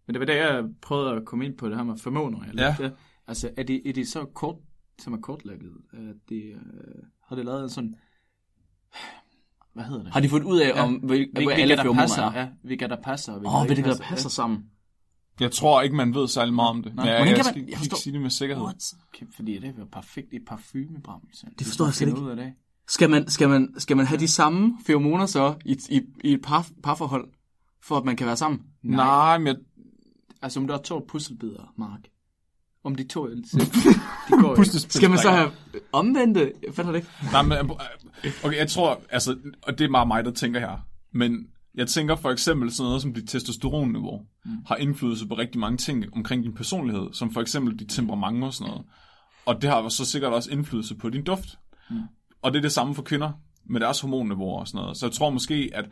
Men 0.08 0.14
det 0.14 0.20
var 0.20 0.26
det, 0.26 0.36
jeg 0.36 0.64
prøvede 0.82 1.12
at 1.16 1.26
komme 1.26 1.45
ind 1.45 1.58
på, 1.58 1.70
det 1.70 1.78
her 1.78 1.84
med 1.84 1.97
feromoner. 1.97 2.39
Jeg 2.45 2.56
Ja. 2.56 2.76
ja. 2.86 2.89
Altså, 3.28 3.49
er 3.58 3.64
de, 3.64 3.89
er 3.89 3.93
de 3.93 4.06
så 4.10 4.26
kort, 4.26 4.56
som 4.99 5.14
er 5.14 5.18
kortlægget? 5.18 5.72
Er 5.93 6.14
de, 6.30 6.36
øh, 6.36 6.58
har 7.30 7.36
det 7.36 7.45
lavet 7.45 7.64
en 7.64 7.70
sådan... 7.70 7.95
Hvad 9.74 9.84
hedder 9.84 10.04
det? 10.04 10.14
Har 10.14 10.20
de 10.20 10.30
fundet 10.30 10.47
ud 10.47 10.60
af, 10.60 10.68
Ja. 10.68 10.84
om 10.84 10.93
hvil, 10.93 11.30
hvilke, 11.34 11.54
alle 11.54 11.76
der 11.76 11.93
passer, 11.93 12.24
er? 12.24 12.39
ja, 12.39 12.47
hvilke 12.64 12.88
der 12.88 13.02
passer. 13.04 13.36
Åh, 13.45 13.62
oh, 13.62 13.66
hvilke 13.66 13.84
der 13.89 13.97
passer 13.97 14.30
sammen. 14.30 14.64
Jeg 15.40 15.52
tror 15.52 15.82
ikke, 15.82 15.96
man 15.96 16.14
ved 16.16 16.28
særlig 16.28 16.54
meget 16.54 16.70
om 16.70 16.84
det. 16.84 16.96
Nej. 16.96 17.06
Men 17.06 17.14
jeg, 17.20 17.28
jeg, 17.28 17.36
kan 17.36 17.44
skal 17.44 17.56
man- 17.56 17.62
jeg 17.64 17.68
ikke 17.70 17.78
forstår- 17.78 17.98
sige 17.98 18.14
det 18.14 18.22
med 18.22 18.30
sikkerhed. 18.30 18.64
What? 18.64 18.94
Okay, 19.14 19.26
fordi 19.36 19.54
det 19.54 19.64
er 19.64 19.74
jo 19.80 19.86
perfekt 19.92 20.34
i 20.34 20.40
parfumebram. 20.48 21.22
Det 21.60 21.68
forstår 21.68 21.86
jeg 21.86 21.94
slet 21.94 22.08
ikke. 22.08 22.22
Ud 22.22 22.30
af 22.30 22.36
det. 22.36 22.54
Skal 22.88 23.10
man, 23.10 23.30
skal, 23.30 23.50
man, 23.50 23.74
skal 23.78 23.98
man 23.98 24.06
have 24.06 24.20
de 24.20 24.28
samme 24.28 24.78
feromoner 24.86 25.26
så 25.26 25.56
i, 25.66 25.78
i, 25.90 26.02
i 26.24 26.34
et 26.34 26.42
par, 26.42 26.68
parforhold, 26.84 27.28
for 27.84 27.98
at 27.98 28.06
man 28.06 28.16
kan 28.16 28.28
være 28.28 28.38
sammen? 28.38 28.62
Nej, 28.84 29.38
men 29.38 29.48
jeg, 29.48 29.56
Altså, 30.42 30.60
om 30.60 30.68
der 30.68 30.78
er 30.78 30.82
to 30.82 31.06
puslebidder, 31.10 31.74
Mark. 31.78 32.00
Om 32.84 32.96
de 32.96 33.04
to... 33.08 33.30
de 33.36 33.36
går 34.42 34.56
ikke. 34.56 34.72
Skal 34.80 35.10
man 35.10 35.20
så 35.20 35.30
have 35.32 35.52
omvendte? 35.92 36.54
Jeg 36.68 36.74
fatter 36.74 36.92
det 36.92 37.00
ikke. 37.00 37.10
Nej, 37.32 37.42
men, 37.42 37.52
øh, 38.24 38.32
okay, 38.44 38.58
jeg 38.58 38.70
tror, 38.70 39.02
altså, 39.10 39.38
og 39.62 39.78
det 39.80 39.86
er 39.86 39.92
bare 39.92 40.06
mig, 40.06 40.26
der 40.26 40.32
tænker 40.32 40.60
her, 40.60 40.78
men 41.12 41.48
jeg 41.76 41.88
tænker 41.88 42.15
for 42.15 42.30
eksempel 42.32 42.72
sådan 42.72 42.88
noget 42.88 43.01
som 43.01 43.13
dit 43.13 43.30
testosteronniveau 43.30 44.22
mm. 44.45 44.51
har 44.67 44.76
indflydelse 44.76 45.28
på 45.28 45.36
rigtig 45.36 45.59
mange 45.59 45.78
ting 45.78 46.05
omkring 46.13 46.43
din 46.43 46.53
personlighed, 46.53 47.13
som 47.13 47.32
for 47.32 47.41
eksempel 47.41 47.80
dit 47.80 47.89
temperament 47.89 48.43
og 48.43 48.53
sådan 48.53 48.69
noget. 48.72 48.86
Og 49.45 49.61
det 49.61 49.69
har 49.69 49.89
så 49.89 50.05
sikkert 50.05 50.34
også 50.34 50.51
indflydelse 50.51 50.95
på 50.95 51.09
din 51.09 51.24
duft. 51.24 51.59
Mm. 51.89 52.01
Og 52.41 52.53
det 52.53 52.57
er 52.57 52.61
det 52.61 52.72
samme 52.72 52.95
for 52.95 53.01
kvinder, 53.01 53.32
med 53.65 53.80
deres 53.80 54.01
hormonniveauer 54.01 54.59
og 54.59 54.67
sådan 54.67 54.82
noget. 54.82 54.97
Så 54.97 55.05
jeg 55.05 55.13
tror 55.13 55.30
måske, 55.30 55.72
at 55.74 55.86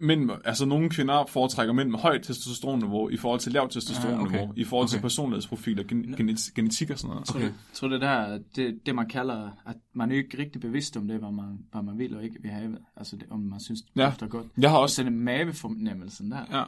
mænd, 0.00 0.30
altså 0.44 0.64
nogle 0.66 0.90
kvinder 0.90 1.24
foretrækker 1.26 1.74
mænd 1.74 1.90
med 1.90 1.98
højt 1.98 2.22
testosteronniveau 2.22 3.08
i 3.08 3.16
forhold 3.16 3.40
til 3.40 3.52
lavt 3.52 3.72
testosteronniveau, 3.72 4.36
Ja, 4.36 4.42
okay. 4.48 4.60
i 4.60 4.64
forhold 4.64 4.88
til 4.88 4.96
Okay. 4.96 5.02
personlighedsprofil 5.02 5.80
og 5.80 5.86
gen- 5.86 6.14
genet- 6.16 6.52
genetik 6.54 6.90
og 6.90 6.98
sådan 6.98 7.08
noget. 7.14 7.30
Okay. 7.30 7.42
Jeg 7.44 7.52
tror, 7.72 7.88
det 7.88 8.00
der, 8.00 8.38
det, 8.56 8.80
det 8.86 8.94
man 8.94 9.08
kalder, 9.08 9.50
at 9.66 9.76
man 9.94 10.12
er 10.12 10.16
ikke 10.16 10.38
rigtig 10.38 10.60
bevidst 10.60 10.96
om 10.96 11.08
det, 11.08 11.18
hvad 11.18 11.32
man, 11.32 11.58
hvad 11.72 11.82
man 11.82 11.98
vil 11.98 12.16
og 12.16 12.24
ikke 12.24 12.36
vil 12.42 12.50
have. 12.50 12.78
Altså, 12.96 13.16
det, 13.16 13.26
om 13.30 13.40
man 13.40 13.60
synes, 13.60 13.82
det 13.82 14.00
Ja. 14.00 14.06
dufter 14.06 14.26
godt. 14.28 14.46
Jeg 14.58 14.70
har 14.70 14.76
Og 14.76 14.82
også... 14.82 14.96
så 14.96 15.02
den 15.02 15.18
mavefornemmelsen 15.18 16.30
der, 16.30 16.58
Ja. 16.58 16.64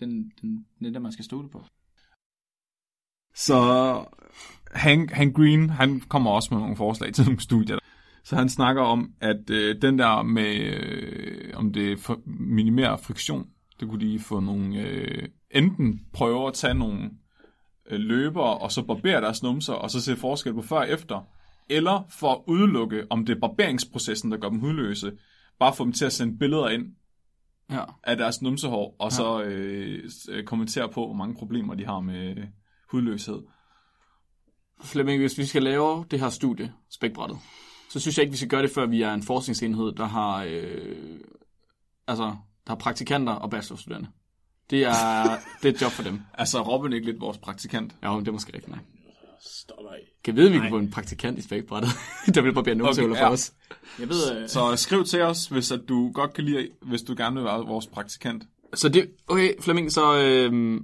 den, 0.00 0.32
den, 0.42 0.66
den 0.78 0.86
er 0.86 0.90
det, 0.90 1.02
man 1.02 1.12
skal 1.12 1.24
stole 1.24 1.48
på. 1.50 1.64
Så 3.34 3.54
Hank, 4.74 5.10
Hank 5.10 5.36
Green, 5.36 5.70
han 5.70 6.00
kommer 6.00 6.30
også 6.30 6.48
med 6.54 6.60
nogle 6.60 6.76
forslag 6.76 7.12
til 7.14 7.24
nogle 7.24 7.40
studier. 7.40 7.78
Så 8.28 8.36
han 8.36 8.48
snakker 8.48 8.82
om, 8.82 9.12
at 9.20 9.50
øh, 9.50 9.82
den 9.82 9.98
der 9.98 10.22
med, 10.22 10.56
øh, 10.56 11.52
om 11.54 11.72
det 11.72 11.98
for, 11.98 12.20
minimerer 12.26 12.96
friktion, 12.96 13.46
det 13.80 13.88
kunne 13.88 14.12
de 14.12 14.18
få 14.18 14.40
nogle, 14.40 14.80
øh, 14.80 15.28
enten 15.50 16.00
prøve 16.12 16.48
at 16.48 16.54
tage 16.54 16.74
nogle 16.74 17.10
øh, 17.90 18.00
løbere, 18.00 18.58
og 18.58 18.72
så 18.72 18.82
barbere 18.82 19.20
deres 19.20 19.42
numser, 19.42 19.72
og 19.74 19.90
så 19.90 20.00
se 20.00 20.16
forskel 20.16 20.54
på 20.54 20.62
før 20.62 20.76
og 20.76 20.88
efter, 20.90 21.28
eller 21.68 22.06
for 22.10 22.32
at 22.32 22.40
udelukke, 22.46 23.06
om 23.10 23.26
det 23.26 23.36
er 23.36 23.40
barberingsprocessen, 23.40 24.32
der 24.32 24.38
gør 24.38 24.48
dem 24.48 24.58
hudløse, 24.58 25.12
bare 25.58 25.74
få 25.74 25.84
dem 25.84 25.92
til 25.92 26.04
at 26.04 26.12
sende 26.12 26.38
billeder 26.38 26.68
ind 26.68 26.86
Ja. 27.70 27.84
af 28.04 28.16
deres 28.16 28.42
numsehår, 28.42 28.96
og 28.98 29.12
så 29.12 29.42
øh, 29.42 30.44
kommentere 30.44 30.88
på, 30.88 31.06
hvor 31.06 31.14
mange 31.14 31.34
problemer 31.34 31.74
de 31.74 31.84
har 31.84 32.00
med 32.00 32.36
hudløshed. 32.90 33.42
Flemming, 34.82 35.20
hvis 35.20 35.38
vi 35.38 35.44
skal 35.44 35.62
lave 35.62 36.04
det 36.10 36.20
her 36.20 36.28
studie, 36.28 36.72
spækbrættet, 36.90 37.38
så 37.90 38.00
synes 38.00 38.18
jeg 38.18 38.22
ikke, 38.22 38.30
vi 38.32 38.36
skal 38.36 38.48
gøre 38.48 38.62
det, 38.62 38.70
før 38.70 38.86
vi 38.86 39.02
er 39.02 39.14
en 39.14 39.22
forskningsenhed, 39.22 39.92
der 39.92 40.06
har, 40.06 40.44
øh, 40.48 41.20
altså, 42.06 42.24
der 42.66 42.72
har 42.72 42.74
praktikanter 42.74 43.32
og 43.32 43.50
bachelorstuderende. 43.50 44.08
Det 44.70 44.84
er, 44.84 45.22
det 45.62 45.68
er 45.68 45.74
et 45.74 45.82
job 45.82 45.90
for 45.92 46.02
dem. 46.02 46.20
Altså, 46.34 46.62
Robin 46.62 46.92
er 46.92 46.96
ikke 46.96 47.06
lidt 47.06 47.20
vores 47.20 47.38
praktikant. 47.38 47.96
Ja, 48.02 48.08
det 48.20 48.28
er 48.28 48.32
måske 48.32 48.54
rigtigt 48.54 48.68
nok. 48.68 48.84
stop 49.40 49.78
af. 49.90 49.98
Kan 50.24 50.36
vide, 50.36 50.46
at 50.46 50.52
vi 50.52 50.58
kan 50.58 50.70
få 50.70 50.78
en 50.78 50.90
praktikant 50.90 51.38
i 51.38 51.42
spækbrættet, 51.42 51.90
der 52.34 52.40
vil 52.40 52.52
barbere 52.54 52.74
numsehuller 52.74 53.16
Okay, 53.16 53.22
for 53.22 53.26
ja. 53.26 53.32
os. 53.32 53.52
Jeg 53.98 54.08
ved, 54.08 54.42
øh, 54.42 54.48
Så 54.48 54.76
skriv 54.76 55.04
til 55.04 55.22
os, 55.22 55.46
hvis 55.46 55.70
at 55.72 55.80
du 55.88 56.12
godt 56.12 56.32
kan 56.32 56.44
lide, 56.44 56.68
hvis 56.82 57.02
du 57.02 57.14
gerne 57.16 57.36
vil 57.36 57.44
være 57.44 57.66
vores 57.66 57.86
praktikant. 57.86 58.44
Så 58.74 58.88
det, 58.88 59.10
okay, 59.28 59.52
Flemming, 59.60 59.92
så 59.92 60.22
øh, 60.22 60.80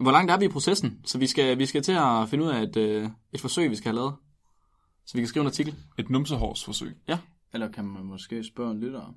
hvor 0.00 0.10
langt 0.10 0.30
er 0.30 0.38
vi 0.38 0.44
i 0.44 0.48
processen? 0.48 1.00
Så 1.04 1.18
vi 1.18 1.26
skal, 1.26 1.58
vi 1.58 1.66
skal 1.66 1.82
til 1.82 1.92
at 1.92 2.28
finde 2.28 2.44
ud 2.44 2.48
af 2.50 2.62
et, 2.62 2.76
øh, 2.76 3.08
et 3.32 3.40
forsøg, 3.40 3.70
vi 3.70 3.76
skal 3.76 3.88
have 3.88 3.96
lavet. 3.96 4.14
Så 5.06 5.12
vi 5.14 5.20
kan 5.20 5.28
skrive 5.28 5.40
en 5.42 5.46
artikel. 5.46 5.74
Et 5.98 6.10
numsehårsforsøg. 6.10 6.96
eller 7.52 7.72
kan 7.72 7.84
man 7.84 8.04
måske 8.04 8.44
spørge 8.44 8.70
en 8.70 8.80
lytter? 8.80 9.14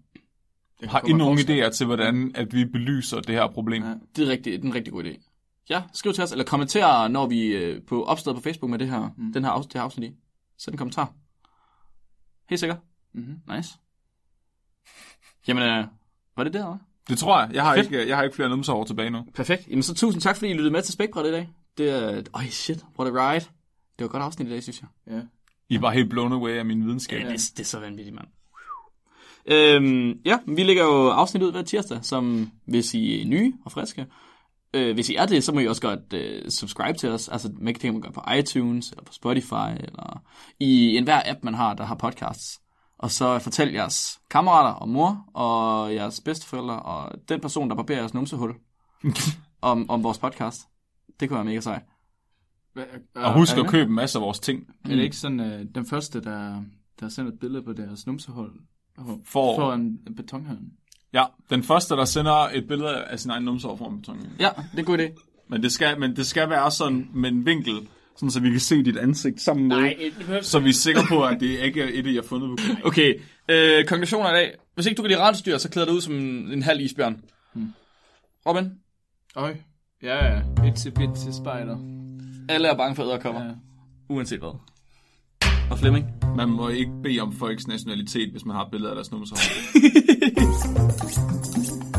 Kan 0.80 0.90
Har 0.90 1.02
I 1.08 1.14
nogle 1.14 1.40
idéer 1.40 1.70
til, 1.70 1.86
hvordan 1.86 2.32
at 2.36 2.54
vi 2.54 2.66
belyser 2.66 3.20
det 3.20 3.36
her 3.36 3.48
problem? 3.48 3.84
Ja. 3.84 3.94
Det 4.16 4.28
er, 4.28 4.32
rigtig, 4.32 4.54
det 4.54 4.62
er 4.64 4.68
en 4.70 4.76
rigtig 4.76 4.94
god 4.94 5.04
idé. 5.04 5.26
Ja, 5.70 5.84
skriv 5.94 6.14
til 6.14 6.24
os, 6.24 6.32
eller 6.32 6.46
kommenter, 6.46 7.08
når 7.08 7.28
vi 7.28 7.46
øh, 7.48 7.82
på 7.82 8.04
opstedet 8.04 8.36
på 8.36 8.42
Facebook 8.42 8.70
med 8.70 8.80
det 8.80 8.90
her, 8.90 9.14
mm. 9.18 9.34
den 9.34 9.44
her, 9.44 9.52
afs- 9.52 9.64
det 9.64 9.74
her 9.74 9.82
afsnit 9.82 10.12
i. 10.12 10.16
Sæt 10.58 10.72
en 10.74 10.78
kommentar. 10.78 11.14
Helt 12.50 12.60
sikkert. 12.60 12.78
Mhm. 13.14 13.42
Nice. 13.56 13.78
Jamen, 15.48 15.64
øh, 15.64 15.86
var 16.38 16.44
det 16.44 16.54
det, 16.54 16.60
eller? 16.60 16.78
Det 17.10 17.18
tror 17.18 17.40
jeg. 17.42 17.50
Jeg 17.54 17.64
har, 17.64 17.76
Fedt. 17.76 17.86
ikke, 17.86 18.08
jeg 18.08 18.18
har 18.18 18.24
ikke 18.24 18.36
flere 18.36 18.50
numsehår 18.50 18.84
tilbage 18.84 19.10
nu. 19.10 19.26
Perfekt. 19.36 19.68
Jamen 19.68 19.84
så 19.84 19.96
tusind 19.96 20.22
tak, 20.22 20.36
fordi 20.36 20.52
I 20.52 20.54
lyttede 20.54 20.72
med 20.72 20.82
til 20.82 20.94
Spækbræt 20.94 21.26
i 21.26 21.32
dag. 21.32 21.50
Det 21.78 21.90
er... 21.90 22.24
Øj, 22.34 22.46
shit. 22.46 22.86
What 23.00 23.14
a 23.16 23.32
ride. 23.32 23.40
Det 23.40 23.50
var 24.00 24.06
et 24.06 24.12
godt 24.12 24.24
afsnit 24.24 24.48
i 24.48 24.52
dag, 24.52 24.64
synes 24.64 24.82
jeg. 24.82 25.14
Ja. 25.16 25.22
I 25.70 25.76
er 25.76 25.80
bare 25.80 25.94
helt 25.94 26.10
blown 26.10 26.34
away 26.34 26.58
af 26.58 26.66
min 26.66 26.86
videnskab. 26.86 27.22
Ja, 27.22 27.30
det, 27.30 27.52
det 27.58 27.60
er 27.60 27.68
så 27.68 27.80
vanvittigt, 27.80 28.16
mand. 28.16 28.28
Øhm, 29.46 30.20
ja, 30.26 30.40
vi 30.48 30.64
lægger 30.64 30.84
jo 30.84 31.10
afsnit 31.10 31.44
ud 31.44 31.52
hver 31.52 31.62
tirsdag, 31.62 32.00
som 32.02 32.52
hvis 32.66 32.94
I 32.94 33.22
er 33.22 33.26
nye 33.26 33.54
og 33.66 33.72
friske. 33.72 34.06
Øh, 34.74 34.94
hvis 34.94 35.10
I 35.10 35.16
er 35.16 35.26
det, 35.26 35.44
så 35.44 35.54
må 35.54 35.60
I 35.60 35.68
også 35.68 35.82
godt 35.82 36.14
øh, 36.14 36.50
subscribe 36.50 36.98
til 36.98 37.10
os. 37.10 37.28
Altså, 37.28 37.52
man 37.58 37.74
kan 37.74 37.82
tænke, 37.82 37.94
man 37.94 38.02
gør 38.02 38.22
på 38.22 38.24
iTunes, 38.38 38.92
eller 38.92 39.04
på 39.04 39.14
Spotify, 39.14 39.70
eller 39.84 40.22
i 40.60 40.98
enhver 40.98 41.22
app, 41.26 41.44
man 41.44 41.54
har, 41.54 41.74
der 41.74 41.86
har 41.86 41.96
podcasts. 41.96 42.62
Og 42.98 43.12
så 43.12 43.40
fortæl 43.40 43.74
jeres 43.74 44.20
kammerater 44.30 44.72
og 44.72 44.90
mor, 44.90 45.26
og 45.34 45.94
jeres 45.96 46.22
bedsteforældre, 46.22 46.80
og 46.80 47.12
den 47.30 47.42
person, 47.42 47.70
der 47.70 47.76
barberer 47.76 48.00
jeres 48.00 48.14
numsehul, 48.14 48.56
om, 49.62 49.90
om 49.90 50.04
vores 50.04 50.18
podcast. 50.18 50.62
Det 51.20 51.30
kunne 51.30 51.36
være 51.36 51.46
mega 51.46 51.60
sej. 51.60 51.82
Og 53.16 53.34
husk 53.34 53.58
at 53.58 53.68
købe 53.68 53.90
en 53.90 53.96
masse 53.96 54.18
af 54.18 54.22
vores 54.22 54.40
ting. 54.40 54.64
Er 54.86 54.90
det 54.90 55.00
ikke 55.04 55.16
sådan, 55.16 55.40
øh, 55.40 55.66
den 55.76 55.86
første, 55.86 56.22
der, 56.22 56.64
der 57.00 57.10
sender 57.10 57.32
et 57.32 57.40
billede 57.40 57.64
på 57.64 57.74
deres 57.74 58.08
numsehold, 58.08 58.52
For- 59.26 59.56
for 59.56 59.74
en, 59.74 60.00
en 60.08 60.16
betonhøn? 60.16 60.58
Ja, 61.14 61.24
den 61.50 61.64
første, 61.64 61.96
der 61.96 62.06
sender 62.06 62.32
et 62.54 62.68
billede 62.68 63.04
af 63.04 63.20
sin 63.20 63.32
egen 63.32 63.44
numsehår 63.44 63.76
foran 63.76 63.98
betongen. 63.98 64.26
Ja, 64.40 64.50
det 64.72 64.74
er 64.76 64.80
en 64.80 64.86
god 64.86 64.98
idé. 65.00 65.44
Men 65.50 65.64
det 65.64 65.72
skal, 65.72 66.00
men 66.00 66.16
det 66.16 66.26
skal 66.26 66.50
være 66.50 66.72
sådan 66.72 67.10
med 67.14 67.32
en 67.32 67.46
vinkel, 67.46 67.74
sådan 68.16 68.32
så 68.32 68.40
vi 68.40 68.50
kan 68.50 68.60
se 68.60 68.84
dit 68.84 68.98
ansigt 68.98 69.42
sammen 69.42 69.68
med. 69.68 69.78
det 69.78 70.14
behøver 70.18 70.42
Så 70.42 70.60
vi 70.60 70.70
er 70.70 70.74
sikre 70.74 71.02
på, 71.10 71.24
at 71.24 71.40
det 71.40 71.60
ikke 71.64 71.82
er 71.82 71.90
et, 71.94 72.06
I 72.08 72.16
har 72.16 72.22
fundet 72.22 72.60
på. 72.60 72.88
Okay, 72.88 73.14
øh, 73.50 73.86
konklusioner 73.86 74.30
i 74.30 74.34
dag. 74.34 74.54
Hvis 74.76 74.86
ikke 74.86 74.98
du 74.98 75.02
kan 75.02 75.10
lide 75.10 75.22
rensdyr, 75.22 75.58
så 75.58 75.70
klæder 75.70 75.88
du 75.88 75.94
ud 75.94 76.02
som 76.02 76.14
en, 76.14 76.52
en 76.52 76.64
halv 76.64 76.82
isbjørn. 76.82 77.22
Hmm. 77.54 77.74
Robin, 78.48 78.72
Øj. 79.36 79.56
Ja, 80.04 80.26
ja. 80.34 80.42
Et 80.68 80.76
til 80.76 80.92
bit 80.92 81.10
til 81.24 81.34
spejder. 81.34 81.99
Alle 82.50 82.68
er 82.68 82.78
bange 82.78 82.96
for 82.96 83.04
æderkopper, 83.04 83.42
Ja. 83.44 83.50
uanset 84.10 84.40
hvad. 84.40 84.60
Og 85.72 85.80
Flemming? 85.80 86.06
Man 86.36 86.50
må 86.50 86.70
ikke 86.70 86.92
bede 87.04 87.20
om 87.20 87.34
folks 87.34 87.68
nationalitet, 87.68 88.32
hvis 88.32 88.46
man 88.46 88.56
har 88.56 88.66
et 88.66 88.72
billede 88.72 88.92
af 88.92 88.96
deres 88.96 89.12
numsehår. 89.12 89.38
De 89.38 89.42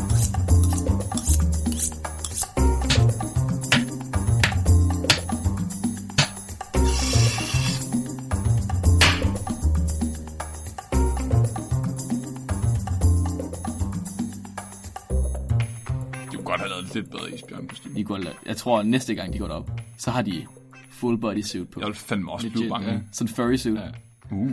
lidt 16.93 17.11
bedre 17.11 17.31
isbjørnkostyme. 17.33 17.95
De 17.95 18.03
går, 18.03 18.19
jeg 18.45 18.57
tror, 18.57 18.83
næste 18.83 19.15
gang 19.15 19.33
de 19.33 19.39
går 19.39 19.47
derop, 19.47 19.71
så 19.97 20.11
har 20.11 20.21
de 20.21 20.47
full 20.89 21.17
body 21.17 21.41
suit 21.41 21.69
på. 21.69 21.79
Jeg 21.79 21.87
vil 21.87 21.95
fandme 21.95 22.31
også 22.31 22.49
blive 22.49 22.59
Legit, 22.59 22.69
bange. 22.69 22.91
ja. 22.91 22.99
Sådan 23.11 23.33
furry 23.33 23.55
suit. 23.55 23.79
Ja. 23.79 23.89
Uh. 24.31 24.51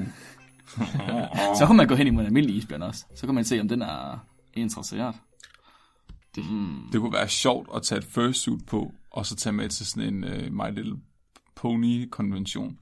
Så 1.59 1.65
kan 1.67 1.77
man 1.77 1.89
gå 1.89 1.95
hen 1.95 2.07
imod 2.07 2.21
en 2.21 2.27
almindelig 2.27 2.57
isbjørn 2.57 2.83
også. 2.83 3.05
Så 3.15 3.27
kan 3.27 3.35
man 3.35 3.45
se, 3.45 3.61
om 3.61 3.69
den 3.69 3.83
er 3.83 4.27
interesseret. 4.55 5.15
Det 6.93 7.01
kunne 7.01 7.13
være 7.13 7.29
sjovt 7.29 7.69
at 7.75 7.83
tage 7.83 7.99
et 7.99 8.05
fursuit 8.05 8.67
på, 8.67 8.93
og 9.11 9.27
så 9.27 9.37
tage 9.37 9.53
med 9.53 9.69
til 9.69 9.87
sådan 9.87 10.15
en 10.15 10.25
uh, 10.25 10.53
My 10.53 10.75
Little 10.75 10.97
Pony-konvention. 11.57 12.79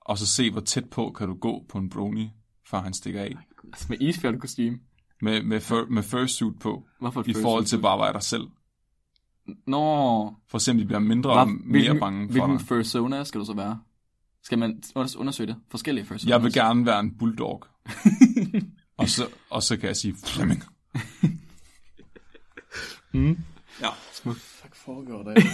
Og 0.00 0.18
så 0.18 0.26
se, 0.26 0.50
hvor 0.50 0.60
tæt 0.60 0.90
på 0.90 1.10
kan 1.10 1.28
du 1.28 1.34
gå 1.34 1.64
på 1.68 1.78
en 1.78 1.90
brony, 1.90 2.26
før 2.70 2.80
han 2.80 2.94
stikker 2.94 3.20
af. 3.20 3.36
Altså 3.64 3.86
med 3.88 3.98
isbjørn 4.00 4.40
kostume. 4.40 4.78
Med, 5.22 5.42
med, 5.42 5.60
fur, 5.60 5.86
med 5.90 6.02
fursuit 6.02 6.58
på, 6.58 6.86
Hvorfor 7.00 7.24
i 7.26 7.34
forhold 7.42 7.64
til 7.64 7.80
bare 7.80 7.94
at 7.94 8.00
være 8.00 8.12
dig 8.12 8.22
selv. 8.22 8.42
Nå. 9.66 10.34
For 10.48 10.56
at 10.58 10.62
se, 10.62 10.70
om 10.70 10.78
de 10.78 10.84
bliver 10.84 10.98
mindre 10.98 11.30
Hvad, 11.30 11.40
og 11.42 11.48
mere 11.48 11.58
hvilken, 11.70 12.00
bange 12.00 12.28
for 12.28 12.32
Hvilken 12.32 12.58
dig. 12.58 12.66
persona 12.66 13.24
skal 13.24 13.40
du 13.40 13.44
så 13.44 13.54
være? 13.54 13.78
Skal 14.42 14.58
man 14.58 14.82
undersøge 15.16 15.46
det? 15.46 15.56
Forskellige 15.70 16.04
personer? 16.04 16.34
Jeg 16.34 16.42
vil 16.42 16.52
gerne 16.52 16.86
være 16.86 17.00
en 17.00 17.14
bulldog. 17.18 17.64
og, 18.98 19.08
så, 19.08 19.26
og 19.50 19.62
så 19.62 19.76
kan 19.76 19.86
jeg 19.88 19.96
sige 19.96 20.14
Flemming. 20.26 20.64
mm. 23.12 23.38
Ja. 23.80 23.88
Smuk. 24.12 24.36
Fuck 24.36 24.74
foregår 24.74 25.22
det? 25.22 25.44